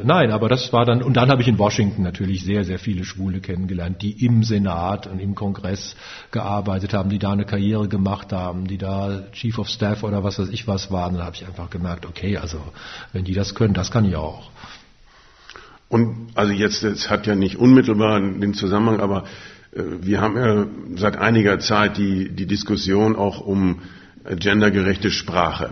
Nein, 0.00 0.30
aber 0.30 0.48
das 0.48 0.72
war 0.72 0.84
dann, 0.84 1.02
und 1.02 1.14
dann 1.14 1.28
habe 1.28 1.42
ich 1.42 1.48
in 1.48 1.58
Washington 1.58 2.04
natürlich 2.04 2.44
sehr, 2.44 2.62
sehr 2.64 2.78
viele 2.78 3.04
Schwule 3.04 3.40
kennengelernt, 3.40 4.00
die 4.00 4.24
im 4.24 4.44
Senat 4.44 5.08
und 5.08 5.18
im 5.18 5.34
Kongress 5.34 5.96
gearbeitet 6.30 6.94
haben, 6.94 7.10
die 7.10 7.18
da 7.18 7.32
eine 7.32 7.44
Karriere 7.44 7.88
gemacht 7.88 8.32
haben, 8.32 8.68
die 8.68 8.78
da 8.78 9.24
Chief 9.32 9.58
of 9.58 9.68
Staff 9.68 10.04
oder 10.04 10.22
was 10.22 10.38
weiß 10.38 10.50
ich 10.50 10.68
was 10.68 10.92
waren. 10.92 11.16
Da 11.16 11.24
habe 11.24 11.34
ich 11.34 11.44
einfach 11.44 11.68
gemerkt, 11.68 12.06
okay, 12.06 12.36
also 12.36 12.60
wenn 13.12 13.24
die 13.24 13.34
das 13.34 13.56
können, 13.56 13.74
das 13.74 13.90
kann 13.90 14.04
ich 14.04 14.14
auch. 14.14 14.50
Und 15.88 16.28
also 16.36 16.52
jetzt, 16.52 16.84
es 16.84 17.10
hat 17.10 17.26
ja 17.26 17.34
nicht 17.34 17.56
unmittelbar 17.56 18.20
den 18.20 18.54
Zusammenhang, 18.54 19.00
aber 19.00 19.24
äh, 19.72 19.82
wir 20.00 20.20
haben 20.20 20.36
ja 20.36 20.66
seit 20.94 21.16
einiger 21.16 21.58
Zeit 21.58 21.96
die, 21.96 22.28
die 22.28 22.46
Diskussion 22.46 23.16
auch 23.16 23.40
um 23.40 23.80
gendergerechte 24.36 25.10
Sprache. 25.10 25.70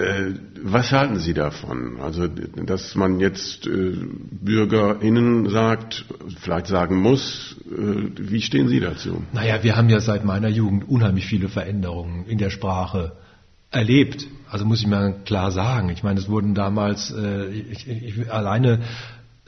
Äh, 0.00 0.34
was 0.62 0.92
halten 0.92 1.18
Sie 1.18 1.34
davon? 1.34 2.00
Also, 2.00 2.26
dass 2.26 2.94
man 2.94 3.20
jetzt 3.20 3.66
äh, 3.66 3.96
BürgerInnen 4.30 5.50
sagt, 5.50 6.06
vielleicht 6.40 6.68
sagen 6.68 6.96
muss, 6.96 7.56
äh, 7.70 8.08
wie 8.16 8.40
stehen 8.40 8.68
Sie 8.68 8.80
dazu? 8.80 9.22
Naja, 9.32 9.62
wir 9.62 9.76
haben 9.76 9.90
ja 9.90 10.00
seit 10.00 10.24
meiner 10.24 10.48
Jugend 10.48 10.88
unheimlich 10.88 11.26
viele 11.26 11.48
Veränderungen 11.48 12.24
in 12.26 12.38
der 12.38 12.48
Sprache 12.48 13.12
erlebt. 13.70 14.26
Also 14.50 14.64
muss 14.64 14.80
ich 14.80 14.86
mal 14.86 15.16
klar 15.26 15.50
sagen. 15.50 15.90
Ich 15.90 16.02
meine, 16.02 16.18
es 16.18 16.28
wurden 16.28 16.54
damals, 16.54 17.14
ich, 17.70 17.86
ich, 17.86 18.32
alleine 18.32 18.80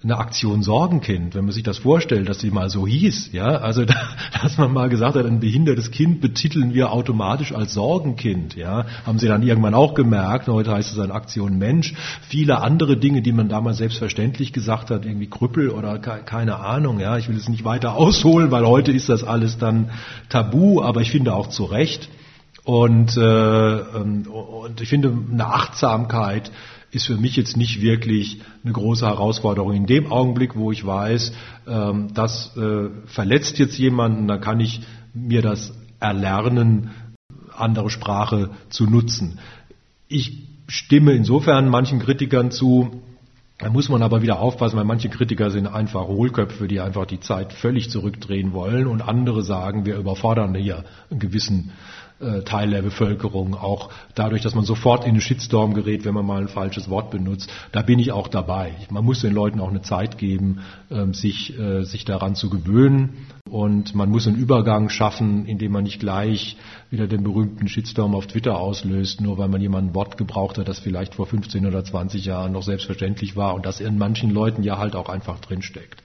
eine 0.05 0.19
Aktion 0.19 0.63
Sorgenkind, 0.63 1.35
wenn 1.35 1.45
man 1.45 1.53
sich 1.53 1.63
das 1.63 1.79
vorstellt, 1.79 2.29
dass 2.29 2.41
sie 2.41 2.51
mal 2.51 2.69
so 2.69 2.87
hieß, 2.87 3.31
ja, 3.33 3.47
also 3.47 3.85
da, 3.87 3.95
dass 4.43 4.59
man 4.59 4.73
mal 4.73 4.89
gesagt 4.89 5.17
hat, 5.17 5.25
ein 5.27 5.41
behindertes 5.41 5.91
Kind 5.91 6.21
betiteln 6.21 6.75
wir 6.75 6.91
automatisch 6.93 7.55
als 7.55 7.75
Sorgenkind, 7.75 8.57
ja, 8.57 8.87
haben 9.07 9.19
sie 9.19 9.29
dann 9.29 9.43
irgendwann 9.43 9.75
auch 9.75 9.95
gemerkt, 9.95 10.49
heute 10.49 10.73
heißt 10.73 10.93
es 10.93 10.99
eine 10.99 11.15
Aktion 11.15 11.59
Mensch, 11.59 11.95
viele 12.23 12.61
andere 12.61 12.97
Dinge, 12.97 13.23
die 13.23 13.33
man 13.33 13.49
damals 13.49 13.79
selbstverständlich 13.79 14.53
gesagt 14.53 14.91
hat, 14.91 15.05
irgendwie 15.05 15.29
Krüppel 15.29 15.71
oder 15.71 15.99
keine 15.99 16.57
Ahnung, 16.57 16.99
ja, 16.99 17.17
ich 17.17 17.29
will 17.29 17.37
es 17.37 17.49
nicht 17.49 17.65
weiter 17.65 17.95
ausholen, 17.95 18.51
weil 18.51 18.67
heute 18.67 18.91
ist 18.91 19.09
das 19.09 19.23
alles 19.23 19.59
dann 19.59 19.91
tabu, 20.29 20.83
aber 20.83 21.01
ich 21.01 21.11
finde 21.11 21.35
auch 21.35 21.49
zu 21.49 21.65
Recht. 21.65 22.09
Und, 22.65 23.17
äh, 23.17 23.21
ähm, 23.21 24.25
und 24.29 24.81
ich 24.81 24.89
finde 24.89 25.13
eine 25.33 25.47
Achtsamkeit 25.47 26.53
ist 26.93 27.07
für 27.07 27.17
mich 27.17 27.37
jetzt 27.37 27.57
nicht 27.57 27.81
wirklich 27.81 28.41
eine 28.63 28.73
große 28.73 29.07
Herausforderung. 29.07 29.73
In 29.73 29.87
dem 29.87 30.13
Augenblick, 30.13 30.55
wo 30.55 30.71
ich 30.71 30.87
weiß, 30.87 31.33
ähm, 31.67 32.09
das 32.15 32.55
äh, 32.57 32.91
verletzt 33.07 33.59
jetzt 33.59 33.79
jemanden, 33.79 34.29
dann 34.29 34.41
kann 34.41 34.61
ich 34.61 34.83
mir 35.15 35.43
das 35.43 35.75
erlernen, 35.99 36.91
andere 37.57 37.91
Sprache 37.91 38.51
zu 38.69 38.85
nutzen. 38.85 39.39
Ich 40.09 40.43
stimme 40.67 41.13
insofern 41.13 41.69
manchen 41.69 41.99
Kritikern 41.99 42.51
zu, 42.51 43.03
da 43.59 43.71
muss 43.71 43.89
man 43.89 44.03
aber 44.03 44.23
wieder 44.23 44.41
aufpassen, 44.41 44.77
weil 44.77 44.85
manche 44.85 45.09
Kritiker 45.09 45.51
sind 45.51 45.67
einfach 45.67 46.07
Hohlköpfe, 46.07 46.69
die 46.69 46.81
einfach 46.81 47.07
die 47.07 47.21
Zeit 47.21 47.53
völlig 47.53 47.91
zurückdrehen 47.91 48.53
wollen 48.53 48.87
und 48.87 49.03
andere 49.03 49.43
sagen, 49.45 49.87
wir 49.87 49.97
überfordern 49.97 50.55
hier 50.55 50.85
einen 51.11 51.21
gewissen 51.21 51.73
äh, 52.23 52.43
Teil 52.43 52.71
der 52.71 52.83
Bevölkerung, 52.83 53.55
auch 53.55 53.91
dadurch, 54.15 54.43
dass 54.43 54.55
man 54.55 54.65
sofort 54.65 55.05
in 55.05 55.11
einen 55.11 55.21
Shitstorm 55.21 55.75
gerät, 55.75 56.05
wenn 56.05 56.15
man 56.15 56.25
mal 56.25 56.41
ein 56.41 56.49
falsches 56.49 56.89
Wort 56.89 57.11
benutzt. 57.11 57.51
Da 57.73 57.83
bin 57.83 57.99
ich 57.99 58.13
auch 58.13 58.29
dabei. 58.29 58.73
Man 58.91 59.05
muss 59.05 59.21
den 59.21 59.33
Leuten 59.33 59.61
auch 59.61 59.71
eine 59.71 59.83
Zeit 59.83 60.19
geben, 60.19 60.61
ähm, 60.91 61.15
sich, 61.15 61.59
äh, 61.59 61.85
sich 61.85 62.05
daran 62.05 62.35
zu 62.35 62.49
gewöhnen. 62.51 63.27
Und 63.51 63.95
man 63.95 64.09
muss 64.09 64.27
einen 64.27 64.37
Übergang 64.37 64.89
schaffen, 64.89 65.47
indem 65.47 65.73
man 65.73 65.85
nicht 65.85 66.01
gleich 66.01 66.57
wieder 66.91 67.07
den 67.07 67.23
berühmten 67.23 67.69
Shitstorm 67.69 68.15
auf 68.15 68.27
Twitter 68.27 68.57
auslöst, 68.57 69.21
nur 69.21 69.37
weil 69.37 69.49
man 69.49 69.61
jemanden 69.61 69.95
Wort 69.95 70.17
gebraucht 70.17 70.59
hat, 70.59 70.69
das 70.69 70.79
vielleicht 70.79 71.17
vor 71.17 71.27
15 71.27 71.67
oder 71.67 71.85
20 71.85 72.25
Jahren 72.25 72.53
noch 72.53 72.63
selbstverständlich 72.63 73.37
war 73.37 73.55
und 73.55 73.67
das 73.67 73.81
in 73.81 73.99
manchen 73.99 74.31
Leuten 74.31 74.63
ja 74.63 74.79
halt 74.79 74.97
auch 74.97 75.09
einfach 75.09 75.41
drinsteckt. 75.41 76.02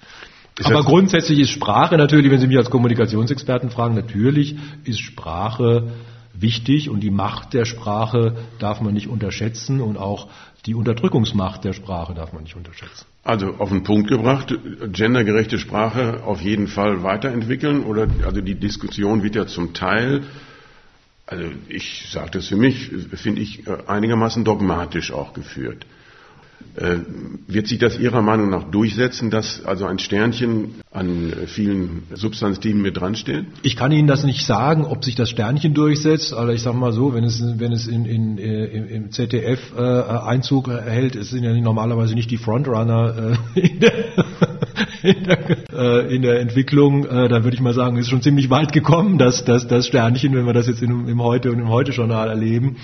Aber 0.63 0.83
grundsätzlich 0.83 1.39
ist 1.39 1.51
Sprache 1.51 1.97
natürlich, 1.97 2.31
wenn 2.31 2.39
Sie 2.39 2.47
mich 2.47 2.57
als 2.57 2.69
Kommunikationsexperten 2.69 3.69
fragen, 3.69 3.95
natürlich 3.95 4.55
ist 4.85 4.99
Sprache 4.99 5.91
wichtig 6.33 6.89
und 6.89 7.01
die 7.01 7.11
Macht 7.11 7.53
der 7.53 7.65
Sprache 7.65 8.35
darf 8.59 8.81
man 8.81 8.93
nicht 8.93 9.07
unterschätzen 9.07 9.81
und 9.81 9.97
auch 9.97 10.27
die 10.65 10.75
Unterdrückungsmacht 10.75 11.63
der 11.63 11.73
Sprache 11.73 12.13
darf 12.13 12.33
man 12.33 12.43
nicht 12.43 12.55
unterschätzen. 12.55 13.05
Also 13.23 13.55
auf 13.57 13.69
den 13.69 13.83
Punkt 13.83 14.09
gebracht, 14.09 14.53
gendergerechte 14.91 15.59
Sprache 15.59 16.23
auf 16.23 16.41
jeden 16.41 16.67
Fall 16.67 17.03
weiterentwickeln 17.03 17.83
oder 17.83 18.07
also 18.25 18.41
die 18.41 18.55
Diskussion 18.55 19.23
wird 19.23 19.35
ja 19.35 19.47
zum 19.47 19.73
Teil, 19.73 20.23
also 21.25 21.45
ich 21.69 22.07
sage 22.11 22.31
das 22.31 22.47
für 22.47 22.57
mich, 22.57 22.91
finde 23.13 23.41
ich 23.41 23.63
einigermaßen 23.87 24.43
dogmatisch 24.43 25.11
auch 25.11 25.33
geführt. 25.33 25.85
Äh, 26.75 26.97
wird 27.47 27.67
sich 27.67 27.79
das 27.79 27.97
Ihrer 27.97 28.21
Meinung 28.21 28.49
nach 28.49 28.69
durchsetzen, 28.69 29.29
dass 29.29 29.65
also 29.65 29.85
ein 29.85 29.99
Sternchen 29.99 30.75
an 30.91 31.33
vielen 31.47 32.03
Substantiven 32.13 32.81
mit 32.81 32.97
dran 32.97 33.15
steht? 33.15 33.45
Ich 33.63 33.75
kann 33.75 33.91
Ihnen 33.91 34.07
das 34.07 34.23
nicht 34.23 34.45
sagen, 34.45 34.85
ob 34.85 35.03
sich 35.03 35.15
das 35.15 35.29
Sternchen 35.29 35.73
durchsetzt. 35.73 36.33
Aber 36.33 36.53
ich 36.53 36.61
sage 36.61 36.77
mal 36.77 36.91
so, 36.91 37.13
wenn 37.13 37.23
es, 37.23 37.41
wenn 37.59 37.71
es 37.71 37.87
in, 37.87 38.05
in, 38.05 38.37
im 38.37 39.11
ZDF 39.11 39.59
äh, 39.77 39.81
Einzug 39.81 40.67
erhält, 40.67 41.15
es 41.15 41.29
sind 41.29 41.43
ja 41.43 41.53
normalerweise 41.53 42.15
nicht 42.15 42.29
die 42.31 42.37
Frontrunner 42.37 43.37
äh, 43.55 43.59
in, 43.59 43.79
der, 43.79 43.93
in, 45.03 45.23
der, 45.23 45.39
äh, 45.73 46.15
in 46.15 46.21
der 46.21 46.39
Entwicklung, 46.39 47.05
äh, 47.05 47.27
dann 47.27 47.43
würde 47.43 47.55
ich 47.55 47.61
mal 47.61 47.73
sagen, 47.73 47.97
ist 47.97 48.09
schon 48.09 48.21
ziemlich 48.21 48.49
weit 48.49 48.73
gekommen, 48.73 49.17
dass 49.17 49.45
das, 49.45 49.67
das 49.67 49.87
Sternchen, 49.87 50.35
wenn 50.35 50.45
wir 50.45 50.53
das 50.53 50.67
jetzt 50.67 50.81
in, 50.81 51.07
im 51.07 51.21
Heute 51.21 51.51
und 51.51 51.59
im 51.59 51.69
Heute-Journal 51.69 52.29
erleben. 52.29 52.77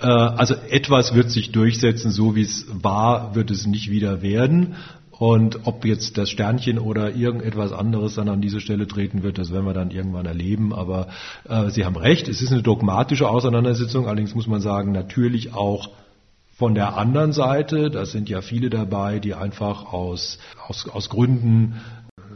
Äh, 0.00 0.06
also 0.06 0.54
etwas 0.70 1.14
wird 1.14 1.30
sich 1.30 1.52
durchsetzen, 1.52 2.10
so 2.10 2.34
wie 2.36 2.42
es 2.42 2.66
war, 2.70 3.34
wird 3.34 3.50
es 3.50 3.66
nicht 3.66 3.90
wieder 3.90 4.22
werden. 4.22 4.76
Und 5.10 5.66
ob 5.66 5.84
jetzt 5.84 6.16
das 6.16 6.30
Sternchen 6.30 6.78
oder 6.78 7.14
irgendetwas 7.14 7.72
anderes 7.72 8.14
dann 8.14 8.30
an 8.30 8.40
diese 8.40 8.58
Stelle 8.58 8.86
treten 8.86 9.22
wird, 9.22 9.36
das 9.36 9.52
werden 9.52 9.66
wir 9.66 9.74
dann 9.74 9.90
irgendwann 9.90 10.24
erleben. 10.24 10.72
Aber 10.72 11.08
äh, 11.46 11.68
Sie 11.68 11.84
haben 11.84 11.96
recht, 11.96 12.26
es 12.26 12.40
ist 12.40 12.52
eine 12.52 12.62
dogmatische 12.62 13.28
Auseinandersetzung. 13.28 14.06
Allerdings 14.06 14.34
muss 14.34 14.46
man 14.46 14.62
sagen, 14.62 14.92
natürlich 14.92 15.52
auch 15.52 15.90
von 16.56 16.74
der 16.74 16.96
anderen 16.96 17.32
Seite, 17.32 17.90
da 17.90 18.06
sind 18.06 18.30
ja 18.30 18.40
viele 18.40 18.70
dabei, 18.70 19.18
die 19.18 19.34
einfach 19.34 19.92
aus, 19.92 20.38
aus, 20.66 20.88
aus 20.88 21.10
Gründen, 21.10 21.80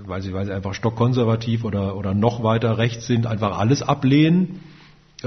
weil 0.05 0.21
sie, 0.21 0.35
weil 0.35 0.45
sie 0.45 0.53
einfach 0.53 0.75
stockkonservativ 0.75 1.65
oder, 1.65 1.97
oder 1.97 2.13
noch 2.13 2.43
weiter 2.43 2.77
rechts 2.77 3.07
sind, 3.07 3.27
einfach 3.27 3.59
alles 3.59 3.81
ablehnen 3.81 4.61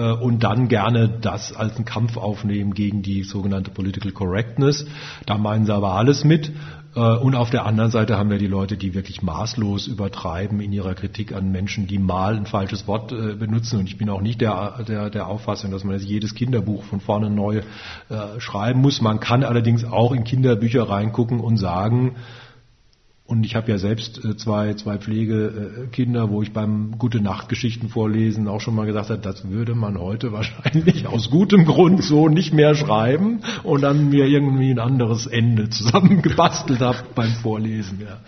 und 0.02 0.44
dann 0.44 0.68
gerne 0.68 1.10
das 1.10 1.54
als 1.54 1.76
einen 1.76 1.86
Kampf 1.86 2.18
aufnehmen 2.18 2.74
gegen 2.74 3.02
die 3.02 3.24
sogenannte 3.24 3.72
Political 3.72 4.12
Correctness. 4.12 4.86
Da 5.26 5.38
meinen 5.38 5.66
sie 5.66 5.74
aber 5.74 5.94
alles 5.94 6.24
mit. 6.24 6.52
Äh, 6.98 7.18
und 7.18 7.36
auf 7.36 7.50
der 7.50 7.66
anderen 7.66 7.92
Seite 7.92 8.18
haben 8.18 8.30
wir 8.30 8.40
die 8.40 8.48
Leute, 8.48 8.76
die 8.76 8.94
wirklich 8.94 9.22
maßlos 9.22 9.88
übertreiben 9.88 10.60
in 10.60 10.74
ihrer 10.74 10.96
Kritik 10.96 11.34
an 11.34 11.52
Menschen, 11.52 11.88
die 11.88 12.00
mal 12.00 12.36
ein 12.36 12.46
falsches 12.48 12.88
Wort 12.88 13.12
äh, 13.12 13.36
benutzen. 13.36 13.80
Und 13.80 13.88
ich 13.88 13.98
bin 13.98 14.10
auch 14.10 14.22
nicht 14.22 14.42
der, 14.42 14.84
der, 14.88 15.10
der 15.10 15.28
Auffassung, 15.28 15.72
dass 15.72 15.84
man 15.84 15.94
jetzt 15.94 16.08
jedes 16.08 16.34
Kinderbuch 16.34 16.84
von 16.84 17.00
vorne 17.00 17.30
neu 17.30 17.62
schreiben 18.38 18.82
muss. 18.82 19.02
Man 19.02 19.20
kann 19.20 19.44
allerdings 19.44 19.84
auch 19.84 20.12
in 20.14 20.24
Kinderbücher 20.24 20.90
reingucken 20.90 21.40
und 21.40 21.58
sagen, 21.58 22.16
und 23.28 23.46
ich 23.46 23.56
habe 23.56 23.70
ja 23.70 23.78
selbst 23.78 24.24
äh, 24.24 24.38
zwei, 24.38 24.74
zwei 24.76 24.98
Pflegekinder, 24.98 26.30
wo 26.30 26.42
ich 26.42 26.54
beim 26.54 26.98
Gute 26.98 27.20
Nacht 27.20 27.50
Geschichten 27.50 27.90
vorlesen 27.90 28.48
auch 28.48 28.62
schon 28.62 28.74
mal 28.74 28.86
gesagt 28.86 29.10
habe, 29.10 29.22
das 29.22 29.50
würde 29.50 29.76
man 29.76 30.00
heute 30.00 30.32
wahrscheinlich 30.32 31.08
aus 31.08 31.30
gutem 31.30 31.66
Grund 31.66 32.04
so 32.04 32.30
nicht 32.30 32.54
mehr 32.54 32.74
schreiben 32.74 33.42
und 33.64 33.82
dann 33.82 34.10
mir 34.10 34.26
irgendwie 34.26 34.72
ein 34.72 34.80
anderes 34.80 35.28
Ende 35.28 35.70
zusammengebastelt 35.70 36.80
habe 36.80 37.00
beim 37.16 37.32
Vorlesen. 37.32 38.00
Ja. 38.02 38.20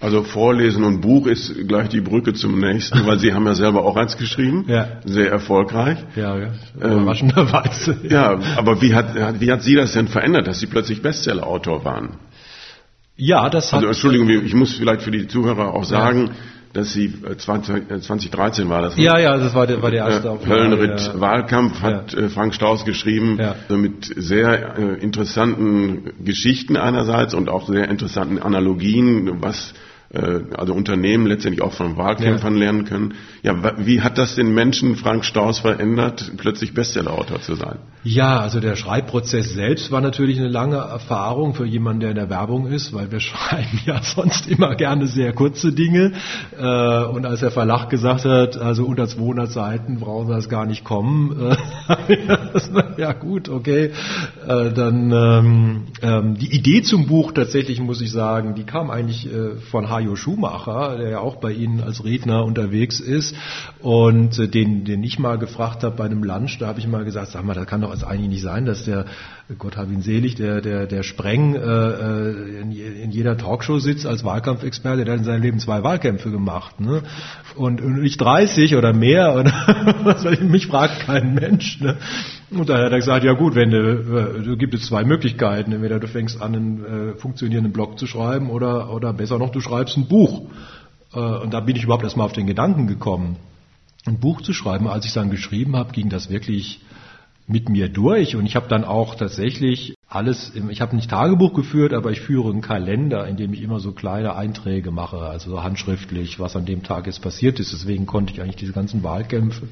Also 0.00 0.22
Vorlesen 0.22 0.84
und 0.84 1.02
Buch 1.02 1.26
ist 1.26 1.52
gleich 1.68 1.88
die 1.90 2.00
Brücke 2.00 2.32
zum 2.32 2.58
nächsten, 2.58 3.06
weil 3.06 3.18
Sie 3.18 3.34
haben 3.34 3.44
ja 3.46 3.54
selber 3.54 3.84
auch 3.84 3.96
eins 3.96 4.16
geschrieben, 4.16 4.64
ja. 4.66 4.86
sehr 5.04 5.30
erfolgreich. 5.30 5.98
Ja, 6.16 6.38
ja. 6.38 6.52
Ähm, 6.80 7.02
überraschenderweise. 7.02 7.98
Ähm, 8.04 8.10
ja, 8.10 8.38
aber 8.56 8.80
wie 8.80 8.94
hat, 8.94 9.40
wie 9.40 9.52
hat 9.52 9.62
Sie 9.62 9.74
das 9.74 9.92
denn 9.92 10.08
verändert, 10.08 10.46
dass 10.46 10.60
Sie 10.60 10.66
plötzlich 10.66 11.02
Bestseller-Autor 11.02 11.84
waren? 11.84 12.10
Ja, 13.20 13.48
das 13.50 13.72
hat. 13.72 13.78
Also 13.78 13.88
Entschuldigung, 13.88 14.28
ich 14.28 14.54
muss 14.54 14.76
vielleicht 14.76 15.02
für 15.02 15.10
die 15.10 15.28
Zuhörer 15.28 15.74
auch 15.74 15.84
sagen, 15.84 16.28
ja. 16.28 16.32
dass 16.72 16.92
Sie 16.92 17.12
20, 17.36 17.88
2013 18.02 18.68
war 18.68 18.82
das. 18.82 18.96
Ne? 18.96 19.04
Ja, 19.04 19.18
ja, 19.18 19.36
das 19.36 19.54
war 19.54 19.66
der, 19.66 19.82
war 19.82 19.90
der 19.90 20.06
erste 20.06 20.28
äh, 20.28 20.46
Höllenritt 20.46 21.00
ja. 21.00 21.20
Wahlkampf 21.20 21.80
hat 21.82 22.12
ja. 22.12 22.20
Äh, 22.20 22.28
Frank 22.30 22.54
Strauß 22.54 22.84
geschrieben, 22.84 23.38
mit 23.68 24.12
sehr 24.16 24.78
äh, 24.78 25.02
interessanten 25.02 26.12
Geschichten 26.24 26.76
einerseits 26.76 27.34
und 27.34 27.48
auch 27.48 27.68
sehr 27.68 27.88
interessanten 27.88 28.38
Analogien, 28.38 29.42
was 29.42 29.72
äh, 29.72 29.89
also 30.12 30.74
Unternehmen 30.74 31.26
letztendlich 31.26 31.62
auch 31.62 31.72
von 31.72 31.96
Wahlkämpfern 31.96 32.54
ja. 32.54 32.60
lernen 32.60 32.84
können. 32.84 33.14
Ja, 33.42 33.54
wie 33.78 34.00
hat 34.00 34.18
das 34.18 34.34
den 34.34 34.52
Menschen 34.52 34.96
Frank 34.96 35.24
Strauß 35.24 35.60
verändert, 35.60 36.32
plötzlich 36.36 36.74
Bestsellerautor 36.74 37.40
zu 37.40 37.54
sein? 37.54 37.78
Ja, 38.02 38.40
also 38.40 38.58
der 38.58 38.74
Schreibprozess 38.74 39.52
selbst 39.52 39.92
war 39.92 40.00
natürlich 40.00 40.38
eine 40.38 40.48
lange 40.48 40.76
Erfahrung 40.76 41.54
für 41.54 41.64
jemanden, 41.64 42.00
der 42.00 42.10
in 42.10 42.16
der 42.16 42.28
Werbung 42.28 42.66
ist, 42.66 42.92
weil 42.92 43.12
wir 43.12 43.20
schreiben 43.20 43.78
ja 43.86 44.02
sonst 44.02 44.48
immer 44.48 44.74
gerne 44.74 45.06
sehr 45.06 45.32
kurze 45.32 45.72
Dinge. 45.72 46.12
Äh, 46.58 47.04
und 47.04 47.24
als 47.24 47.40
der 47.40 47.52
Verlag 47.52 47.88
gesagt 47.88 48.24
hat, 48.24 48.56
also 48.56 48.86
unter 48.86 49.06
200 49.06 49.52
Seiten 49.52 50.00
brauchen 50.00 50.28
wir 50.28 50.34
das 50.34 50.48
gar 50.48 50.66
nicht 50.66 50.82
kommen, 50.82 51.50
äh, 51.50 52.16
ja 52.96 53.12
gut, 53.12 53.48
okay, 53.48 53.92
dann 54.46 55.12
ähm, 55.12 55.82
ähm, 56.02 56.34
die 56.38 56.54
Idee 56.54 56.82
zum 56.82 57.06
Buch 57.06 57.32
tatsächlich 57.32 57.80
muss 57.80 58.00
ich 58.00 58.10
sagen, 58.10 58.54
die 58.54 58.64
kam 58.64 58.90
eigentlich 58.90 59.28
von 59.70 59.88
H. 59.88 59.99
Mario 60.00 60.16
Schumacher, 60.16 60.96
der 60.96 61.10
ja 61.10 61.18
auch 61.18 61.36
bei 61.36 61.52
Ihnen 61.52 61.82
als 61.82 62.02
Redner 62.02 62.46
unterwegs 62.46 63.00
ist 63.00 63.36
und 63.80 64.38
äh, 64.38 64.48
den, 64.48 64.86
den 64.86 65.04
ich 65.04 65.18
mal 65.18 65.36
gefragt 65.36 65.84
habe 65.84 65.94
bei 65.94 66.06
einem 66.06 66.24
Lunch, 66.24 66.56
da 66.58 66.68
habe 66.68 66.78
ich 66.78 66.86
mal 66.86 67.04
gesagt, 67.04 67.32
sag 67.32 67.44
mal, 67.44 67.52
das 67.52 67.66
kann 67.66 67.82
doch 67.82 67.90
also 67.90 68.06
eigentlich 68.06 68.30
nicht 68.30 68.42
sein, 68.42 68.64
dass 68.64 68.86
der 68.86 69.04
Gott 69.58 69.76
hab 69.76 69.90
ihn 69.90 70.00
selig, 70.00 70.36
der, 70.36 70.62
der, 70.62 70.86
der 70.86 71.02
Spreng 71.02 71.54
äh, 71.54 71.58
äh 71.58 72.60
in, 72.62 72.72
in 72.72 73.10
jeder 73.10 73.36
Talkshow 73.36 73.78
sitzt 73.78 74.06
als 74.06 74.24
Wahlkampfexperte, 74.24 75.04
der 75.04 75.12
hat 75.12 75.20
in 75.20 75.26
seinem 75.26 75.42
Leben 75.42 75.58
zwei 75.58 75.82
Wahlkämpfe 75.82 76.30
gemacht. 76.30 76.80
Ne? 76.80 77.02
Und, 77.56 77.82
und 77.82 78.00
nicht 78.00 78.18
30 78.18 78.76
oder 78.76 78.94
mehr, 78.94 79.44
ich, 80.32 80.40
mich 80.40 80.66
fragt 80.68 81.00
kein 81.00 81.34
Mensch. 81.34 81.78
Ne? 81.80 81.98
Und 82.50 82.68
daher 82.68 82.86
hat 82.86 82.92
er 82.92 82.98
gesagt, 82.98 83.24
ja 83.24 83.32
gut, 83.32 83.54
wenn 83.54 83.70
du, 83.70 84.38
äh, 84.38 84.42
du 84.42 84.56
gibt 84.56 84.74
es 84.74 84.86
zwei 84.86 85.04
Möglichkeiten. 85.04 85.72
Entweder 85.72 86.00
du 86.00 86.08
fängst 86.08 86.42
an, 86.42 86.54
einen 86.54 86.84
äh, 86.84 87.14
funktionierenden 87.14 87.72
Blog 87.72 87.98
zu 87.98 88.06
schreiben 88.06 88.50
oder, 88.50 88.92
oder 88.92 89.12
besser 89.12 89.38
noch, 89.38 89.50
du 89.50 89.60
schreibst 89.60 89.96
ein 89.96 90.08
Buch. 90.08 90.50
Äh, 91.14 91.18
und 91.18 91.54
da 91.54 91.60
bin 91.60 91.76
ich 91.76 91.84
überhaupt 91.84 92.02
erstmal 92.02 92.26
auf 92.26 92.32
den 92.32 92.46
Gedanken 92.46 92.86
gekommen, 92.88 93.36
ein 94.04 94.18
Buch 94.18 94.40
zu 94.40 94.52
schreiben. 94.52 94.88
Als 94.88 95.04
ich 95.04 95.10
es 95.10 95.14
dann 95.14 95.30
geschrieben 95.30 95.76
habe, 95.76 95.92
ging 95.92 96.08
das 96.08 96.28
wirklich 96.28 96.80
mit 97.46 97.68
mir 97.68 97.88
durch 97.88 98.36
und 98.36 98.46
ich 98.46 98.54
habe 98.54 98.68
dann 98.68 98.84
auch 98.84 99.16
tatsächlich 99.16 99.94
alles, 100.08 100.52
ich 100.54 100.80
habe 100.80 100.94
nicht 100.94 101.10
Tagebuch 101.10 101.52
geführt, 101.52 101.92
aber 101.92 102.10
ich 102.10 102.20
führe 102.20 102.50
einen 102.50 102.60
Kalender, 102.62 103.26
in 103.26 103.36
dem 103.36 103.52
ich 103.52 103.62
immer 103.62 103.80
so 103.80 103.92
kleine 103.92 104.34
Einträge 104.34 104.90
mache, 104.90 105.18
also 105.18 105.50
so 105.50 105.62
handschriftlich, 105.62 106.38
was 106.40 106.56
an 106.56 106.64
dem 106.64 106.82
Tag 106.82 107.06
jetzt 107.06 107.22
passiert 107.22 107.60
ist. 107.60 107.72
Deswegen 107.72 108.06
konnte 108.06 108.32
ich 108.32 108.40
eigentlich 108.40 108.56
diese 108.56 108.72
ganzen 108.72 109.02
Wahlkämpfe 109.02 109.68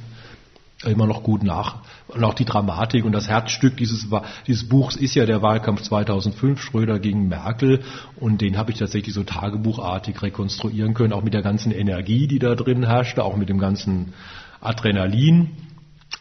immer 0.84 1.06
noch 1.06 1.22
gut 1.22 1.42
nach. 1.42 1.78
Und 2.08 2.22
auch 2.22 2.34
die 2.34 2.44
Dramatik 2.44 3.04
und 3.04 3.12
das 3.12 3.28
Herzstück 3.28 3.76
dieses, 3.76 4.06
dieses 4.46 4.68
Buchs 4.68 4.96
ist 4.96 5.14
ja 5.14 5.26
der 5.26 5.42
Wahlkampf 5.42 5.82
2005, 5.82 6.60
Schröder 6.60 6.98
gegen 6.98 7.28
Merkel. 7.28 7.82
Und 8.16 8.40
den 8.40 8.56
habe 8.56 8.70
ich 8.70 8.78
tatsächlich 8.78 9.14
so 9.14 9.24
tagebuchartig 9.24 10.22
rekonstruieren 10.22 10.94
können, 10.94 11.12
auch 11.12 11.24
mit 11.24 11.34
der 11.34 11.42
ganzen 11.42 11.72
Energie, 11.72 12.28
die 12.28 12.38
da 12.38 12.54
drin 12.54 12.84
herrschte, 12.84 13.24
auch 13.24 13.36
mit 13.36 13.48
dem 13.48 13.58
ganzen 13.58 14.12
Adrenalin. 14.60 15.50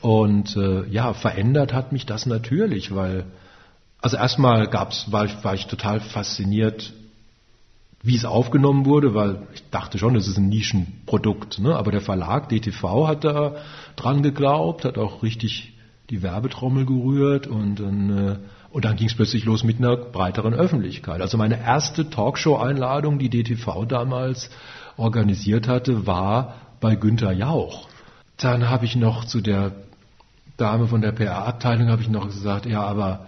Und 0.01 0.55
äh, 0.55 0.87
ja, 0.89 1.13
verändert 1.13 1.73
hat 1.73 1.91
mich 1.91 2.05
das 2.05 2.25
natürlich, 2.25 2.93
weil 2.93 3.25
also 4.01 4.17
erstmal 4.17 4.67
gab's, 4.67 5.11
war, 5.11 5.27
war 5.43 5.53
ich 5.53 5.67
total 5.67 5.99
fasziniert, 5.99 6.93
wie 8.07 8.15
es 8.15 8.25
aufgenommen 8.25 8.85
wurde, 8.85 9.13
weil 9.13 9.47
ich 9.53 9.63
dachte 9.69 9.97
schon, 9.97 10.15
es 10.15 10.27
ist 10.27 10.37
ein 10.37 10.49
Nischenprodukt. 10.49 11.59
Ne? 11.59 11.75
Aber 11.75 11.91
der 11.91 12.01
Verlag 12.01 12.49
DTV 12.49 13.07
hat 13.07 13.23
da 13.23 13.55
dran 13.95 14.23
geglaubt, 14.23 14.85
hat 14.85 14.97
auch 14.97 15.23
richtig 15.23 15.73
die 16.09 16.23
Werbetrommel 16.23 16.85
gerührt 16.85 17.47
und 17.47 17.79
dann, 17.79 18.39
äh, 18.73 18.79
dann 18.79 18.95
ging 18.95 19.07
es 19.07 19.15
plötzlich 19.15 19.43
los 19.43 19.63
mit 19.63 19.79
einer 19.79 19.97
breiteren 19.97 20.53
Öffentlichkeit. 20.53 21.19
Also 21.19 21.37
meine 21.37 21.61
erste 21.61 22.09
Talkshow-Einladung, 22.09 23.19
die 23.19 23.29
DTV 23.29 23.85
damals 23.85 24.49
organisiert 24.95 25.67
hatte, 25.67 26.07
war 26.07 26.55
bei 26.79 26.95
Günter 26.95 27.33
Jauch. 27.33 27.87
Dann 28.37 28.69
habe 28.69 28.85
ich 28.85 28.95
noch 28.95 29.25
zu 29.25 29.41
der 29.41 29.73
Dame 30.57 30.87
von 30.87 31.01
der 31.01 31.11
PR-Abteilung 31.11 31.89
habe 31.89 32.01
ich 32.01 32.09
noch 32.09 32.27
gesagt, 32.27 32.65
ja, 32.65 32.81
aber 32.81 33.27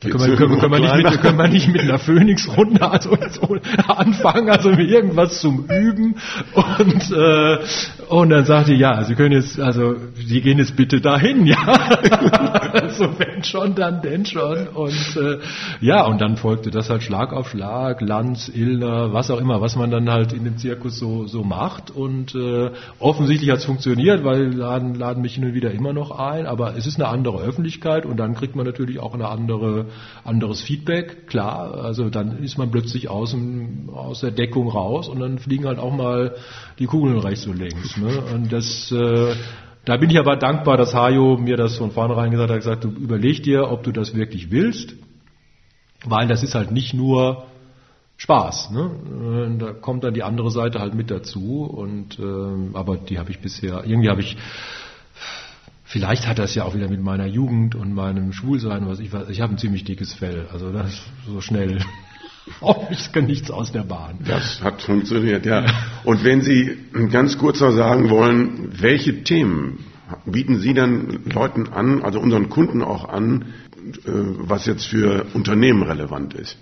da 0.00 0.10
können, 0.10 0.30
wir, 0.30 0.36
können, 0.36 0.60
können, 0.60 0.72
wir 0.72 0.78
nicht 0.78 1.10
mit, 1.10 1.20
können 1.22 1.38
wir 1.38 1.48
nicht 1.48 1.68
mit 1.68 1.80
einer 1.80 1.98
Phoenix-Runde 1.98 2.88
also, 2.88 3.18
so 3.30 3.56
anfangen, 3.88 4.48
also 4.48 4.70
mit 4.70 4.88
irgendwas 4.88 5.40
zum 5.40 5.64
Üben. 5.64 6.14
Und, 6.54 7.10
äh, 7.10 7.58
und 8.08 8.30
dann 8.30 8.44
sagte 8.44 8.74
ich, 8.74 8.78
ja, 8.78 9.02
Sie 9.02 9.16
können 9.16 9.32
jetzt, 9.32 9.58
also 9.58 9.96
Sie 10.14 10.40
gehen 10.40 10.58
jetzt 10.58 10.76
bitte 10.76 11.00
dahin, 11.00 11.46
ja. 11.46 11.56
also 12.72 13.08
wenn 13.18 13.42
schon, 13.42 13.74
dann 13.74 14.00
denn 14.00 14.24
schon. 14.24 14.68
Und 14.68 15.16
äh, 15.16 15.38
ja, 15.80 16.04
und 16.04 16.20
dann 16.20 16.36
folgte 16.36 16.70
das 16.70 16.90
halt 16.90 17.02
Schlag 17.02 17.32
auf 17.32 17.50
Schlag, 17.50 18.00
Lanz, 18.00 18.48
Illner, 18.48 19.12
was 19.12 19.32
auch 19.32 19.40
immer, 19.40 19.60
was 19.60 19.74
man 19.74 19.90
dann 19.90 20.08
halt 20.08 20.32
in 20.32 20.44
dem 20.44 20.58
Zirkus 20.58 20.96
so, 20.96 21.26
so 21.26 21.42
macht. 21.42 21.90
Und 21.90 22.36
äh, 22.36 22.70
offensichtlich 23.00 23.50
hat 23.50 23.58
es 23.58 23.64
funktioniert, 23.64 24.22
weil 24.22 24.54
laden, 24.54 24.94
laden 24.94 25.22
mich 25.22 25.34
hin 25.34 25.44
und 25.44 25.54
wieder 25.54 25.72
immer 25.72 25.92
noch 25.92 26.16
ein, 26.16 26.46
aber 26.46 26.76
es 26.76 26.86
ist 26.86 27.00
eine 27.00 27.08
andere 27.08 27.40
Öffentlichkeit 27.40 28.06
und 28.06 28.16
dann 28.16 28.36
kriegt 28.36 28.54
man 28.54 28.64
natürlich 28.64 29.00
auch 29.00 29.14
eine 29.14 29.26
andere 29.26 29.87
anderes 30.24 30.60
Feedback, 30.60 31.26
klar. 31.26 31.74
Also 31.74 32.10
dann 32.10 32.42
ist 32.42 32.58
man 32.58 32.70
plötzlich 32.70 33.08
aus, 33.08 33.30
dem, 33.32 33.90
aus 33.90 34.20
der 34.20 34.30
Deckung 34.30 34.68
raus 34.68 35.08
und 35.08 35.20
dann 35.20 35.38
fliegen 35.38 35.66
halt 35.66 35.78
auch 35.78 35.94
mal 35.94 36.36
die 36.78 36.86
Kugeln 36.86 37.18
rechts 37.18 37.46
und 37.46 37.58
links. 37.58 37.96
Ne? 37.96 38.20
Und 38.34 38.52
das, 38.52 38.92
äh, 38.92 39.34
da 39.84 39.96
bin 39.96 40.10
ich 40.10 40.18
aber 40.18 40.36
dankbar, 40.36 40.76
dass 40.76 40.94
Hajo 40.94 41.36
mir 41.36 41.56
das 41.56 41.76
von 41.76 41.90
vornherein 41.90 42.30
gesagt 42.30 42.50
hat, 42.50 42.58
gesagt, 42.58 42.84
du 42.84 42.90
überleg 42.90 43.42
dir, 43.42 43.70
ob 43.70 43.82
du 43.82 43.92
das 43.92 44.14
wirklich 44.14 44.50
willst, 44.50 44.94
weil 46.04 46.28
das 46.28 46.42
ist 46.42 46.54
halt 46.54 46.70
nicht 46.70 46.94
nur 46.94 47.44
Spaß. 48.18 48.70
Ne? 48.70 49.56
Da 49.58 49.72
kommt 49.72 50.04
dann 50.04 50.12
die 50.12 50.24
andere 50.24 50.50
Seite 50.50 50.80
halt 50.80 50.94
mit 50.94 51.10
dazu 51.10 51.62
und 51.64 52.18
äh, 52.18 52.76
aber 52.76 52.96
die 52.96 53.18
habe 53.18 53.30
ich 53.30 53.38
bisher 53.38 53.84
irgendwie 53.86 54.10
habe 54.10 54.20
ich 54.20 54.36
Vielleicht 55.88 56.26
hat 56.26 56.38
das 56.38 56.54
ja 56.54 56.64
auch 56.64 56.74
wieder 56.74 56.90
mit 56.90 57.02
meiner 57.02 57.24
Jugend 57.24 57.74
und 57.74 57.94
meinem 57.94 58.34
Schwulsein, 58.34 58.86
was 58.86 59.00
ich 59.00 59.10
weiß. 59.10 59.30
Ich 59.30 59.40
habe 59.40 59.54
ein 59.54 59.58
ziemlich 59.58 59.84
dickes 59.84 60.12
Fell, 60.12 60.46
also 60.52 60.70
das 60.70 61.02
so 61.26 61.40
schnell. 61.40 61.78
Ich 62.90 63.12
kann 63.12 63.26
nichts 63.26 63.50
aus 63.50 63.72
der 63.72 63.82
Bahn. 63.82 64.20
Das 64.26 64.62
hat 64.62 64.80
funktioniert, 64.80 65.44
ja. 65.44 65.66
Und 66.04 66.24
wenn 66.24 66.40
Sie 66.40 66.78
ganz 67.10 67.36
kurz 67.36 67.60
noch 67.60 67.72
sagen 67.72 68.08
wollen, 68.08 68.70
welche 68.80 69.22
Themen 69.22 69.84
bieten 70.24 70.58
Sie 70.58 70.72
dann 70.72 71.24
Leuten 71.26 71.68
an, 71.68 72.02
also 72.02 72.18
unseren 72.18 72.48
Kunden 72.48 72.80
auch 72.80 73.06
an, 73.06 73.52
äh, 73.76 73.92
was 74.06 74.64
jetzt 74.64 74.86
für 74.86 75.26
Unternehmen 75.34 75.82
relevant 75.82 76.32
ist? 76.32 76.56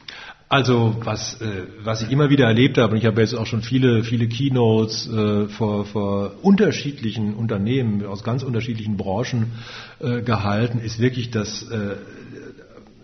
Also 0.48 0.94
was, 1.00 1.40
äh, 1.40 1.64
was 1.82 2.02
ich 2.02 2.10
immer 2.12 2.30
wieder 2.30 2.46
erlebt 2.46 2.78
habe, 2.78 2.92
und 2.92 2.98
ich 2.98 3.06
habe 3.06 3.20
jetzt 3.20 3.34
auch 3.34 3.46
schon 3.46 3.62
viele, 3.62 4.04
viele 4.04 4.28
Keynotes 4.28 5.08
äh, 5.08 5.48
vor, 5.48 5.86
vor 5.86 6.34
unterschiedlichen 6.42 7.34
Unternehmen 7.34 8.06
aus 8.06 8.22
ganz 8.22 8.44
unterschiedlichen 8.44 8.96
Branchen 8.96 9.52
äh, 9.98 10.22
gehalten, 10.22 10.78
ist 10.78 11.00
wirklich, 11.00 11.32
dass, 11.32 11.64
äh, 11.64 11.96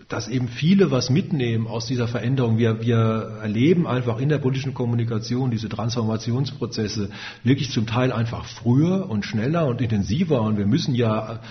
dass 0.07 0.29
eben 0.29 0.47
viele 0.47 0.89
was 0.89 1.09
mitnehmen 1.09 1.67
aus 1.67 1.85
dieser 1.85 2.07
Veränderung. 2.07 2.57
Wir, 2.57 2.81
wir 2.81 3.39
erleben 3.41 3.87
einfach 3.87 4.19
in 4.19 4.29
der 4.29 4.37
politischen 4.37 4.73
Kommunikation 4.73 5.51
diese 5.51 5.67
Transformationsprozesse 5.67 7.09
wirklich 7.43 7.71
zum 7.71 7.87
Teil 7.87 8.13
einfach 8.13 8.45
früher 8.45 9.09
und 9.09 9.25
schneller 9.25 9.67
und 9.67 9.81
intensiver. 9.81 10.41
Und 10.43 10.57
wir 10.57 10.65
müssen 10.65 10.95
ja 10.95 11.41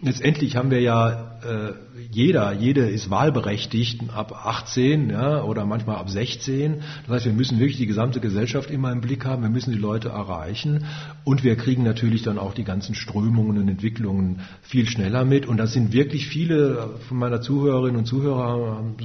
letztendlich 0.00 0.56
haben 0.56 0.70
wir 0.70 0.80
ja 0.80 1.38
äh, 1.42 1.72
jeder, 2.10 2.52
jede 2.52 2.88
ist 2.88 3.10
wahlberechtigt 3.10 4.02
ab 4.14 4.32
18 4.44 5.10
ja, 5.10 5.42
oder 5.42 5.64
manchmal 5.64 5.96
ab 5.96 6.08
16. 6.08 6.82
Das 7.06 7.16
heißt, 7.16 7.26
wir 7.26 7.32
müssen 7.32 7.58
wirklich 7.58 7.78
die 7.78 7.86
gesamte 7.86 8.20
Gesellschaft 8.20 8.70
immer 8.70 8.92
im 8.92 9.00
Blick 9.00 9.24
haben, 9.24 9.42
wir 9.42 9.50
müssen 9.50 9.72
die 9.72 9.78
Leute 9.78 10.10
erreichen 10.10 10.84
und 11.24 11.44
wir 11.44 11.56
kriegen 11.56 11.82
natürlich 11.82 12.22
dann 12.22 12.38
auch 12.38 12.54
die 12.54 12.64
ganzen 12.64 12.94
Strömungen 12.94 13.58
und 13.58 13.68
Entwicklungen 13.68 14.40
viel 14.62 14.86
schneller 14.86 15.24
mit. 15.24 15.46
Und 15.46 15.56
das 15.56 15.72
sind 15.72 15.92
wirklich 15.92 16.26
viele 16.26 16.90
von 17.08 17.18
meiner 17.18 17.40
Zuhörerinnen 17.40 17.96
und 17.96 18.06
Zuhörer 18.06 18.46
haben, 18.46 18.96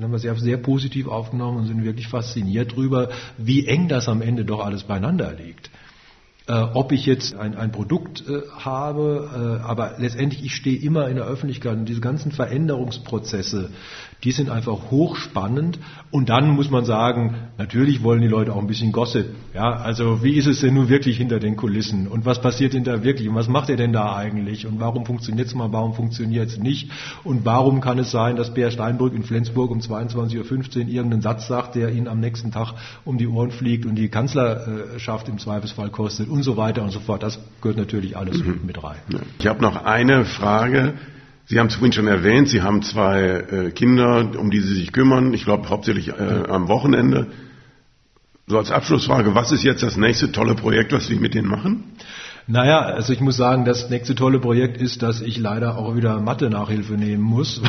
haben 0.00 0.12
wir 0.12 0.18
sehr, 0.18 0.34
sehr 0.36 0.56
positiv 0.58 1.08
aufgenommen 1.08 1.58
und 1.58 1.66
sind 1.66 1.84
wirklich 1.84 2.08
fasziniert 2.08 2.72
darüber, 2.72 3.10
wie 3.36 3.66
eng 3.66 3.88
das 3.88 4.08
am 4.08 4.22
Ende 4.22 4.44
doch 4.44 4.64
alles 4.64 4.84
beieinander 4.84 5.32
liegt. 5.32 5.70
Äh, 6.48 6.52
ob 6.72 6.92
ich 6.92 7.04
jetzt 7.04 7.34
ein, 7.34 7.56
ein 7.56 7.72
Produkt 7.72 8.24
äh, 8.26 8.40
habe, 8.58 9.60
äh, 9.60 9.62
aber 9.62 9.96
letztendlich 9.98 10.42
ich 10.46 10.54
stehe 10.54 10.80
immer 10.80 11.06
in 11.08 11.16
der 11.16 11.26
Öffentlichkeit 11.26 11.76
und 11.76 11.84
diese 11.84 12.00
ganzen 12.00 12.32
Veränderungsprozesse, 12.32 13.68
die 14.24 14.32
sind 14.32 14.50
einfach 14.50 14.90
hochspannend. 14.90 15.78
Und 16.10 16.28
dann 16.28 16.50
muss 16.50 16.70
man 16.70 16.84
sagen, 16.84 17.36
natürlich 17.56 18.02
wollen 18.02 18.20
die 18.20 18.28
Leute 18.28 18.52
auch 18.52 18.58
ein 18.58 18.66
bisschen 18.66 18.92
Gossip. 18.92 19.26
Ja, 19.54 19.74
also 19.74 20.22
wie 20.24 20.34
ist 20.34 20.46
es 20.46 20.60
denn 20.60 20.74
nun 20.74 20.88
wirklich 20.88 21.18
hinter 21.18 21.38
den 21.38 21.56
Kulissen? 21.56 22.08
Und 22.08 22.24
was 22.24 22.40
passiert 22.40 22.72
denn 22.72 22.84
da 22.84 23.04
wirklich? 23.04 23.28
Und 23.28 23.34
was 23.34 23.48
macht 23.48 23.70
er 23.70 23.76
denn 23.76 23.92
da 23.92 24.16
eigentlich? 24.16 24.66
Und 24.66 24.80
warum 24.80 25.06
funktioniert 25.06 25.48
es 25.48 25.54
mal? 25.54 25.72
Warum 25.72 25.94
funktioniert 25.94 26.48
es 26.48 26.58
nicht? 26.58 26.90
Und 27.24 27.44
warum 27.44 27.80
kann 27.80 27.98
es 27.98 28.10
sein, 28.10 28.36
dass 28.36 28.54
Bär 28.54 28.70
Steinbrück 28.70 29.14
in 29.14 29.22
Flensburg 29.22 29.70
um 29.70 29.78
22.15 29.78 30.36
Uhr 30.36 30.88
irgendeinen 30.88 31.22
Satz 31.22 31.46
sagt, 31.46 31.74
der 31.74 31.92
ihn 31.92 32.08
am 32.08 32.20
nächsten 32.20 32.50
Tag 32.50 32.74
um 33.04 33.18
die 33.18 33.28
Ohren 33.28 33.50
fliegt 33.50 33.86
und 33.86 33.94
die 33.94 34.08
Kanzlerschaft 34.08 35.28
im 35.28 35.38
Zweifelsfall 35.38 35.90
kostet 35.90 36.28
und 36.28 36.42
so 36.42 36.56
weiter 36.56 36.82
und 36.82 36.90
so 36.90 37.00
fort. 37.00 37.22
Das 37.22 37.38
gehört 37.60 37.78
natürlich 37.78 38.16
alles 38.16 38.38
mhm. 38.38 38.60
mit 38.66 38.82
rein. 38.82 38.98
Ich 39.38 39.46
habe 39.46 39.60
noch 39.62 39.84
eine 39.84 40.24
Frage. 40.24 40.94
Sie 41.48 41.58
haben 41.58 41.68
es 41.68 41.76
vorhin 41.76 41.94
schon 41.94 42.08
erwähnt, 42.08 42.50
Sie 42.50 42.60
haben 42.60 42.82
zwei 42.82 43.22
äh, 43.22 43.70
Kinder, 43.70 44.38
um 44.38 44.50
die 44.50 44.60
Sie 44.60 44.74
sich 44.74 44.92
kümmern, 44.92 45.32
ich 45.32 45.44
glaube 45.44 45.70
hauptsächlich 45.70 46.08
äh, 46.08 46.44
am 46.46 46.68
Wochenende. 46.68 47.28
So 48.46 48.58
als 48.58 48.70
Abschlussfrage, 48.70 49.34
was 49.34 49.50
ist 49.50 49.64
jetzt 49.64 49.82
das 49.82 49.96
nächste 49.96 50.30
tolle 50.30 50.54
Projekt, 50.54 50.92
was 50.92 51.06
Sie 51.06 51.14
mit 51.16 51.32
denen 51.32 51.48
machen? 51.48 51.84
Naja, 52.50 52.80
also 52.80 53.12
ich 53.12 53.20
muss 53.20 53.36
sagen, 53.36 53.66
das 53.66 53.90
nächste 53.90 54.14
tolle 54.14 54.40
Projekt 54.40 54.80
ist, 54.80 55.02
dass 55.02 55.20
ich 55.20 55.36
leider 55.36 55.76
auch 55.76 55.94
wieder 55.94 56.18
Mathe-Nachhilfe 56.18 56.94
nehmen 56.94 57.22
muss, 57.22 57.60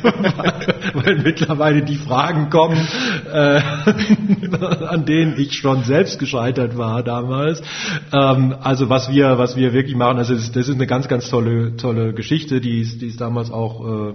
weil, 0.00 0.94
weil, 0.94 1.18
mittlerweile 1.18 1.82
die 1.82 1.96
Fragen 1.96 2.48
kommen, 2.48 2.78
äh, 3.32 3.60
an 4.86 5.04
denen 5.06 5.40
ich 5.40 5.54
schon 5.54 5.82
selbst 5.82 6.20
gescheitert 6.20 6.78
war 6.78 7.02
damals. 7.02 7.62
Ähm, 8.12 8.54
also 8.62 8.88
was 8.88 9.10
wir, 9.10 9.38
was 9.38 9.56
wir 9.56 9.72
wirklich 9.72 9.96
machen, 9.96 10.18
also 10.18 10.34
das, 10.34 10.52
das 10.52 10.68
ist 10.68 10.76
eine 10.76 10.86
ganz, 10.86 11.08
ganz 11.08 11.28
tolle, 11.28 11.74
tolle 11.74 12.14
Geschichte, 12.14 12.60
die 12.60 12.80
ist, 12.80 13.02
die 13.02 13.06
ist 13.06 13.20
damals 13.20 13.50
auch 13.50 14.12
äh, 14.12 14.14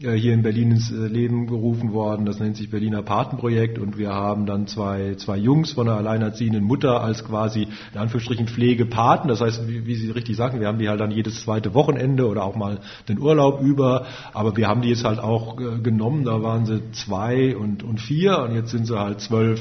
hier 0.00 0.32
in 0.32 0.42
Berlin 0.42 0.70
ins 0.70 0.90
äh, 0.90 0.94
Leben 0.94 1.46
gerufen 1.46 1.92
worden. 1.92 2.24
Das 2.24 2.40
nennt 2.40 2.56
sich 2.56 2.70
Berliner 2.70 3.02
Patenprojekt 3.02 3.78
und 3.78 3.98
wir 3.98 4.14
haben 4.14 4.46
dann 4.46 4.66
zwei, 4.66 5.14
zwei 5.16 5.36
Jungs 5.36 5.72
von 5.72 5.88
einer 5.88 5.98
alleinerziehenden 5.98 6.64
Mutter 6.64 7.02
als 7.02 7.22
quasi 7.22 7.68
in 7.92 7.98
Anführungsstrichen 7.98 8.48
Pflegepaten. 8.48 9.28
Das 9.28 9.42
heißt, 9.42 9.68
wie, 9.68 9.84
wie 9.84 9.94
Sie 9.96 10.10
richtig 10.10 10.36
sagen, 10.36 10.58
wir 10.58 10.68
haben 10.68 10.78
die 10.78 10.88
halt 10.88 11.00
dann 11.00 11.10
jedes 11.10 11.42
zweite 11.42 11.74
Wochenende 11.74 12.28
oder 12.28 12.44
auch 12.44 12.56
mal 12.56 12.78
den 13.10 13.18
Urlaub 13.18 13.60
über. 13.60 14.06
Aber 14.32 14.56
wir 14.56 14.68
haben 14.68 14.80
die 14.80 14.88
jetzt 14.88 15.04
halt 15.04 15.18
auch 15.18 15.60
äh, 15.60 15.80
genommen. 15.80 16.24
Da 16.24 16.42
waren 16.42 16.64
sie 16.64 16.80
zwei 16.92 17.54
und, 17.54 17.82
und 17.82 18.00
vier 18.00 18.38
und 18.38 18.54
jetzt 18.54 18.70
sind 18.70 18.86
sie 18.86 18.98
halt 18.98 19.20
zwölf 19.20 19.60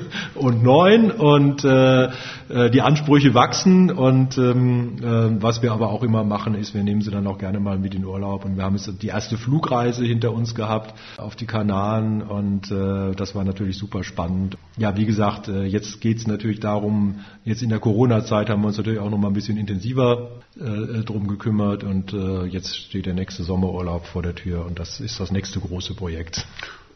und 0.34 0.62
neun. 0.62 1.10
Und 1.10 1.64
äh, 1.64 2.10
äh, 2.52 2.70
die 2.70 2.82
Ansprüche 2.82 3.34
wachsen. 3.34 3.90
Und 3.90 4.36
ähm, 4.36 4.96
äh, 4.98 5.42
was 5.42 5.62
wir 5.62 5.72
aber 5.72 5.90
auch 5.90 6.02
immer 6.02 6.24
machen 6.24 6.54
ist, 6.54 6.74
wir 6.74 6.82
nehmen 6.82 7.00
sie 7.00 7.10
dann 7.10 7.26
auch 7.26 7.38
gerne 7.38 7.60
mal 7.60 7.78
mit 7.78 7.94
in 7.94 8.04
Urlaub. 8.04 8.44
Und 8.44 8.56
wir 8.56 8.64
haben 8.64 8.76
jetzt 8.76 9.02
die 9.02 9.08
erste 9.08 9.38
Flugreise 9.38 10.04
hinter 10.04 10.32
uns 10.32 10.54
gehabt 10.54 10.94
auf 11.16 11.34
die 11.34 11.46
Kanaren. 11.46 12.22
Und 12.22 12.70
äh, 12.70 13.14
das 13.14 13.34
war 13.34 13.44
natürlich 13.44 13.78
super 13.78 14.04
spannend. 14.04 14.58
Ja, 14.76 14.96
wie 14.96 15.06
gesagt, 15.06 15.48
äh, 15.48 15.64
jetzt 15.64 16.00
geht's 16.00 16.26
natürlich 16.26 16.60
darum, 16.60 17.20
jetzt 17.44 17.62
in 17.62 17.70
der 17.70 17.78
Corona-Zeit 17.78 18.50
haben 18.50 18.60
wir 18.62 18.68
uns 18.68 18.76
natürlich 18.76 19.00
auch 19.00 19.10
noch 19.10 19.18
mal 19.18 19.28
ein 19.28 19.34
bisschen 19.34 19.56
intensiver 19.56 20.32
äh, 20.60 21.02
drum 21.04 21.26
gekümmert. 21.28 21.84
Und 21.84 22.12
äh, 22.12 22.44
jetzt 22.44 22.76
steht 22.76 23.06
der 23.06 23.14
nächste 23.14 23.44
Sommerurlaub 23.44 24.06
vor 24.06 24.22
der 24.22 24.34
Tür. 24.34 24.66
Und 24.66 24.78
das 24.78 25.00
ist 25.00 25.18
das 25.20 25.30
nächste 25.30 25.60
große 25.60 25.94
Projekt. 25.94 26.46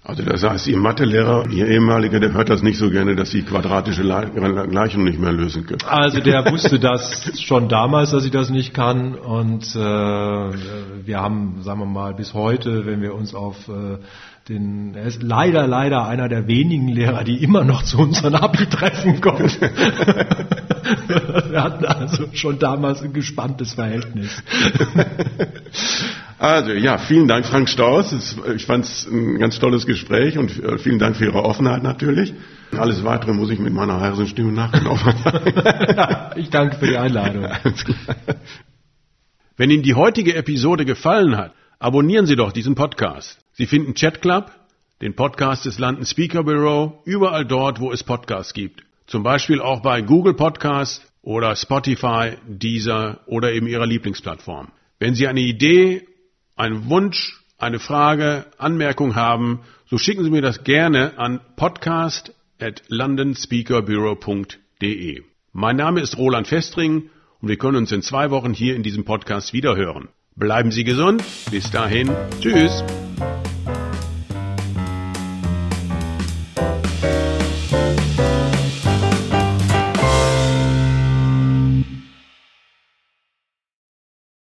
Also 0.07 0.23
das 0.23 0.45
heißt, 0.45 0.69
Ihr 0.69 0.77
Mathelehrer, 0.77 1.51
Ihr 1.51 1.67
ehemaliger, 1.67 2.21
der 2.21 2.33
hört 2.33 2.49
das 2.49 2.63
nicht 2.63 2.79
so 2.79 2.91
gerne, 2.91 3.17
dass 3.17 3.33
Sie 3.33 3.43
quadratische 3.43 4.03
Gleichungen 4.05 5.05
nicht 5.05 5.19
mehr 5.19 5.33
lösen 5.33 5.67
können. 5.67 5.81
Also 5.85 6.21
der 6.21 6.45
wusste 6.53 6.79
das 6.79 7.33
schon 7.41 7.69
damals, 7.69 8.13
dass 8.13 8.25
ich 8.25 8.31
das 8.31 8.49
nicht 8.49 8.73
kann. 8.73 9.17
Und 9.17 9.65
äh, 9.75 9.79
wir 9.79 11.21
haben, 11.21 11.61
sagen 11.63 11.81
wir 11.81 11.87
mal, 11.87 12.15
bis 12.15 12.35
heute, 12.35 12.87
wenn 12.87 13.03
wir 13.03 13.17
uns 13.17 13.35
auf 13.35 13.57
äh, 13.67 13.99
den, 14.49 14.95
er 14.95 15.07
ist 15.07 15.25
leider, 15.25 15.67
leider 15.67 16.07
einer 16.07 16.29
der 16.29 16.47
wenigen 16.47 16.87
Lehrer, 16.87 17.25
die 17.25 17.43
immer 17.43 17.65
noch 17.65 17.83
zu 17.83 17.99
unseren 17.99 18.37
Abi-Treffen 18.37 19.21
kommen. 19.21 19.51
wir 21.51 21.65
hatten 21.65 21.85
also 21.85 22.27
schon 22.33 22.61
damals 22.61 23.03
ein 23.03 23.13
gespanntes 23.13 23.75
Verhältnis. 23.75 24.41
Also 26.39 26.73
ja, 26.73 26.99
vielen 26.99 27.29
Dank, 27.29 27.47
Frank 27.47 27.69
Staus. 27.69 28.15
Ich 28.55 28.67
fand 28.67 28.85
es 28.85 29.07
ein 29.07 29.39
ganz 29.39 29.59
tolles 29.59 29.87
Gespräch 29.87 30.37
und 30.37 30.63
äh, 30.63 30.79
vielen 30.79 30.99
Dank 30.99 31.17
für 31.17 31.25
Ihre 31.25 31.43
Offenheit 31.43 31.83
natürlich. 31.83 32.35
Alles 32.77 33.05
Weitere 33.05 33.33
muss 33.33 33.51
ich 33.51 33.59
mit 33.59 33.73
meiner 33.73 34.01
heiseren 34.01 34.27
Stimme 34.27 34.53
nachgenommen 34.53 35.01
haben. 35.25 36.39
ich 36.39 36.51
danke 36.51 36.77
für 36.77 36.89
die 36.89 36.97
Einladung. 36.97 37.47
Wenn 39.57 39.71
Ihnen 39.71 39.83
die 39.83 39.95
heutige 39.95 40.35
Episode 40.35 40.85
gefallen 40.85 41.39
hat, 41.39 41.55
abonnieren 41.79 42.27
Sie 42.27 42.37
doch 42.37 42.53
diesen 42.53 42.75
Podcast. 42.75 43.39
Sie 43.53 43.67
finden 43.67 43.95
Chat 43.95 44.21
Club, 44.21 44.51
den 45.01 45.15
Podcast 45.15 45.65
des 45.65 45.79
London 45.79 46.05
Speaker 46.05 46.45
Bureau, 46.45 47.01
überall 47.07 47.47
dort, 47.47 47.81
wo 47.81 47.93
es 47.93 48.05
Podcasts 48.05 48.53
gibt. 48.53 48.83
Zum 49.07 49.23
Beispiel 49.23 49.63
auch 49.63 49.81
bei 49.81 50.03
Google 50.03 50.35
Podcast 50.35 51.11
oder 51.23 51.57
Spotify, 51.57 52.33
Deezer 52.47 53.21
oder 53.27 53.53
eben 53.53 53.69
Ihrer 53.69 53.87
Lieblingsplattform. 53.87 54.69
Wenn 54.99 55.15
Sie 55.15 55.29
eine 55.29 55.41
Idee 55.41 56.06
einen 56.57 56.89
Wunsch, 56.89 57.41
eine 57.59 57.79
Frage, 57.79 58.47
Anmerkung 58.59 59.15
haben, 59.15 59.61
so 59.89 59.99
schicken 59.99 60.25
Sie 60.25 60.31
mir 60.31 60.43
das 60.43 60.65
gerne 60.65 61.17
an 61.19 61.39
podcast 61.57 62.35
at 62.59 62.83
londonspeakerbureau.de. 62.89 65.23
Mein 65.53 65.77
Name 65.77 66.01
ist 66.01 66.19
Roland 66.19 66.49
Festring 66.49 67.11
und 67.41 67.49
wir 67.49 67.57
können 67.57 67.77
uns 67.77 67.93
in 67.93 68.03
zwei 68.03 68.31
Wochen 68.31 68.53
hier 68.53 68.75
in 68.75 68.83
diesem 68.83 69.05
Podcast 69.05 69.53
wiederhören. 69.53 70.09
Bleiben 70.35 70.73
Sie 70.73 70.83
gesund. 70.85 71.23
Bis 71.51 71.71
dahin. 71.71 72.11
Tschüss. 72.41 72.83